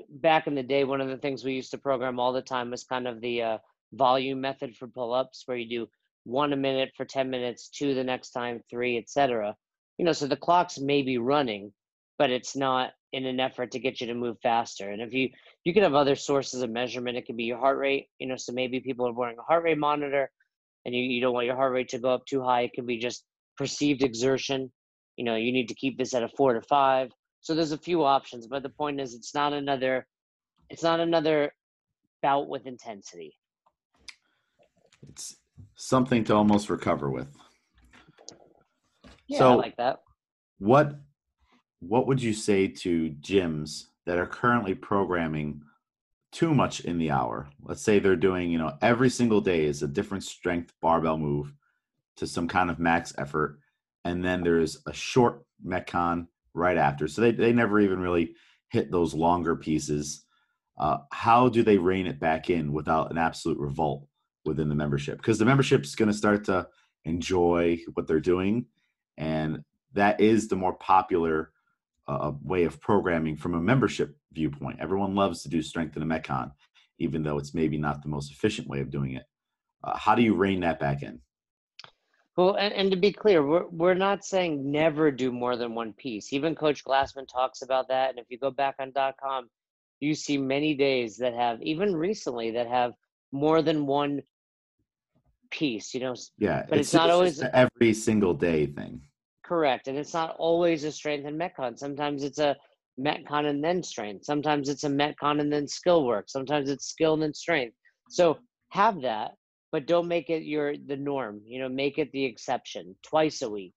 back 0.09 0.47
in 0.47 0.55
the 0.55 0.63
day, 0.63 0.83
one 0.83 1.01
of 1.01 1.09
the 1.09 1.17
things 1.17 1.43
we 1.43 1.53
used 1.53 1.71
to 1.71 1.77
program 1.77 2.19
all 2.19 2.33
the 2.33 2.41
time 2.41 2.71
was 2.71 2.83
kind 2.83 3.07
of 3.07 3.21
the 3.21 3.41
uh, 3.41 3.57
volume 3.93 4.41
method 4.41 4.75
for 4.75 4.87
pull 4.87 5.13
ups, 5.13 5.43
where 5.45 5.57
you 5.57 5.69
do 5.69 5.89
one 6.23 6.53
a 6.53 6.57
minute 6.57 6.91
for 6.95 7.05
10 7.05 7.29
minutes, 7.29 7.69
two 7.69 7.93
the 7.93 8.03
next 8.03 8.31
time, 8.31 8.61
three, 8.69 8.97
etc. 8.97 9.55
You 9.97 10.05
know, 10.05 10.11
so 10.11 10.27
the 10.27 10.35
clocks 10.35 10.79
may 10.79 11.01
be 11.01 11.17
running, 11.17 11.73
but 12.17 12.29
it's 12.29 12.55
not 12.55 12.91
in 13.13 13.25
an 13.25 13.39
effort 13.39 13.71
to 13.71 13.79
get 13.79 13.99
you 13.99 14.07
to 14.07 14.13
move 14.13 14.37
faster. 14.41 14.89
And 14.89 15.01
if 15.01 15.13
you 15.13 15.29
you 15.63 15.73
can 15.73 15.83
have 15.83 15.95
other 15.95 16.15
sources 16.15 16.61
of 16.61 16.69
measurement, 16.69 17.17
it 17.17 17.25
could 17.25 17.37
be 17.37 17.43
your 17.43 17.57
heart 17.57 17.77
rate. 17.77 18.07
You 18.19 18.27
know, 18.27 18.37
so 18.37 18.53
maybe 18.53 18.79
people 18.79 19.07
are 19.07 19.13
wearing 19.13 19.37
a 19.37 19.43
heart 19.43 19.63
rate 19.63 19.77
monitor, 19.77 20.31
and 20.85 20.95
you, 20.95 21.03
you 21.03 21.21
don't 21.21 21.33
want 21.33 21.45
your 21.45 21.55
heart 21.55 21.73
rate 21.73 21.89
to 21.89 21.99
go 21.99 22.13
up 22.13 22.25
too 22.25 22.41
high. 22.41 22.61
It 22.61 22.73
can 22.73 22.85
be 22.85 22.97
just 22.97 23.23
perceived 23.57 24.01
exertion. 24.01 24.71
You 25.17 25.25
know, 25.25 25.35
you 25.35 25.51
need 25.51 25.67
to 25.67 25.75
keep 25.75 25.97
this 25.97 26.13
at 26.13 26.23
a 26.23 26.29
four 26.29 26.53
to 26.53 26.61
five. 26.61 27.11
So 27.41 27.55
there's 27.55 27.71
a 27.71 27.77
few 27.77 28.03
options, 28.03 28.47
but 28.47 28.61
the 28.61 28.69
point 28.69 29.01
is, 29.01 29.15
it's 29.15 29.33
not 29.33 29.51
another, 29.51 30.07
it's 30.69 30.83
not 30.83 30.99
another 30.99 31.51
bout 32.21 32.47
with 32.47 32.67
intensity. 32.67 33.35
It's 35.09 35.37
something 35.75 36.23
to 36.25 36.35
almost 36.35 36.69
recover 36.69 37.09
with. 37.09 37.27
Yeah, 39.27 39.39
so 39.39 39.53
I 39.53 39.55
like 39.55 39.77
that. 39.77 40.01
what 40.59 40.99
what 41.79 42.05
would 42.05 42.21
you 42.21 42.33
say 42.33 42.67
to 42.67 43.09
gyms 43.21 43.85
that 44.05 44.19
are 44.19 44.27
currently 44.27 44.75
programming 44.75 45.63
too 46.31 46.53
much 46.53 46.81
in 46.81 46.99
the 46.99 47.09
hour? 47.09 47.49
Let's 47.63 47.81
say 47.81 47.97
they're 47.97 48.15
doing, 48.15 48.51
you 48.51 48.59
know, 48.59 48.77
every 48.83 49.09
single 49.09 49.41
day 49.41 49.65
is 49.65 49.81
a 49.81 49.87
different 49.87 50.23
strength 50.23 50.73
barbell 50.79 51.17
move 51.17 51.53
to 52.17 52.27
some 52.27 52.47
kind 52.47 52.69
of 52.69 52.77
max 52.77 53.13
effort, 53.17 53.59
and 54.05 54.23
then 54.23 54.43
there's 54.43 54.77
a 54.85 54.93
short 54.93 55.43
metcon 55.65 56.27
right 56.53 56.77
after. 56.77 57.07
So 57.07 57.21
they 57.21 57.31
they 57.31 57.53
never 57.53 57.79
even 57.79 57.99
really 57.99 58.35
hit 58.69 58.91
those 58.91 59.13
longer 59.13 59.55
pieces. 59.55 60.25
Uh, 60.77 60.99
how 61.11 61.49
do 61.49 61.63
they 61.63 61.77
rein 61.77 62.07
it 62.07 62.19
back 62.19 62.49
in 62.49 62.71
without 62.71 63.11
an 63.11 63.17
absolute 63.17 63.59
revolt 63.59 64.07
within 64.45 64.69
the 64.69 64.75
membership? 64.75 65.17
Because 65.17 65.37
the 65.37 65.45
membership 65.45 65.83
is 65.83 65.95
going 65.95 66.11
to 66.11 66.17
start 66.17 66.45
to 66.45 66.67
enjoy 67.05 67.77
what 67.93 68.07
they're 68.07 68.19
doing, 68.19 68.65
and 69.17 69.63
that 69.93 70.19
is 70.19 70.47
the 70.47 70.55
more 70.55 70.73
popular 70.73 71.51
uh, 72.07 72.31
way 72.43 72.63
of 72.63 72.81
programming 72.81 73.35
from 73.35 73.53
a 73.53 73.61
membership 73.61 74.15
viewpoint. 74.33 74.79
Everyone 74.79 75.15
loves 75.15 75.43
to 75.43 75.49
do 75.49 75.61
strength 75.61 75.95
in 75.97 76.03
a 76.03 76.05
metcon, 76.05 76.51
even 76.99 77.23
though 77.23 77.37
it's 77.37 77.53
maybe 77.53 77.77
not 77.77 78.01
the 78.01 78.09
most 78.09 78.31
efficient 78.31 78.67
way 78.67 78.79
of 78.79 78.89
doing 78.89 79.13
it. 79.13 79.23
Uh, 79.83 79.97
how 79.97 80.15
do 80.15 80.21
you 80.21 80.33
rein 80.33 80.61
that 80.61 80.79
back 80.79 81.03
in? 81.03 81.19
Well, 82.41 82.55
and, 82.55 82.73
and 82.73 82.89
to 82.89 82.97
be 82.97 83.11
clear, 83.11 83.45
we're 83.45 83.67
we're 83.67 83.93
not 83.93 84.25
saying 84.25 84.71
never 84.71 85.11
do 85.11 85.31
more 85.31 85.55
than 85.55 85.75
one 85.75 85.93
piece. 85.93 86.33
Even 86.33 86.55
Coach 86.55 86.83
Glassman 86.83 87.27
talks 87.27 87.61
about 87.61 87.87
that. 87.89 88.09
And 88.09 88.17
if 88.17 88.25
you 88.29 88.39
go 88.39 88.49
back 88.49 88.77
on 88.79 88.91
.com, 89.21 89.47
you 89.99 90.15
see 90.15 90.39
many 90.39 90.73
days 90.73 91.17
that 91.17 91.35
have 91.35 91.61
even 91.61 91.95
recently 91.95 92.49
that 92.51 92.67
have 92.67 92.93
more 93.31 93.61
than 93.61 93.85
one 93.85 94.23
piece. 95.51 95.93
You 95.93 95.99
know, 95.99 96.15
Yeah, 96.39 96.65
But 96.67 96.79
it's 96.79 96.95
not 96.95 97.03
just 97.03 97.13
always- 97.13 97.41
every 97.53 97.93
single 97.93 98.33
day 98.33 98.65
thing. 98.65 99.01
correct. 99.43 99.87
And 99.87 99.95
it's 99.95 100.13
not 100.15 100.35
always 100.39 100.83
a 100.83 100.91
strength 100.91 101.27
and 101.27 101.39
metcon. 101.39 101.77
Sometimes 101.77 102.23
it's 102.23 102.39
a 102.39 102.57
metcon 102.99 103.45
and 103.45 103.63
then 103.63 103.83
strength. 103.83 104.25
Sometimes 104.25 104.67
it's 104.67 104.83
a 104.83 104.89
metcon 104.89 105.39
and 105.41 105.53
then 105.53 105.67
skill 105.67 106.05
work. 106.07 106.27
Sometimes 106.27 106.71
it's 106.71 106.87
skill 106.87 107.13
and 107.13 107.21
then 107.21 107.35
strength. 107.35 107.75
So 108.09 108.39
have 108.69 109.01
that, 109.01 109.33
but 109.71 109.87
don't 109.87 110.07
make 110.07 110.29
it 110.29 110.43
your 110.43 110.75
the 110.75 110.97
norm. 110.97 111.41
You 111.45 111.59
know, 111.61 111.69
make 111.69 111.97
it 111.97 112.11
the 112.11 112.25
exception 112.25 112.95
twice 113.03 113.41
a 113.41 113.49
week. 113.49 113.73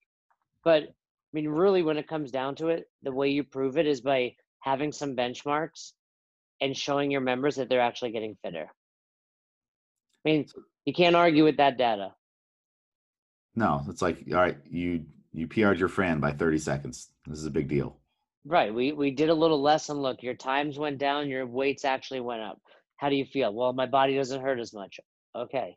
But 0.64 0.82
I 0.82 1.32
mean, 1.32 1.48
really, 1.48 1.82
when 1.82 1.98
it 1.98 2.08
comes 2.08 2.30
down 2.30 2.56
to 2.56 2.68
it, 2.68 2.88
the 3.02 3.12
way 3.12 3.28
you 3.28 3.44
prove 3.44 3.76
it 3.76 3.86
is 3.86 4.00
by 4.00 4.34
having 4.60 4.92
some 4.92 5.16
benchmarks 5.16 5.92
and 6.60 6.76
showing 6.76 7.10
your 7.10 7.20
members 7.20 7.56
that 7.56 7.68
they're 7.68 7.80
actually 7.80 8.12
getting 8.12 8.36
fitter. 8.42 8.66
I 10.24 10.28
mean, 10.28 10.46
you 10.84 10.92
can't 10.92 11.16
argue 11.16 11.44
with 11.44 11.58
that 11.58 11.76
data. 11.76 12.14
No, 13.54 13.84
it's 13.88 14.02
like 14.02 14.24
all 14.30 14.38
right, 14.38 14.56
you 14.68 15.04
you 15.32 15.46
PR'd 15.46 15.78
your 15.78 15.88
Fran 15.88 16.20
by 16.20 16.32
30 16.32 16.58
seconds. 16.58 17.10
This 17.26 17.38
is 17.38 17.46
a 17.46 17.50
big 17.50 17.68
deal. 17.68 17.96
Right. 18.46 18.74
We 18.74 18.92
we 18.92 19.10
did 19.10 19.30
a 19.30 19.34
little 19.34 19.62
lesson. 19.62 19.98
Look, 19.98 20.22
your 20.22 20.34
times 20.34 20.78
went 20.78 20.98
down, 20.98 21.28
your 21.28 21.46
weights 21.46 21.84
actually 21.84 22.20
went 22.20 22.42
up. 22.42 22.60
How 22.96 23.08
do 23.08 23.16
you 23.16 23.24
feel? 23.24 23.52
Well, 23.52 23.72
my 23.72 23.86
body 23.86 24.16
doesn't 24.16 24.42
hurt 24.42 24.60
as 24.60 24.72
much. 24.72 25.00
Okay. 25.36 25.76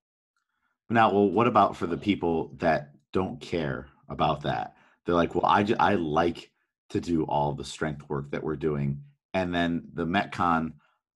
Now, 0.90 1.12
well, 1.12 1.30
what 1.30 1.48
about 1.48 1.76
for 1.76 1.88
the 1.88 1.98
people 1.98 2.54
that 2.58 2.92
don't 3.12 3.40
care 3.42 3.88
about 4.10 4.44
that? 4.44 4.76
They're 5.06 5.16
like, 5.16 5.36
well, 5.36 5.46
I, 5.46 5.66
I 5.80 5.96
like 5.96 6.52
to 6.90 7.02
do 7.02 7.24
all 7.24 7.54
the 7.54 7.66
strength 7.66 8.08
work 8.10 8.32
that 8.32 8.44
we're 8.44 8.56
doing. 8.56 9.02
And 9.34 9.54
then 9.54 9.90
the 9.94 10.06
Metcon, 10.06 10.74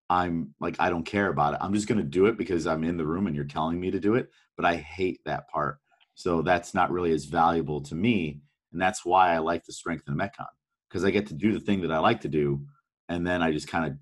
I'm 0.09 0.55
like, 0.61 0.77
I 0.81 0.91
don't 0.91 1.05
care 1.05 1.29
about 1.29 1.55
it. 1.55 1.61
I'm 1.61 1.73
just 1.73 1.87
going 1.87 1.99
to 1.99 2.05
do 2.05 2.27
it 2.27 2.37
because 2.37 2.67
I'm 2.67 2.83
in 2.83 2.97
the 2.97 3.07
room 3.07 3.29
and 3.29 3.37
you're 3.37 3.45
telling 3.45 3.79
me 3.79 3.93
to 3.93 4.01
do 4.01 4.15
it. 4.15 4.31
But 4.57 4.65
I 4.65 4.77
hate 4.77 5.21
that 5.25 5.49
part. 5.49 5.79
So 6.15 6.43
that's 6.43 6.75
not 6.75 6.91
really 6.91 7.13
as 7.13 7.27
valuable 7.27 7.81
to 7.83 7.95
me. 7.95 8.41
And 8.73 8.83
that's 8.83 9.05
why 9.05 9.33
I 9.35 9.39
like 9.39 9.65
the 9.65 9.73
strength 9.73 10.05
in 10.07 10.17
the 10.17 10.23
Metcon 10.23 10.47
because 10.89 11.05
I 11.05 11.11
get 11.11 11.29
to 11.29 11.35
do 11.35 11.53
the 11.53 11.61
thing 11.61 11.81
that 11.83 11.93
I 11.93 11.99
like 11.99 12.21
to 12.23 12.29
do. 12.29 12.61
And 13.09 13.25
then 13.27 13.43
I 13.43 13.53
just 13.53 13.69
kind 13.69 13.87
of 13.87 13.97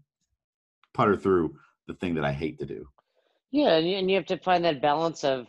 putter 0.94 1.16
through 1.16 1.56
the 1.86 1.94
thing 1.94 2.14
that 2.14 2.24
I 2.24 2.32
hate 2.32 2.58
to 2.58 2.66
do. 2.66 2.88
Yeah, 3.50 3.76
and 3.76 4.10
you 4.10 4.16
have 4.16 4.26
to 4.26 4.38
find 4.38 4.64
that 4.64 4.82
balance 4.82 5.24
of 5.24 5.46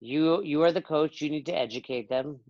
you 0.00 0.42
you 0.42 0.62
are 0.62 0.72
the 0.72 0.82
coach, 0.82 1.20
you 1.20 1.30
need 1.30 1.46
to 1.46 1.58
educate 1.58 2.08
them. 2.08 2.40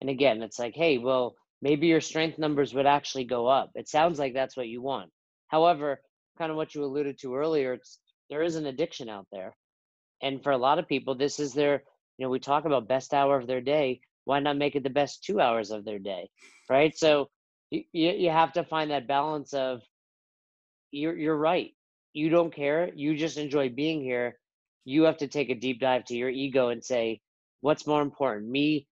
And 0.00 0.10
again, 0.10 0.42
it's 0.42 0.58
like, 0.58 0.74
hey, 0.74 0.98
well, 0.98 1.36
maybe 1.62 1.86
your 1.86 2.00
strength 2.00 2.38
numbers 2.38 2.74
would 2.74 2.86
actually 2.86 3.24
go 3.24 3.46
up. 3.46 3.70
It 3.74 3.88
sounds 3.88 4.18
like 4.18 4.34
that's 4.34 4.56
what 4.56 4.68
you 4.68 4.82
want. 4.82 5.10
However, 5.48 6.00
kind 6.38 6.50
of 6.50 6.56
what 6.56 6.74
you 6.74 6.84
alluded 6.84 7.18
to 7.20 7.34
earlier, 7.34 7.78
there 8.30 8.42
is 8.42 8.56
an 8.56 8.66
addiction 8.66 9.08
out 9.08 9.26
there. 9.32 9.56
And 10.22 10.42
for 10.42 10.52
a 10.52 10.58
lot 10.58 10.78
of 10.78 10.88
people, 10.88 11.14
this 11.14 11.38
is 11.40 11.52
their, 11.54 11.82
you 12.18 12.24
know, 12.26 12.30
we 12.30 12.40
talk 12.40 12.64
about 12.64 12.88
best 12.88 13.14
hour 13.14 13.38
of 13.38 13.46
their 13.46 13.60
day. 13.60 14.00
Why 14.24 14.40
not 14.40 14.56
make 14.56 14.76
it 14.76 14.82
the 14.82 14.90
best 14.90 15.22
two 15.24 15.40
hours 15.40 15.70
of 15.70 15.84
their 15.84 15.98
day? 15.98 16.30
Right. 16.68 16.96
So 16.96 17.30
you, 17.70 17.84
you 17.92 18.10
you 18.12 18.30
have 18.30 18.52
to 18.54 18.64
find 18.64 18.90
that 18.90 19.06
balance 19.08 19.52
of 19.54 19.82
you're 20.90 21.16
you're 21.16 21.36
right. 21.36 21.72
You 22.12 22.30
don't 22.30 22.54
care. 22.54 22.90
You 22.94 23.16
just 23.16 23.38
enjoy 23.38 23.68
being 23.68 24.02
here. 24.02 24.38
You 24.86 25.02
have 25.02 25.18
to 25.18 25.26
take 25.26 25.50
a 25.50 25.54
deep 25.54 25.80
dive 25.80 26.04
to 26.06 26.16
your 26.16 26.30
ego 26.30 26.68
and 26.68 26.82
say, 26.82 27.20
what's 27.60 27.86
more 27.86 28.00
important, 28.00 28.48
me 28.48 28.86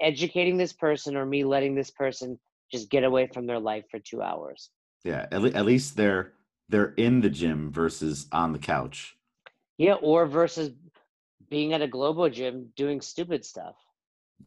educating 0.00 0.56
this 0.56 0.72
person 0.72 1.16
or 1.16 1.26
me 1.26 1.44
letting 1.44 1.74
this 1.74 1.90
person 1.90 2.38
just 2.72 2.88
get 2.88 3.04
away 3.04 3.26
from 3.26 3.46
their 3.46 3.58
life 3.58 3.84
for 3.90 3.98
two 3.98 4.22
hours? 4.22 4.70
Yeah, 5.04 5.26
at, 5.30 5.42
le- 5.42 5.50
at 5.50 5.66
least 5.66 5.96
they're 5.96 6.32
they're 6.68 6.94
in 6.96 7.20
the 7.20 7.30
gym 7.30 7.72
versus 7.72 8.28
on 8.30 8.52
the 8.52 8.58
couch. 8.58 9.16
Yeah, 9.76 9.94
or 9.94 10.26
versus 10.26 10.70
being 11.48 11.72
at 11.72 11.82
a 11.82 11.88
Globo 11.88 12.28
gym 12.28 12.68
doing 12.76 13.00
stupid 13.00 13.44
stuff. 13.44 13.74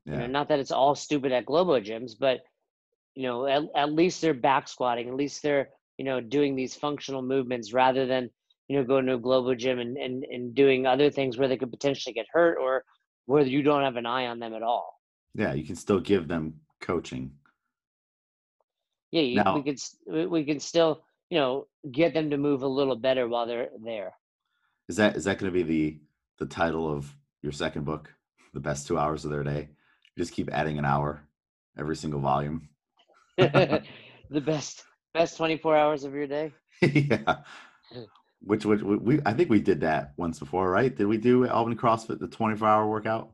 You 0.05 0.13
know, 0.13 0.21
Yeah, 0.21 0.27
not 0.27 0.49
that 0.49 0.59
it's 0.59 0.71
all 0.71 0.95
stupid 0.95 1.31
at 1.33 1.45
Globo 1.45 1.79
gyms, 1.81 2.13
but 2.17 2.39
you 3.15 3.23
know, 3.23 3.45
at, 3.45 3.63
at 3.75 3.91
least 3.91 4.21
they're 4.21 4.33
back 4.33 4.67
squatting. 4.67 5.09
At 5.09 5.15
least 5.15 5.43
they're 5.43 5.69
you 5.97 6.05
know 6.05 6.21
doing 6.21 6.55
these 6.55 6.75
functional 6.75 7.21
movements 7.21 7.73
rather 7.73 8.05
than 8.05 8.29
you 8.73 8.79
know 8.79 8.86
going 8.86 9.05
to 9.05 9.13
a 9.13 9.19
Globo 9.19 9.53
gym 9.53 9.77
and 9.77 9.97
and, 9.97 10.23
and 10.23 10.55
doing 10.55 10.88
other 10.88 11.12
things 11.12 11.38
where 11.38 11.47
they 11.47 11.57
could 11.57 11.69
potentially 11.69 12.12
get 12.12 12.25
hurt 12.33 12.57
or 12.59 12.83
where 13.27 13.43
you 13.43 13.62
don't 13.62 13.83
have 13.83 13.97
an 13.97 14.07
eye 14.07 14.25
on 14.25 14.39
them 14.39 14.55
at 14.55 14.63
all. 14.63 14.99
yeah, 15.36 15.53
you 15.53 15.63
can 15.63 15.75
still 15.75 15.99
give 15.99 16.27
them 16.27 16.55
coaching. 16.81 17.31
Yeah, 19.12 19.21
you, 19.21 19.36
Now- 19.36 19.55
we 19.55 19.62
could 19.62 19.79
we, 20.31 20.43
can 20.43 20.59
still 20.59 21.03
you 21.29 21.38
know 21.38 21.67
get 21.91 22.15
them 22.15 22.31
to 22.31 22.38
move 22.38 22.63
a 22.63 22.67
little 22.67 22.95
better 22.95 23.27
while 23.27 23.45
they're 23.45 23.69
there. 23.83 24.13
Is 24.89 24.95
that 24.95 25.15
is 25.15 25.25
that 25.25 25.38
going 25.38 25.53
to 25.53 25.63
be 25.63 25.63
the 25.63 25.99
the 26.39 26.47
title 26.47 26.91
of 26.91 27.15
your 27.43 27.51
second 27.51 27.86
book, 27.86 28.12
the 28.55 28.59
best 28.59 28.88
two 28.88 28.97
hours 28.97 29.23
of 29.23 29.29
their 29.29 29.43
day? 29.43 29.69
You 30.15 30.23
just 30.23 30.33
keep 30.33 30.49
adding 30.51 30.79
an 30.79 30.86
hour 30.86 31.27
every 31.77 31.95
single 31.95 32.21
volume. 32.21 32.69
the 33.38 33.83
best 34.31 34.83
best 35.13 35.38
24 35.38 35.77
hours 35.77 36.03
of 36.05 36.13
your 36.15 36.25
day. 36.25 36.51
yeah. 36.81 37.36
Which, 38.45 38.65
which 38.65 38.82
we, 38.82 39.19
I 39.25 39.34
think 39.34 39.49
we 39.49 39.62
did 39.62 39.82
that 39.82 40.13
once 40.17 40.39
before, 40.39 40.69
right? 40.69 40.93
Did 40.93 41.08
we 41.08 41.17
do 41.17 41.47
Albany 41.47 41.77
CrossFit 41.77 42.19
the 42.19 42.27
24 42.27 42.67
hour 42.67 42.89
workout? 42.89 43.32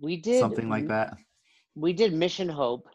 We 0.00 0.18
did 0.18 0.40
Something 0.40 0.68
like 0.68 0.88
that. 0.88 1.16
We 1.74 1.92
did 1.92 2.12
Mission 2.12 2.48
Hope, 2.48 2.88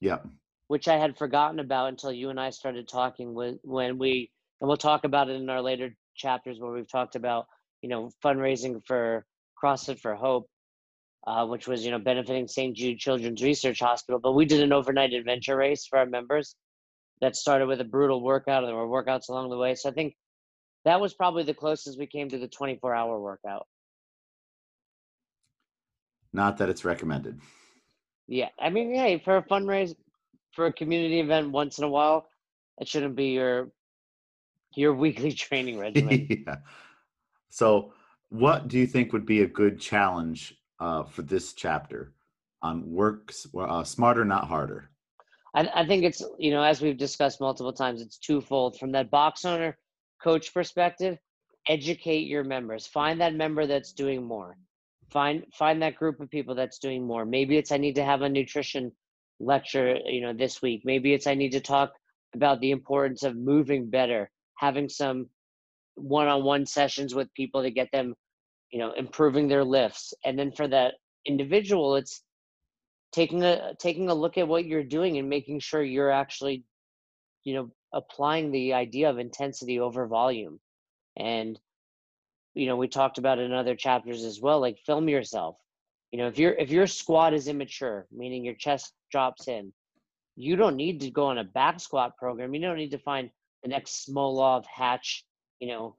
Yep. 0.00 0.26
which 0.68 0.88
I 0.88 0.96
had 0.96 1.18
forgotten 1.18 1.60
about 1.60 1.90
until 1.90 2.12
you 2.12 2.30
and 2.30 2.40
I 2.40 2.50
started 2.50 2.88
talking 2.88 3.34
with 3.34 3.58
when 3.62 3.98
we 3.98 4.30
and 4.60 4.68
we'll 4.68 4.78
talk 4.78 5.04
about 5.04 5.28
it 5.28 5.36
in 5.36 5.50
our 5.50 5.60
later 5.60 5.94
chapters 6.16 6.58
where 6.58 6.72
we've 6.72 6.90
talked 6.90 7.14
about 7.14 7.46
you 7.82 7.88
know 7.88 8.10
fundraising 8.24 8.80
for 8.86 9.26
CrossFit 9.62 10.00
for 10.00 10.14
Hope, 10.14 10.48
uh, 11.26 11.46
which 11.46 11.68
was 11.68 11.84
you 11.84 11.90
know 11.90 11.98
benefiting 11.98 12.48
St. 12.48 12.74
Jude 12.74 12.98
Children's 12.98 13.42
Research 13.42 13.80
Hospital. 13.80 14.18
But 14.18 14.32
we 14.32 14.46
did 14.46 14.62
an 14.62 14.72
overnight 14.72 15.12
adventure 15.12 15.56
race 15.56 15.86
for 15.86 15.98
our 15.98 16.06
members 16.06 16.56
that 17.20 17.36
started 17.36 17.66
with 17.66 17.80
a 17.80 17.84
brutal 17.84 18.22
workout, 18.22 18.64
and 18.64 18.68
there 18.68 18.76
were 18.76 18.86
workouts 18.86 19.28
along 19.28 19.50
the 19.50 19.56
way. 19.56 19.74
So 19.74 19.88
I 19.88 19.92
think 19.92 20.14
that 20.84 21.00
was 21.00 21.14
probably 21.14 21.42
the 21.42 21.54
closest 21.54 21.98
we 21.98 22.06
came 22.06 22.28
to 22.28 22.38
the 22.38 22.48
24 22.48 22.94
hour 22.94 23.20
workout. 23.20 23.66
Not 26.32 26.58
that 26.58 26.68
it's 26.68 26.84
recommended. 26.84 27.40
Yeah, 28.28 28.48
I 28.60 28.70
mean, 28.70 28.94
hey, 28.94 29.22
for 29.24 29.38
a 29.38 29.42
fundraise, 29.42 29.94
for 30.52 30.66
a 30.66 30.72
community 30.72 31.20
event 31.20 31.50
once 31.50 31.78
in 31.78 31.84
a 31.84 31.88
while, 31.88 32.26
it 32.78 32.88
shouldn't 32.88 33.16
be 33.16 33.28
your 33.28 33.70
your 34.74 34.94
weekly 35.04 35.32
training 35.32 35.78
regimen. 35.80 36.26
yeah. 36.46 36.56
So, 37.48 37.92
what 38.28 38.68
do 38.68 38.78
you 38.78 38.86
think 38.86 39.12
would 39.12 39.26
be 39.26 39.42
a 39.42 39.46
good 39.46 39.80
challenge 39.80 40.54
uh, 40.78 41.04
for 41.04 41.22
this 41.22 41.52
chapter 41.54 42.12
on 42.62 42.92
works 42.92 43.46
uh, 43.58 43.84
smarter, 43.84 44.24
not 44.24 44.48
harder? 44.48 44.90
I, 45.56 45.68
I 45.74 45.86
think 45.86 46.04
it's 46.04 46.22
you 46.38 46.52
know 46.52 46.62
as 46.62 46.80
we've 46.80 46.98
discussed 46.98 47.40
multiple 47.40 47.72
times, 47.72 48.02
it's 48.02 48.18
twofold. 48.18 48.78
From 48.78 48.92
that 48.92 49.10
box 49.10 49.44
owner 49.44 49.76
coach 50.22 50.54
perspective, 50.54 51.18
educate 51.68 52.28
your 52.28 52.44
members. 52.44 52.86
Find 52.86 53.20
that 53.20 53.34
member 53.34 53.66
that's 53.66 53.92
doing 53.92 54.22
more. 54.22 54.56
Find 55.10 55.44
find 55.54 55.82
that 55.82 55.96
group 55.96 56.20
of 56.20 56.30
people 56.30 56.54
that's 56.54 56.78
doing 56.78 57.06
more. 57.06 57.24
Maybe 57.24 57.56
it's 57.56 57.72
I 57.72 57.78
need 57.78 57.96
to 57.96 58.04
have 58.04 58.22
a 58.22 58.28
nutrition 58.28 58.92
lecture, 59.40 59.96
you 60.04 60.20
know, 60.20 60.32
this 60.32 60.62
week. 60.62 60.82
Maybe 60.84 61.14
it's 61.14 61.26
I 61.26 61.34
need 61.34 61.52
to 61.52 61.60
talk 61.60 61.92
about 62.34 62.60
the 62.60 62.70
importance 62.70 63.22
of 63.22 63.36
moving 63.36 63.88
better, 63.88 64.30
having 64.58 64.88
some 64.88 65.28
one-on-one 65.94 66.66
sessions 66.66 67.14
with 67.14 67.32
people 67.34 67.62
to 67.62 67.70
get 67.70 67.88
them, 67.92 68.14
you 68.70 68.78
know, 68.78 68.92
improving 68.92 69.48
their 69.48 69.64
lifts. 69.64 70.12
And 70.24 70.38
then 70.38 70.52
for 70.52 70.68
that 70.68 70.94
individual, 71.24 71.96
it's 71.96 72.22
taking 73.16 73.42
a 73.42 73.74
taking 73.78 74.10
a 74.10 74.14
look 74.14 74.36
at 74.36 74.46
what 74.46 74.66
you're 74.66 74.84
doing 74.84 75.16
and 75.16 75.26
making 75.26 75.58
sure 75.58 75.82
you're 75.82 76.10
actually 76.10 76.64
you 77.44 77.54
know 77.54 77.70
applying 77.94 78.52
the 78.52 78.74
idea 78.74 79.08
of 79.08 79.18
intensity 79.18 79.80
over 79.80 80.06
volume. 80.06 80.60
And 81.16 81.58
you 82.54 82.66
know 82.66 82.76
we 82.76 82.88
talked 82.88 83.16
about 83.16 83.38
in 83.38 83.54
other 83.54 83.74
chapters 83.74 84.22
as 84.22 84.38
well 84.38 84.60
like 84.60 84.78
film 84.84 85.08
yourself. 85.08 85.56
You 86.12 86.18
know 86.18 86.26
if 86.28 86.38
your 86.38 86.52
if 86.52 86.70
your 86.70 86.86
squat 86.86 87.32
is 87.32 87.48
immature 87.48 88.06
meaning 88.12 88.44
your 88.44 88.54
chest 88.54 88.92
drops 89.10 89.48
in 89.48 89.72
you 90.36 90.54
don't 90.54 90.76
need 90.76 91.00
to 91.00 91.10
go 91.10 91.24
on 91.24 91.38
a 91.38 91.44
back 91.44 91.80
squat 91.80 92.18
program. 92.18 92.52
You 92.52 92.60
don't 92.60 92.76
need 92.76 92.90
to 92.90 92.98
find 92.98 93.30
the 93.62 93.70
next 93.70 94.06
smolov 94.06 94.66
hatch 94.66 95.24
you 95.58 95.68
know 95.68 95.96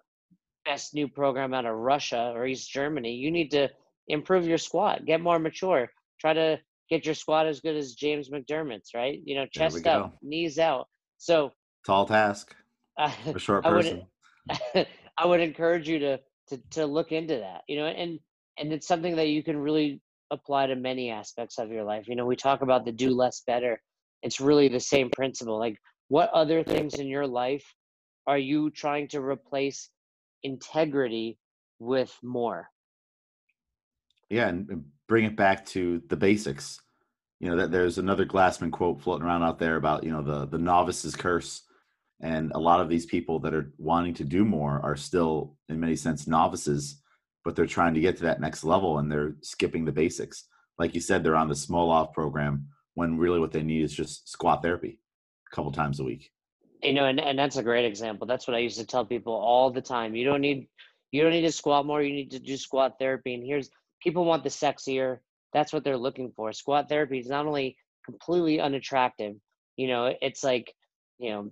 best 0.65 0.93
new 0.93 1.07
program 1.07 1.55
out 1.55 1.65
of 1.65 1.75
russia 1.75 2.31
or 2.35 2.45
east 2.45 2.69
germany. 2.69 3.13
You 3.13 3.31
need 3.31 3.49
to 3.51 3.69
improve 4.07 4.45
your 4.45 4.59
squat 4.59 5.03
get 5.05 5.19
more 5.19 5.39
mature 5.39 5.89
try 6.21 6.33
to 6.33 6.59
get 6.89 7.05
your 7.05 7.15
squat 7.15 7.47
as 7.47 7.59
good 7.59 7.75
as 7.75 7.93
james 7.93 8.29
mcdermott's 8.29 8.91
right? 8.93 9.19
You 9.23 9.35
know 9.35 9.45
chest 9.51 9.85
up 9.87 10.15
knees 10.21 10.59
out. 10.59 10.87
So 11.17 11.51
tall 11.85 12.05
task. 12.05 12.55
A 12.97 13.39
short 13.39 13.63
person. 13.63 14.05
I 14.49 14.57
would, 14.75 14.87
I 15.19 15.25
would 15.25 15.39
encourage 15.39 15.87
you 15.87 15.99
to 15.99 16.19
to 16.49 16.61
to 16.71 16.85
look 16.85 17.11
into 17.11 17.37
that 17.37 17.61
you 17.67 17.77
know 17.77 17.85
and 17.85 18.19
and 18.57 18.73
it's 18.73 18.87
something 18.87 19.15
that 19.17 19.27
you 19.27 19.43
can 19.43 19.57
really 19.57 20.01
apply 20.31 20.67
to 20.67 20.75
many 20.75 21.09
aspects 21.09 21.57
of 21.57 21.69
your 21.69 21.83
life. 21.83 22.07
You 22.07 22.15
know 22.15 22.25
we 22.25 22.35
talk 22.35 22.61
about 22.61 22.85
the 22.85 22.91
do 22.91 23.09
less 23.09 23.43
better. 23.45 23.81
It's 24.23 24.41
really 24.41 24.67
the 24.67 24.79
same 24.79 25.09
principle. 25.11 25.59
Like 25.59 25.77
what 26.09 26.29
other 26.31 26.63
things 26.63 26.95
in 26.95 27.07
your 27.07 27.27
life 27.27 27.65
are 28.25 28.37
you 28.37 28.69
trying 28.71 29.07
to 29.09 29.21
replace 29.21 29.89
integrity 30.43 31.37
with 31.79 32.13
more? 32.23 32.67
Yeah 34.29 34.49
and 34.49 34.83
bring 35.07 35.25
it 35.25 35.35
back 35.35 35.65
to 35.67 36.01
the 36.09 36.17
basics. 36.17 36.81
You 37.39 37.49
know 37.49 37.57
that 37.57 37.71
there's 37.71 37.97
another 37.97 38.25
glassman 38.25 38.71
quote 38.71 39.01
floating 39.01 39.25
around 39.25 39.43
out 39.43 39.59
there 39.59 39.75
about 39.75 40.03
you 40.03 40.11
know 40.11 40.23
the 40.23 40.45
the 40.45 40.57
novice's 40.57 41.15
curse. 41.15 41.63
And 42.19 42.51
a 42.55 42.59
lot 42.59 42.79
of 42.79 42.89
these 42.89 43.05
people 43.05 43.39
that 43.41 43.53
are 43.53 43.71
wanting 43.77 44.15
to 44.15 44.23
do 44.23 44.43
more 44.43 44.79
are 44.83 44.95
still 44.95 45.55
in 45.69 45.79
many 45.79 45.95
sense 45.95 46.25
novices 46.25 46.99
but 47.47 47.55
they're 47.55 47.65
trying 47.65 47.93
to 47.93 48.01
get 48.01 48.17
to 48.17 48.23
that 48.23 48.41
next 48.41 48.65
level 48.65 48.97
and 48.97 49.09
they're 49.09 49.37
skipping 49.41 49.85
the 49.85 49.91
basics. 49.93 50.49
Like 50.77 50.93
you 50.93 50.99
said 50.99 51.23
they're 51.23 51.37
on 51.37 51.47
the 51.47 51.53
Smolov 51.53 52.11
program 52.11 52.67
when 52.95 53.17
really 53.17 53.39
what 53.39 53.53
they 53.53 53.63
need 53.63 53.85
is 53.85 53.93
just 53.93 54.27
squat 54.27 54.61
therapy 54.61 54.99
a 55.49 55.55
couple 55.55 55.71
times 55.71 56.01
a 56.01 56.03
week. 56.03 56.29
You 56.83 56.91
know 56.91 57.05
and, 57.05 57.21
and 57.21 57.39
that's 57.39 57.55
a 57.55 57.63
great 57.63 57.85
example. 57.85 58.27
That's 58.27 58.49
what 58.49 58.55
i 58.55 58.59
used 58.59 58.77
to 58.79 58.85
tell 58.85 59.05
people 59.05 59.31
all 59.31 59.71
the 59.71 59.81
time. 59.81 60.13
You 60.13 60.25
don't 60.25 60.41
need 60.41 60.67
you 61.13 61.23
don't 61.23 61.31
need 61.31 61.43
to 61.43 61.51
squat 61.53 61.85
more. 61.85 62.03
You 62.03 62.11
need 62.13 62.31
to 62.31 62.39
do 62.39 62.57
squat 62.57 62.99
therapy. 62.99 63.33
And 63.33 63.45
here's 63.45 63.69
people 64.01 64.25
want 64.25 64.43
the 64.43 64.49
sexier 64.49 65.19
that's 65.53 65.71
what 65.71 65.83
they're 65.83 65.97
looking 65.97 66.31
for. 66.35 66.51
Squat 66.51 66.89
therapy 66.89 67.19
is 67.19 67.29
not 67.29 67.45
only 67.45 67.77
completely 68.05 68.59
unattractive 68.59 69.35
you 69.77 69.87
know 69.87 70.13
it's 70.21 70.43
like 70.43 70.73
you 71.19 71.31
know 71.31 71.51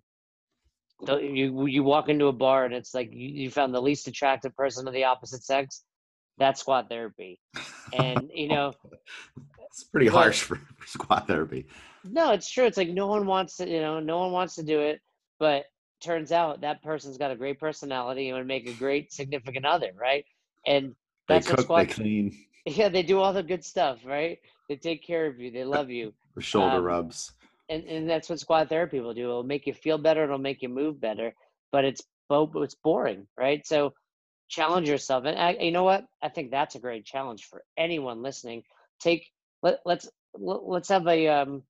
you 1.19 1.65
you 1.67 1.83
walk 1.83 2.09
into 2.09 2.27
a 2.27 2.33
bar 2.33 2.65
and 2.65 2.73
it's 2.73 2.93
like 2.93 3.09
you, 3.11 3.27
you 3.27 3.49
found 3.49 3.73
the 3.73 3.81
least 3.81 4.07
attractive 4.07 4.55
person 4.55 4.87
of 4.87 4.93
the 4.93 5.03
opposite 5.03 5.43
sex 5.43 5.83
that's 6.37 6.59
squat 6.59 6.89
therapy. 6.89 7.39
And 7.93 8.31
you 8.33 8.47
know 8.47 8.73
it's 9.59 9.83
pretty 9.83 10.07
but, 10.07 10.15
harsh 10.15 10.41
for, 10.41 10.55
for 10.55 10.87
squat 10.87 11.27
therapy. 11.27 11.67
No 12.03 12.31
it's 12.31 12.49
true 12.49 12.65
it's 12.65 12.77
like 12.77 12.89
no 12.89 13.05
one 13.05 13.27
wants 13.27 13.57
to 13.57 13.69
you 13.69 13.79
know 13.79 13.99
no 13.99 14.17
one 14.17 14.31
wants 14.31 14.55
to 14.55 14.63
do 14.63 14.79
it 14.79 14.99
but 15.39 15.65
turns 16.03 16.31
out 16.31 16.61
that 16.61 16.81
person's 16.81 17.19
got 17.19 17.29
a 17.29 17.35
great 17.35 17.59
personality 17.59 18.29
and 18.29 18.37
would 18.39 18.47
make 18.47 18.67
a 18.67 18.73
great 18.73 19.13
significant 19.13 19.65
other 19.65 19.91
right? 20.01 20.25
And 20.65 20.95
that's 21.27 21.47
they 21.47 21.55
cook, 21.55 21.67
they 21.67 21.85
clean 21.85 22.37
yeah 22.65 22.89
they 22.89 23.03
do 23.03 23.19
all 23.19 23.33
the 23.33 23.43
good 23.43 23.63
stuff 23.63 23.99
right 24.05 24.39
they 24.69 24.75
take 24.75 25.05
care 25.05 25.25
of 25.27 25.39
you 25.39 25.51
they 25.51 25.63
love 25.63 25.89
you 25.89 26.13
for 26.33 26.41
shoulder 26.41 26.77
um, 26.77 26.83
rubs 26.83 27.33
and, 27.69 27.83
and 27.85 28.09
that's 28.09 28.29
what 28.29 28.39
squat 28.39 28.69
therapy 28.69 28.99
will 28.99 29.13
do. 29.13 29.23
It'll 29.23 29.43
make 29.43 29.67
you 29.67 29.73
feel 29.73 29.97
better. 29.97 30.23
It'll 30.23 30.37
make 30.37 30.61
you 30.61 30.69
move 30.69 30.99
better. 30.99 31.33
But 31.71 31.85
it's 31.85 32.01
it's 32.29 32.75
boring, 32.75 33.27
right? 33.37 33.65
So 33.65 33.93
challenge 34.47 34.87
yourself. 34.87 35.25
And 35.25 35.37
I, 35.37 35.51
you 35.51 35.71
know 35.71 35.83
what? 35.83 36.05
I 36.21 36.29
think 36.29 36.51
that's 36.51 36.75
a 36.75 36.79
great 36.79 37.05
challenge 37.05 37.45
for 37.45 37.63
anyone 37.77 38.21
listening. 38.21 38.63
Take 38.99 39.29
let 39.61 39.79
let's 39.85 40.09
let's 40.33 40.89
have 40.89 41.07
a 41.07 41.27
um, 41.27 41.63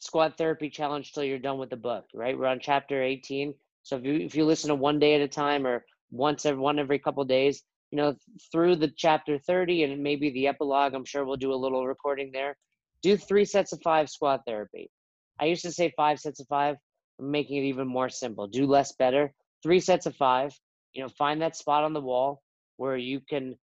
squat 0.00 0.36
therapy 0.36 0.70
challenge 0.70 1.12
till 1.12 1.24
you're 1.24 1.38
done 1.38 1.58
with 1.58 1.70
the 1.70 1.76
book. 1.76 2.06
Right? 2.14 2.38
We're 2.38 2.46
on 2.46 2.60
chapter 2.60 3.02
18. 3.02 3.54
So 3.82 3.96
if 3.96 4.04
you 4.04 4.14
if 4.14 4.34
you 4.34 4.44
listen 4.44 4.68
to 4.68 4.74
one 4.74 4.98
day 4.98 5.14
at 5.14 5.20
a 5.20 5.28
time 5.28 5.66
or 5.66 5.84
once 6.10 6.46
every 6.46 6.60
one 6.60 6.78
every 6.78 6.98
couple 6.98 7.24
days, 7.24 7.62
you 7.90 7.96
know, 7.96 8.14
through 8.52 8.76
the 8.76 8.92
chapter 8.96 9.38
30 9.38 9.84
and 9.84 10.02
maybe 10.02 10.30
the 10.30 10.46
epilogue, 10.46 10.94
I'm 10.94 11.04
sure 11.04 11.24
we'll 11.24 11.36
do 11.36 11.52
a 11.52 11.54
little 11.56 11.86
recording 11.86 12.30
there. 12.32 12.56
Do 13.02 13.16
three 13.16 13.44
sets 13.44 13.72
of 13.72 13.80
five 13.82 14.10
squat 14.10 14.42
therapy. 14.46 14.90
I 15.40 15.46
used 15.46 15.62
to 15.62 15.72
say 15.72 15.92
five 15.96 16.18
sets 16.18 16.40
of 16.40 16.46
five. 16.48 16.76
I'm 17.18 17.30
making 17.30 17.58
it 17.58 17.68
even 17.68 17.88
more 17.88 18.08
simple. 18.08 18.46
Do 18.46 18.66
less 18.66 18.92
better. 18.92 19.32
Three 19.62 19.80
sets 19.80 20.06
of 20.06 20.16
five. 20.16 20.52
You 20.92 21.02
know, 21.02 21.08
find 21.16 21.40
that 21.40 21.56
spot 21.56 21.84
on 21.84 21.92
the 21.92 22.00
wall 22.00 22.42
where 22.76 22.96
you 22.96 23.20
can 23.28 23.54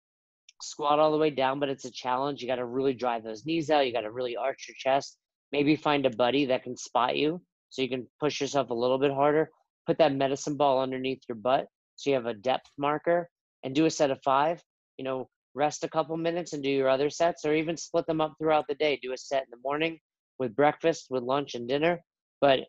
squat 0.61 0.99
all 0.99 1.11
the 1.11 1.17
way 1.17 1.29
down, 1.29 1.59
but 1.59 1.69
it's 1.69 1.85
a 1.85 1.91
challenge. 1.91 2.41
You 2.41 2.47
got 2.47 2.55
to 2.55 2.65
really 2.65 2.93
drive 2.93 3.23
those 3.23 3.45
knees 3.45 3.69
out. 3.69 3.85
You 3.85 3.93
got 3.93 4.01
to 4.01 4.11
really 4.11 4.35
arch 4.35 4.65
your 4.67 4.75
chest. 4.77 5.17
Maybe 5.51 5.75
find 5.75 6.05
a 6.05 6.09
buddy 6.09 6.45
that 6.45 6.63
can 6.63 6.77
spot 6.77 7.15
you 7.17 7.41
so 7.69 7.81
you 7.81 7.89
can 7.89 8.07
push 8.19 8.41
yourself 8.41 8.69
a 8.69 8.73
little 8.73 8.97
bit 8.97 9.11
harder. 9.11 9.49
Put 9.85 9.97
that 9.99 10.15
medicine 10.15 10.55
ball 10.55 10.81
underneath 10.81 11.21
your 11.27 11.35
butt 11.35 11.67
so 11.95 12.09
you 12.09 12.15
have 12.15 12.25
a 12.25 12.33
depth 12.33 12.71
marker 12.77 13.29
and 13.65 13.75
do 13.75 13.85
a 13.85 13.91
set 13.91 14.11
of 14.11 14.21
five. 14.23 14.63
You 14.97 15.03
know, 15.03 15.27
rest 15.53 15.83
a 15.83 15.89
couple 15.89 16.15
minutes 16.15 16.53
and 16.53 16.63
do 16.63 16.69
your 16.69 16.87
other 16.87 17.09
sets 17.09 17.43
or 17.43 17.53
even 17.53 17.75
split 17.75 18.05
them 18.07 18.21
up 18.21 18.35
throughout 18.39 18.65
the 18.69 18.75
day. 18.75 18.97
Do 19.01 19.11
a 19.11 19.17
set 19.17 19.43
in 19.43 19.51
the 19.51 19.57
morning, 19.61 19.99
with 20.39 20.55
breakfast, 20.55 21.07
with 21.09 21.23
lunch, 21.23 21.55
and 21.55 21.67
dinner. 21.67 21.99
But 22.39 22.61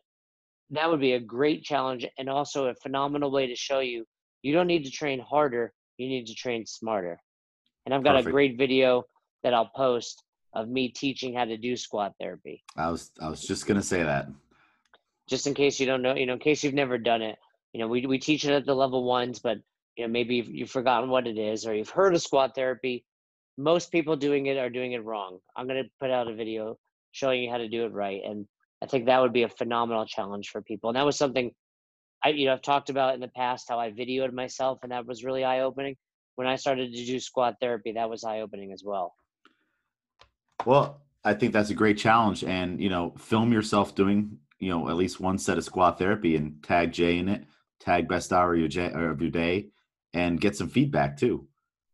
that 0.71 0.89
would 0.89 0.99
be 0.99 1.13
a 1.13 1.19
great 1.19 1.63
challenge 1.63 2.05
and 2.17 2.29
also 2.29 2.65
a 2.65 2.75
phenomenal 2.75 3.31
way 3.31 3.47
to 3.47 3.55
show 3.55 3.79
you 3.79 4.03
you 4.41 4.53
don't 4.53 4.67
need 4.67 4.85
to 4.85 4.91
train 4.91 5.19
harder, 5.19 5.73
you 5.97 6.07
need 6.07 6.27
to 6.27 6.35
train 6.35 6.65
smarter. 6.65 7.19
And 7.85 7.93
I've 7.93 8.03
got 8.03 8.13
Perfect. 8.13 8.27
a 8.27 8.31
great 8.31 8.57
video 8.57 9.03
that 9.43 9.53
I'll 9.53 9.71
post 9.75 10.23
of 10.53 10.67
me 10.67 10.89
teaching 10.89 11.33
how 11.33 11.45
to 11.45 11.57
do 11.57 11.75
squat 11.75 12.13
therapy. 12.19 12.63
I 12.75 12.89
was 12.89 13.11
I 13.21 13.29
was 13.29 13.41
just 13.41 13.65
gonna 13.65 13.83
say 13.83 14.03
that. 14.03 14.27
Just 15.29 15.47
in 15.47 15.53
case 15.53 15.79
you 15.79 15.85
don't 15.85 16.01
know, 16.01 16.15
you 16.15 16.25
know, 16.25 16.33
in 16.33 16.39
case 16.39 16.63
you've 16.63 16.73
never 16.73 16.97
done 16.97 17.21
it, 17.21 17.37
you 17.73 17.79
know, 17.79 17.87
we 17.87 18.05
we 18.05 18.19
teach 18.19 18.45
it 18.45 18.51
at 18.51 18.65
the 18.65 18.73
level 18.73 19.03
ones, 19.03 19.39
but 19.39 19.57
you 19.97 20.05
know, 20.05 20.11
maybe 20.11 20.45
you've 20.47 20.71
forgotten 20.71 21.09
what 21.09 21.27
it 21.27 21.37
is 21.37 21.65
or 21.65 21.73
you've 21.73 21.89
heard 21.89 22.13
of 22.13 22.21
squat 22.21 22.53
therapy. 22.55 23.03
Most 23.57 23.91
people 23.91 24.15
doing 24.15 24.45
it 24.45 24.57
are 24.57 24.69
doing 24.69 24.91
it 24.91 25.03
wrong. 25.03 25.39
I'm 25.55 25.67
gonna 25.67 25.83
put 25.99 26.11
out 26.11 26.29
a 26.29 26.35
video 26.35 26.77
showing 27.11 27.41
you 27.41 27.49
how 27.49 27.57
to 27.57 27.67
do 27.67 27.85
it 27.85 27.91
right. 27.91 28.21
And 28.23 28.47
I 28.83 28.85
think 28.85 29.05
that 29.05 29.21
would 29.21 29.33
be 29.33 29.43
a 29.43 29.49
phenomenal 29.49 30.05
challenge 30.05 30.49
for 30.49 30.61
people. 30.61 30.89
And 30.89 30.97
that 30.97 31.05
was 31.05 31.17
something 31.17 31.51
I, 32.23 32.29
you 32.29 32.45
know, 32.45 32.53
I've 32.53 32.61
talked 32.61 32.89
about 32.89 33.13
in 33.13 33.19
the 33.19 33.27
past 33.29 33.67
how 33.69 33.79
I 33.79 33.91
videoed 33.91 34.33
myself, 34.33 34.79
and 34.83 34.91
that 34.91 35.05
was 35.05 35.23
really 35.23 35.43
eye 35.43 35.61
opening. 35.61 35.95
When 36.35 36.47
I 36.47 36.55
started 36.55 36.93
to 36.93 37.05
do 37.05 37.19
squat 37.19 37.55
therapy, 37.59 37.93
that 37.93 38.09
was 38.09 38.23
eye 38.23 38.41
opening 38.41 38.71
as 38.71 38.83
well. 38.83 39.13
Well, 40.65 41.01
I 41.23 41.33
think 41.33 41.53
that's 41.53 41.69
a 41.69 41.75
great 41.75 41.97
challenge, 41.97 42.43
and 42.43 42.81
you 42.81 42.89
know, 42.89 43.13
film 43.17 43.51
yourself 43.51 43.95
doing, 43.95 44.39
you 44.59 44.69
know, 44.69 44.89
at 44.89 44.95
least 44.95 45.19
one 45.19 45.37
set 45.37 45.57
of 45.57 45.63
squat 45.63 45.97
therapy, 45.99 46.35
and 46.35 46.61
tag 46.63 46.91
Jay 46.91 47.17
in 47.17 47.29
it, 47.29 47.43
tag 47.79 48.07
best 48.07 48.33
hour 48.33 48.53
of 48.53 48.59
your, 48.59 49.11
of 49.11 49.21
your 49.21 49.31
day, 49.31 49.69
and 50.13 50.41
get 50.41 50.55
some 50.55 50.69
feedback 50.69 51.17
too, 51.17 51.47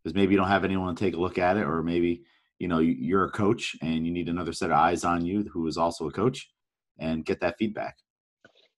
because 0.03 0.15
maybe 0.15 0.33
you 0.33 0.37
don't 0.37 0.47
have 0.47 0.65
anyone 0.65 0.95
to 0.95 1.03
take 1.03 1.15
a 1.15 1.19
look 1.19 1.37
at 1.37 1.57
it, 1.57 1.65
or 1.65 1.83
maybe 1.83 2.23
you 2.59 2.67
know 2.67 2.79
you're 2.79 3.25
a 3.25 3.31
coach 3.31 3.75
and 3.81 4.05
you 4.05 4.11
need 4.11 4.29
another 4.29 4.53
set 4.53 4.71
of 4.71 4.77
eyes 4.77 5.03
on 5.03 5.25
you 5.25 5.49
who 5.51 5.67
is 5.67 5.77
also 5.77 6.07
a 6.07 6.11
coach 6.11 6.49
and 6.99 7.25
get 7.25 7.41
that 7.41 7.57
feedback. 7.57 7.97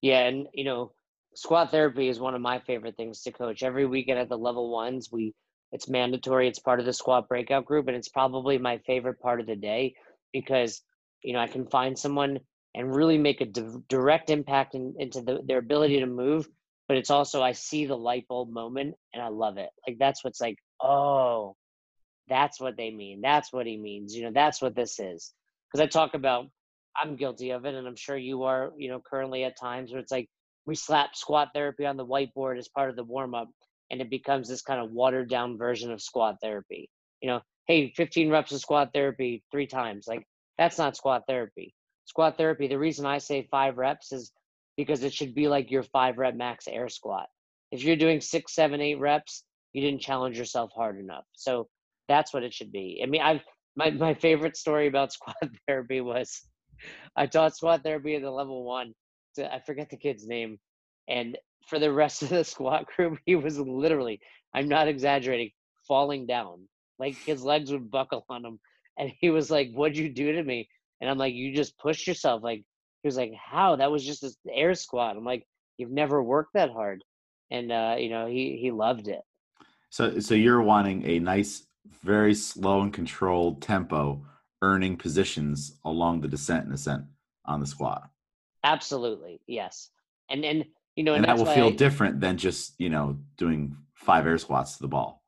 Yeah 0.01 0.27
and 0.27 0.47
you 0.53 0.63
know 0.63 0.93
squat 1.35 1.71
therapy 1.71 2.07
is 2.07 2.19
one 2.19 2.33
of 2.33 2.41
my 2.41 2.59
favorite 2.59 2.95
things 2.95 3.21
to 3.23 3.31
coach. 3.31 3.63
Every 3.63 3.85
weekend 3.85 4.19
at 4.19 4.29
the 4.29 4.37
level 4.37 4.71
ones 4.71 5.09
we 5.11 5.33
it's 5.71 5.89
mandatory 5.89 6.47
it's 6.47 6.59
part 6.59 6.79
of 6.79 6.85
the 6.85 6.93
squat 6.93 7.27
breakout 7.27 7.65
group 7.65 7.87
and 7.87 7.97
it's 7.97 8.09
probably 8.09 8.57
my 8.57 8.77
favorite 8.85 9.19
part 9.19 9.39
of 9.39 9.47
the 9.47 9.55
day 9.55 9.93
because 10.31 10.81
you 11.21 11.33
know 11.33 11.39
i 11.39 11.47
can 11.47 11.65
find 11.67 11.97
someone 11.97 12.39
and 12.73 12.95
really 12.95 13.17
make 13.17 13.41
a 13.41 13.45
di- 13.45 13.63
direct 13.89 14.29
impact 14.29 14.75
in, 14.75 14.93
into 14.99 15.21
the, 15.21 15.39
their 15.45 15.59
ability 15.59 15.99
to 15.99 16.05
move 16.05 16.47
but 16.87 16.97
it's 16.97 17.09
also 17.09 17.41
i 17.41 17.51
see 17.51 17.85
the 17.85 17.97
light 17.97 18.27
bulb 18.27 18.49
moment 18.49 18.95
and 19.13 19.21
i 19.21 19.27
love 19.27 19.57
it 19.57 19.69
like 19.87 19.97
that's 19.99 20.23
what's 20.23 20.41
like 20.41 20.57
oh 20.81 21.55
that's 22.27 22.59
what 22.59 22.77
they 22.77 22.91
mean. 22.91 23.21
That's 23.21 23.53
what 23.53 23.67
he 23.67 23.77
means. 23.77 24.15
You 24.15 24.23
know, 24.23 24.31
that's 24.33 24.61
what 24.61 24.75
this 24.75 24.99
is. 24.99 25.33
Because 25.71 25.83
I 25.83 25.87
talk 25.87 26.13
about, 26.13 26.47
I'm 26.95 27.15
guilty 27.15 27.51
of 27.51 27.65
it, 27.65 27.75
and 27.75 27.87
I'm 27.87 27.95
sure 27.95 28.17
you 28.17 28.43
are, 28.43 28.71
you 28.77 28.89
know, 28.89 29.01
currently 29.05 29.43
at 29.43 29.59
times 29.59 29.91
where 29.91 29.99
it's 29.99 30.11
like 30.11 30.27
we 30.65 30.75
slap 30.75 31.15
squat 31.15 31.49
therapy 31.53 31.85
on 31.85 31.97
the 31.97 32.05
whiteboard 32.05 32.57
as 32.57 32.69
part 32.69 32.89
of 32.89 32.95
the 32.95 33.03
warm 33.03 33.35
up, 33.35 33.49
and 33.91 34.01
it 34.01 34.09
becomes 34.09 34.47
this 34.47 34.61
kind 34.61 34.81
of 34.81 34.91
watered 34.91 35.29
down 35.29 35.57
version 35.57 35.91
of 35.91 36.01
squat 36.01 36.37
therapy. 36.41 36.89
You 37.21 37.29
know, 37.29 37.41
hey, 37.67 37.91
15 37.95 38.29
reps 38.29 38.51
of 38.51 38.61
squat 38.61 38.91
therapy 38.93 39.43
three 39.51 39.67
times. 39.67 40.05
Like, 40.07 40.25
that's 40.57 40.77
not 40.77 40.95
squat 40.95 41.23
therapy. 41.27 41.73
Squat 42.05 42.37
therapy, 42.37 42.67
the 42.67 42.79
reason 42.79 43.05
I 43.05 43.17
say 43.17 43.47
five 43.51 43.77
reps 43.77 44.11
is 44.11 44.31
because 44.77 45.03
it 45.03 45.13
should 45.13 45.33
be 45.33 45.47
like 45.47 45.71
your 45.71 45.83
five 45.83 46.17
rep 46.17 46.35
max 46.35 46.67
air 46.67 46.89
squat. 46.89 47.27
If 47.71 47.83
you're 47.83 47.95
doing 47.95 48.21
six, 48.21 48.53
seven, 48.53 48.81
eight 48.81 48.99
reps, 48.99 49.43
you 49.73 49.81
didn't 49.81 50.01
challenge 50.01 50.37
yourself 50.37 50.71
hard 50.75 50.99
enough. 50.99 51.25
So 51.33 51.67
that's 52.07 52.33
what 52.33 52.43
it 52.43 52.53
should 52.53 52.71
be. 52.71 53.01
I 53.03 53.07
mean, 53.07 53.21
I've 53.21 53.41
my 53.75 53.89
my 53.91 54.13
favorite 54.13 54.57
story 54.57 54.87
about 54.87 55.13
squat 55.13 55.35
therapy 55.67 56.01
was 56.01 56.41
I 57.15 57.25
taught 57.25 57.55
squat 57.55 57.83
therapy 57.83 58.15
at 58.15 58.21
the 58.21 58.31
level 58.31 58.63
one. 58.63 58.93
To, 59.35 59.53
I 59.53 59.59
forget 59.59 59.89
the 59.89 59.97
kid's 59.97 60.27
name, 60.27 60.57
and 61.09 61.37
for 61.67 61.79
the 61.79 61.91
rest 61.91 62.21
of 62.21 62.29
the 62.29 62.43
squat 62.53 62.85
group, 62.95 63.19
he 63.25 63.35
was 63.35 63.59
literally, 63.59 64.19
I'm 64.53 64.67
not 64.67 64.87
exaggerating, 64.87 65.51
falling 65.87 66.25
down. 66.25 66.67
Like 66.99 67.15
his 67.17 67.43
legs 67.43 67.71
would 67.71 67.91
buckle 67.91 68.25
on 68.29 68.45
him, 68.45 68.59
and 68.97 69.11
he 69.19 69.29
was 69.29 69.51
like, 69.51 69.71
"What'd 69.73 69.97
you 69.97 70.09
do 70.09 70.31
to 70.31 70.43
me?" 70.43 70.69
And 71.01 71.09
I'm 71.09 71.17
like, 71.17 71.33
"You 71.33 71.53
just 71.53 71.77
pushed 71.77 72.07
yourself." 72.07 72.43
Like 72.43 72.63
he 73.05 73.07
was 73.07 73.17
like, 73.17 73.33
"How? 73.35 73.75
That 73.75 73.91
was 73.91 74.03
just 74.03 74.23
an 74.23 74.31
air 74.51 74.73
squat." 74.73 75.15
I'm 75.15 75.23
like, 75.23 75.45
"You've 75.77 75.91
never 75.91 76.23
worked 76.23 76.53
that 76.55 76.71
hard," 76.71 77.03
and 77.51 77.71
uh, 77.71 77.97
you 77.99 78.09
know, 78.09 78.25
he 78.25 78.57
he 78.59 78.71
loved 78.71 79.07
it. 79.07 79.21
So, 79.91 80.19
so 80.19 80.33
you're 80.33 80.63
wanting 80.63 81.05
a 81.05 81.19
nice, 81.19 81.67
very 82.03 82.33
slow 82.33 82.81
and 82.81 82.91
controlled 82.91 83.61
tempo, 83.61 84.25
earning 84.63 84.97
positions 84.97 85.77
along 85.85 86.21
the 86.21 86.27
descent 86.27 86.65
and 86.65 86.73
ascent 86.73 87.03
on 87.45 87.59
the 87.59 87.67
squat. 87.67 88.09
Absolutely, 88.63 89.39
yes. 89.45 89.91
And 90.31 90.43
and 90.43 90.65
you 90.95 91.03
know, 91.03 91.13
and, 91.13 91.27
and 91.27 91.37
that 91.37 91.45
will 91.45 91.53
feel 91.53 91.67
I, 91.67 91.71
different 91.73 92.19
than 92.19 92.37
just 92.39 92.73
you 92.79 92.89
know 92.89 93.19
doing 93.37 93.77
five 93.93 94.25
air 94.25 94.39
squats 94.39 94.77
to 94.77 94.81
the 94.81 94.87
ball. 94.87 95.21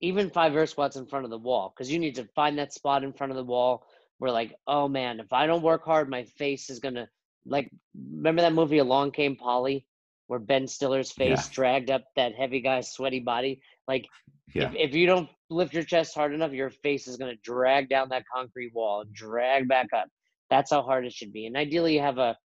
Even 0.00 0.30
five 0.30 0.54
air 0.54 0.66
squats 0.66 0.94
in 0.94 1.06
front 1.06 1.24
of 1.24 1.32
the 1.32 1.38
wall, 1.38 1.74
because 1.74 1.90
you 1.90 1.98
need 1.98 2.14
to 2.14 2.28
find 2.36 2.58
that 2.58 2.72
spot 2.72 3.02
in 3.02 3.12
front 3.12 3.32
of 3.32 3.36
the 3.36 3.42
wall 3.42 3.84
where, 4.18 4.30
like, 4.30 4.54
oh 4.68 4.86
man, 4.86 5.18
if 5.18 5.32
I 5.32 5.48
don't 5.48 5.62
work 5.62 5.84
hard, 5.84 6.08
my 6.08 6.22
face 6.22 6.70
is 6.70 6.78
gonna 6.78 7.08
like. 7.46 7.70
Remember 7.94 8.42
that 8.42 8.52
movie 8.52 8.78
Along 8.78 9.12
Came 9.12 9.36
Polly, 9.36 9.86
where 10.26 10.40
Ben 10.40 10.66
Stiller's 10.66 11.12
face 11.12 11.46
yeah. 11.46 11.52
dragged 11.52 11.90
up 11.90 12.04
that 12.16 12.34
heavy 12.34 12.60
guy's 12.60 12.92
sweaty 12.92 13.20
body. 13.20 13.60
Like, 13.86 14.06
yeah. 14.54 14.70
if, 14.70 14.90
if 14.90 14.94
you 14.94 15.06
don't 15.06 15.28
lift 15.50 15.74
your 15.74 15.84
chest 15.84 16.14
hard 16.14 16.34
enough, 16.34 16.52
your 16.52 16.70
face 16.70 17.06
is 17.06 17.16
going 17.16 17.34
to 17.34 17.40
drag 17.42 17.88
down 17.88 18.08
that 18.08 18.24
concrete 18.34 18.72
wall 18.74 19.02
and 19.02 19.12
drag 19.12 19.68
back 19.68 19.88
up. 19.94 20.08
That's 20.50 20.70
how 20.70 20.82
hard 20.82 21.06
it 21.06 21.12
should 21.12 21.32
be. 21.32 21.46
And 21.46 21.56
ideally, 21.56 21.94
you 21.94 22.00
have 22.00 22.18
a, 22.18 22.36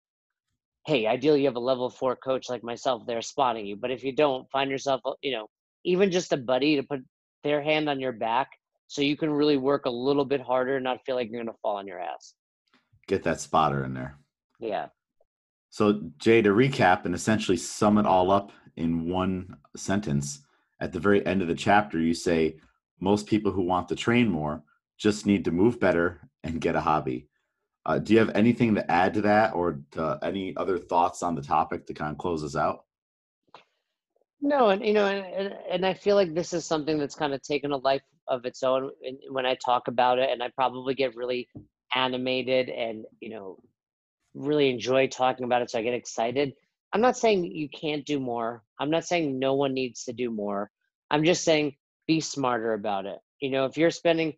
hey, 0.87 1.07
ideally, 1.07 1.41
you 1.41 1.47
have 1.47 1.57
a 1.57 1.61
level 1.61 1.89
four 1.89 2.17
coach 2.17 2.51
like 2.51 2.63
myself 2.63 3.07
there 3.07 3.23
spotting 3.23 3.67
you. 3.67 3.77
But 3.77 3.91
if 3.91 4.05
you 4.05 4.13
don't, 4.13 4.51
find 4.51 4.71
yourself, 4.71 5.01
uh, 5.05 5.13
you 5.23 5.33
know, 5.33 5.49
even 5.85 6.11
just 6.11 6.33
a 6.33 6.37
buddy 6.37 6.77
to 6.77 6.83
put 6.83 7.01
their 7.45 7.63
hand 7.63 7.89
on 7.89 8.01
your 8.01 8.13
back 8.13 8.49
so 8.89 9.03
you 9.03 9.17
can 9.17 9.31
really 9.31 9.57
work 9.57 9.87
a 9.87 9.91
little 9.91 10.25
bit 10.25 10.41
harder 10.41 10.77
and 10.77 10.85
not 10.85 11.05
feel 11.07 11.15
like 11.15 11.31
you're 11.31 11.43
going 11.43 11.55
to 11.55 11.61
fall 11.63 11.77
on 11.77 11.87
your 11.87 12.01
ass. 12.01 12.35
Get 13.07 13.23
that 13.23 13.41
spotter 13.41 13.85
in 13.85 13.95
there. 13.95 14.19
Yeah. 14.59 14.89
So, 15.71 16.01
Jay, 16.19 16.43
to 16.43 16.51
recap 16.51 17.05
and 17.05 17.15
essentially 17.15 17.57
sum 17.57 17.99
it 17.99 18.07
all 18.07 18.31
up 18.31 18.53
in 18.77 19.09
one 19.09 19.57
sentence, 19.77 20.41
at 20.81 20.93
the 20.93 21.01
very 21.01 21.25
end 21.27 21.43
of 21.43 21.49
the 21.49 21.55
chapter, 21.55 21.99
you 21.99 22.15
say 22.15 22.57
most 23.01 23.27
people 23.27 23.53
who 23.53 23.63
want 23.63 23.89
to 23.89 23.97
train 23.97 24.29
more 24.29 24.63
just 24.97 25.27
need 25.27 25.45
to 25.45 25.51
move 25.51 25.79
better 25.79 26.21
and 26.45 26.61
get 26.61 26.77
a 26.77 26.81
hobby. 26.81 27.29
Uh, 27.87 27.99
do 27.99 28.13
you 28.13 28.19
have 28.19 28.35
anything 28.35 28.75
to 28.75 28.91
add 28.91 29.15
to 29.15 29.21
that 29.23 29.55
or 29.55 29.81
to 29.93 30.19
any 30.23 30.57
other 30.57 30.79
thoughts 30.79 31.23
on 31.23 31.35
the 31.35 31.43
topic 31.43 31.87
to 31.87 31.95
kind 31.95 32.13
of 32.13 32.19
close 32.19 32.45
us 32.45 32.57
out? 32.57 32.85
No, 34.41 34.69
and 34.69 34.85
you 34.85 34.93
know, 34.93 35.07
and, 35.07 35.55
and 35.71 35.87
I 35.87 35.95
feel 35.95 36.15
like 36.15 36.35
this 36.35 36.53
is 36.53 36.65
something 36.65 36.99
that's 36.99 37.15
kind 37.15 37.35
of 37.35 37.43
taken 37.43 37.73
a 37.73 37.77
life 37.79 38.03
of 38.29 38.45
its 38.45 38.63
own 38.63 38.91
when 39.31 39.47
I 39.47 39.57
talk 39.65 39.89
about 39.89 40.19
it, 40.19 40.31
and 40.31 40.43
I 40.43 40.51
probably 40.55 40.95
get 40.95 41.17
really 41.17 41.49
animated 41.95 42.69
and 42.69 43.05
you 43.21 43.31
know 43.31 43.59
really 44.35 44.71
enjoy 44.71 45.09
talking 45.09 45.45
about 45.45 45.63
it, 45.63 45.71
so 45.71 45.79
I 45.79 45.83
get 45.83 45.95
excited. 45.95 46.53
I'm 46.93 47.01
not 47.01 47.17
saying 47.17 47.45
you 47.45 47.69
can't 47.69 48.07
do 48.07 48.19
more. 48.19 48.63
I'm 48.81 48.91
not 48.91 49.05
saying 49.05 49.39
no 49.39 49.55
one 49.55 49.75
needs 49.75 50.05
to 50.05 50.13
do 50.13 50.31
more. 50.31 50.71
I'm 51.11 51.25
just 51.25 51.45
saying 51.45 51.77
be 52.07 52.21
smarter 52.21 52.73
about 52.73 53.07
it. 53.07 53.19
You 53.41 53.51
know, 53.51 53.67
if 53.67 53.77
you're 53.77 53.91
spending, 53.91 54.35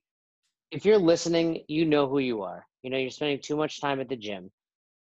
if 0.71 0.85
you're 0.85 0.99
listening, 0.99 1.65
you 1.69 1.85
know 1.85 2.09
who 2.09 2.19
you 2.19 2.43
are. 2.43 2.67
You 2.83 2.91
know, 2.91 2.99
you're 2.99 3.11
spending 3.11 3.41
too 3.43 3.57
much 3.57 3.81
time 3.81 4.01
at 4.01 4.09
the 4.09 4.17
gym. 4.17 4.51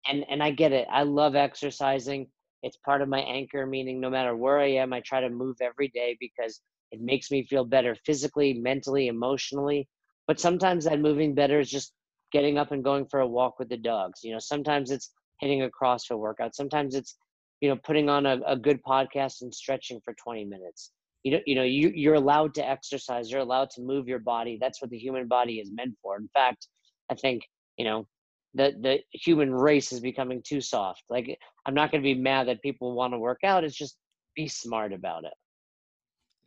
And 0.09 0.25
and 0.29 0.43
I 0.43 0.51
get 0.51 0.73
it. 0.73 0.89
I 0.91 1.03
love 1.03 1.35
exercising. 1.37 2.29
It's 2.63 2.77
part 2.79 3.03
of 3.03 3.09
my 3.09 3.21
anchor, 3.21 3.67
meaning 3.67 4.01
no 4.01 4.11
matter 4.11 4.37
where 4.37 4.59
I 4.59 4.71
am, 4.73 4.93
I 4.93 5.01
try 5.01 5.21
to 5.21 5.31
move 5.31 5.57
every 5.61 5.89
day 5.89 6.17
because 6.21 6.61
it 6.93 7.01
makes 7.01 7.31
me 7.31 7.45
feel 7.47 7.65
better 7.65 7.97
physically, 8.07 8.55
mentally, 8.55 9.09
emotionally. 9.09 9.89
But 10.27 10.41
sometimes 10.41 10.85
that 10.85 11.01
moving 11.01 11.35
better 11.35 11.61
is 11.61 11.71
just 11.71 11.93
getting 12.33 12.59
up 12.59 12.73
and 12.73 12.83
going 12.85 13.07
for 13.07 13.21
a 13.21 13.27
walk 13.27 13.59
with 13.59 13.69
the 13.69 13.77
dogs. 13.77 14.21
You 14.23 14.33
know, 14.33 14.39
sometimes 14.39 14.91
it's 14.91 15.11
hitting 15.41 15.63
a 15.63 15.71
CrossFit 15.71 16.19
workout. 16.19 16.55
Sometimes 16.55 16.95
it's, 16.95 17.17
you 17.61 17.69
know, 17.69 17.77
putting 17.85 18.09
on 18.09 18.27
a, 18.27 18.41
a 18.47 18.57
good 18.57 18.83
podcast 18.83 19.43
and 19.43 19.55
stretching 19.55 20.01
for 20.05 20.15
20 20.15 20.45
minutes. 20.45 20.93
You 21.23 21.33
know, 21.33 21.41
you 21.47 21.55
know, 21.55 21.63
you, 21.63 21.91
you're 21.95 22.15
allowed 22.15 22.55
to 22.55 22.69
exercise. 22.69 23.31
You're 23.31 23.41
allowed 23.41 23.71
to 23.71 23.83
move 23.83 24.07
your 24.07 24.19
body. 24.19 24.59
That's 24.61 24.81
what 24.81 24.91
the 24.91 24.99
human 24.99 25.27
body 25.27 25.59
is 25.59 25.71
meant 25.73 25.95
for. 26.03 26.17
In 26.17 26.29
fact, 26.33 26.69
I 27.11 27.15
think, 27.15 27.43
you 27.77 27.85
know, 27.85 28.07
the, 28.55 28.73
the 28.81 29.01
human 29.13 29.53
race 29.53 29.93
is 29.93 30.01
becoming 30.01 30.43
too 30.47 30.61
soft. 30.61 31.03
Like, 31.11 31.39
I'm 31.67 31.75
not 31.75 31.91
going 31.91 32.03
to 32.03 32.07
be 32.07 32.15
mad 32.15 32.49
that 32.49 32.63
people 32.63 32.95
want 32.95 33.13
to 33.13 33.19
work 33.19 33.41
out. 33.45 33.65
It's 33.65 33.77
just 33.77 33.97
be 34.35 34.49
smart 34.49 34.93
about 34.93 35.25
it. 35.25 35.35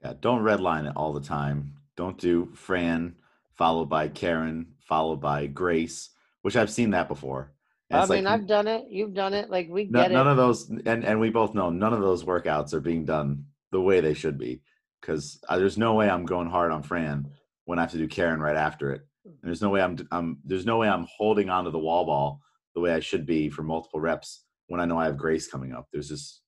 Yeah. 0.04 0.14
Don't 0.20 0.44
redline 0.44 0.88
it 0.88 0.94
all 0.96 1.14
the 1.14 1.22
time. 1.22 1.74
Don't 1.98 2.18
do 2.18 2.50
Fran 2.56 3.16
followed 3.58 3.90
by 3.90 4.08
Karen 4.08 4.66
followed 4.90 5.22
by 5.22 5.46
Grace, 5.46 6.10
which 6.42 6.58
I've 6.58 6.72
seen 6.72 6.90
that 6.92 7.08
before. 7.08 7.54
I 7.92 8.06
mean, 8.06 8.26
like, 8.26 8.34
I've 8.34 8.48
done 8.48 8.68
it. 8.68 8.86
You've 8.90 9.14
done 9.14 9.34
it. 9.34 9.50
Like 9.50 9.68
we 9.70 9.86
get 9.86 9.92
none, 9.92 10.12
it. 10.12 10.14
None 10.14 10.28
of 10.28 10.38
those, 10.38 10.70
and 10.70 11.06
and 11.06 11.20
we 11.20 11.30
both 11.30 11.56
know 11.56 11.70
none 11.70 11.94
of 11.94 12.02
those 12.02 12.24
workouts 12.24 12.74
are 12.74 12.82
being 12.82 13.06
done 13.06 13.46
the 13.72 13.82
way 13.82 14.02
they 14.02 14.14
should 14.14 14.38
be. 14.38 14.62
Because 15.00 15.40
uh, 15.48 15.58
there's 15.58 15.78
no 15.78 15.94
way 15.94 16.10
I'm 16.10 16.26
going 16.26 16.50
hard 16.50 16.72
on 16.72 16.84
Fran 16.84 17.30
when 17.66 17.80
I 17.80 17.84
have 17.84 17.92
to 17.92 17.98
do 17.98 18.08
Karen 18.08 18.42
right 18.42 18.58
after 18.58 18.92
it. 18.92 19.02
And 19.26 19.38
there's 19.44 19.62
no 19.62 19.70
way 19.70 19.82
I'm, 19.82 19.98
I'm 20.12 20.40
there's 20.44 20.66
no 20.66 20.78
way 20.78 20.90
I'm 20.90 21.08
holding 21.18 21.50
onto 21.50 21.72
the 21.72 21.80
wall 21.80 22.06
ball 22.06 22.42
the 22.76 22.82
way 22.82 22.94
I 22.94 23.00
should 23.00 23.26
be 23.26 23.50
for 23.50 23.64
multiple 23.64 24.00
reps 24.00 24.44
when 24.68 24.82
I 24.82 24.86
know 24.86 25.00
I 25.00 25.06
have 25.06 25.18
Grace 25.18 25.48
coming 25.48 25.74
up. 25.74 25.88
There's 25.92 26.10
just 26.10 26.42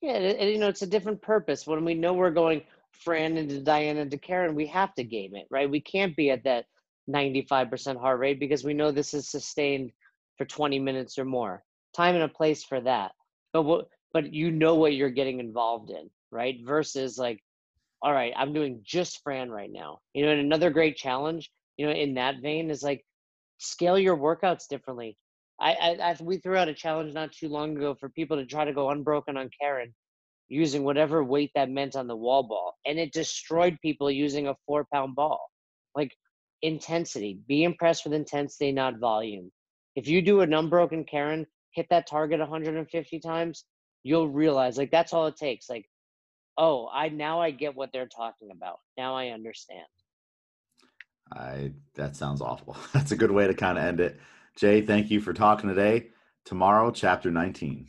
yeah, 0.00 0.14
and, 0.14 0.50
you 0.50 0.58
know 0.58 0.68
it's 0.68 0.82
a 0.82 0.86
different 0.86 1.22
purpose. 1.22 1.66
When 1.66 1.84
we 1.84 1.94
know 1.94 2.14
we're 2.14 2.30
going 2.30 2.62
Fran 2.92 3.36
into 3.36 3.60
Diane 3.60 3.96
into 3.96 4.18
Karen, 4.18 4.54
we 4.54 4.66
have 4.66 4.94
to 4.94 5.04
game 5.04 5.34
it 5.36 5.46
right. 5.50 5.70
We 5.70 5.80
can't 5.80 6.16
be 6.16 6.30
at 6.30 6.44
that 6.44 6.66
95% 7.10 8.00
heart 8.00 8.18
rate 8.18 8.40
because 8.40 8.64
we 8.64 8.74
know 8.74 8.90
this 8.90 9.14
is 9.14 9.28
sustained 9.28 9.90
for 10.38 10.44
20 10.44 10.78
minutes 10.78 11.18
or 11.18 11.24
more. 11.24 11.62
Time 11.94 12.14
and 12.14 12.24
a 12.24 12.28
place 12.28 12.64
for 12.64 12.80
that. 12.80 13.12
But 13.52 13.62
what, 13.62 13.88
but 14.12 14.32
you 14.32 14.50
know 14.50 14.74
what 14.74 14.94
you're 14.94 15.10
getting 15.10 15.40
involved 15.40 15.90
in, 15.90 16.10
right? 16.30 16.56
Versus 16.64 17.18
like, 17.18 17.40
all 18.02 18.12
right, 18.12 18.32
I'm 18.36 18.52
doing 18.52 18.80
just 18.84 19.22
Fran 19.22 19.50
right 19.50 19.70
now. 19.70 20.00
You 20.12 20.24
know, 20.24 20.32
and 20.32 20.40
another 20.40 20.70
great 20.70 20.96
challenge, 20.96 21.50
you 21.76 21.86
know, 21.86 21.92
in 21.92 22.14
that 22.14 22.42
vein 22.42 22.70
is 22.70 22.82
like 22.82 23.04
scale 23.58 23.98
your 23.98 24.16
workouts 24.16 24.68
differently. 24.68 25.16
I, 25.60 25.72
I, 25.72 26.10
I 26.10 26.16
we 26.20 26.38
threw 26.38 26.56
out 26.56 26.68
a 26.68 26.74
challenge 26.74 27.14
not 27.14 27.32
too 27.32 27.48
long 27.48 27.76
ago 27.76 27.94
for 27.94 28.08
people 28.08 28.36
to 28.36 28.46
try 28.46 28.64
to 28.64 28.72
go 28.72 28.90
unbroken 28.90 29.36
on 29.36 29.50
Karen 29.60 29.94
using 30.48 30.84
whatever 30.84 31.24
weight 31.24 31.50
that 31.54 31.70
meant 31.70 31.96
on 31.96 32.06
the 32.06 32.16
wall 32.16 32.42
ball, 32.42 32.74
and 32.84 32.98
it 32.98 33.12
destroyed 33.12 33.78
people 33.80 34.10
using 34.10 34.48
a 34.48 34.56
four 34.66 34.86
pound 34.92 35.14
ball. 35.14 35.48
Like 35.94 36.12
intensity. 36.64 37.38
Be 37.46 37.62
impressed 37.62 38.04
with 38.04 38.14
intensity, 38.14 38.72
not 38.72 38.98
volume. 38.98 39.52
If 39.96 40.08
you 40.08 40.22
do 40.22 40.40
an 40.40 40.54
unbroken 40.54 41.04
Karen, 41.04 41.46
hit 41.72 41.86
that 41.90 42.08
target 42.08 42.40
150 42.40 43.20
times, 43.20 43.64
you'll 44.02 44.28
realize 44.28 44.78
like 44.78 44.90
that's 44.90 45.12
all 45.12 45.26
it 45.26 45.36
takes. 45.36 45.68
Like, 45.68 45.84
oh, 46.56 46.88
I 46.92 47.10
now 47.10 47.40
I 47.40 47.50
get 47.50 47.76
what 47.76 47.90
they're 47.92 48.08
talking 48.08 48.48
about. 48.50 48.78
Now 48.96 49.14
I 49.14 49.28
understand. 49.28 49.86
I 51.32 51.72
that 51.94 52.16
sounds 52.16 52.40
awful. 52.40 52.76
That's 52.92 53.12
a 53.12 53.16
good 53.16 53.30
way 53.30 53.46
to 53.46 53.54
kind 53.54 53.78
of 53.78 53.84
end 53.84 54.00
it. 54.00 54.20
Jay, 54.56 54.82
thank 54.82 55.10
you 55.10 55.20
for 55.20 55.32
talking 55.32 55.68
today. 55.68 56.08
Tomorrow, 56.44 56.90
chapter 56.90 57.30
19. 57.30 57.88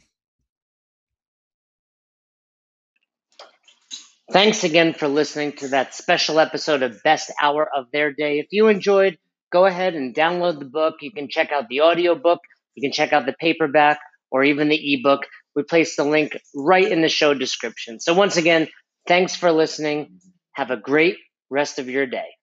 Thanks 4.32 4.64
again 4.64 4.94
for 4.94 5.08
listening 5.08 5.54
to 5.58 5.70
that 5.70 5.94
special 5.94 6.40
episode 6.40 6.82
of 6.84 7.02
Best 7.04 7.32
Hour 7.42 7.68
of 7.76 7.86
Their 7.92 8.12
Day. 8.12 8.40
If 8.40 8.48
you 8.52 8.68
enjoyed, 8.68 9.18
go 9.52 9.66
ahead 9.66 9.94
and 9.96 10.16
download 10.16 10.60
the 10.60 10.66
book. 10.66 10.96
You 11.02 11.12
can 11.12 11.28
check 11.30 11.52
out 11.52 11.68
the 11.70 11.82
audio 11.82 12.16
book, 12.16 12.40
you 12.76 12.82
can 12.82 12.92
check 12.92 13.14
out 13.14 13.26
the 13.26 13.36
paperback, 13.40 14.00
or 14.32 14.44
even 14.44 14.70
the 14.70 14.94
ebook. 14.96 15.22
We 15.56 15.64
place 15.64 15.96
the 15.96 16.04
link 16.04 16.38
right 16.56 16.92
in 16.92 17.02
the 17.02 17.10
show 17.10 17.34
description. 17.34 18.00
So, 18.00 18.14
once 18.14 18.36
again, 18.38 18.68
thanks 19.08 19.36
for 19.36 19.52
listening. 19.52 20.20
Have 20.54 20.72
a 20.72 20.78
great 20.78 21.18
rest 21.50 21.80
of 21.80 21.88
your 21.90 22.06
day. 22.08 22.35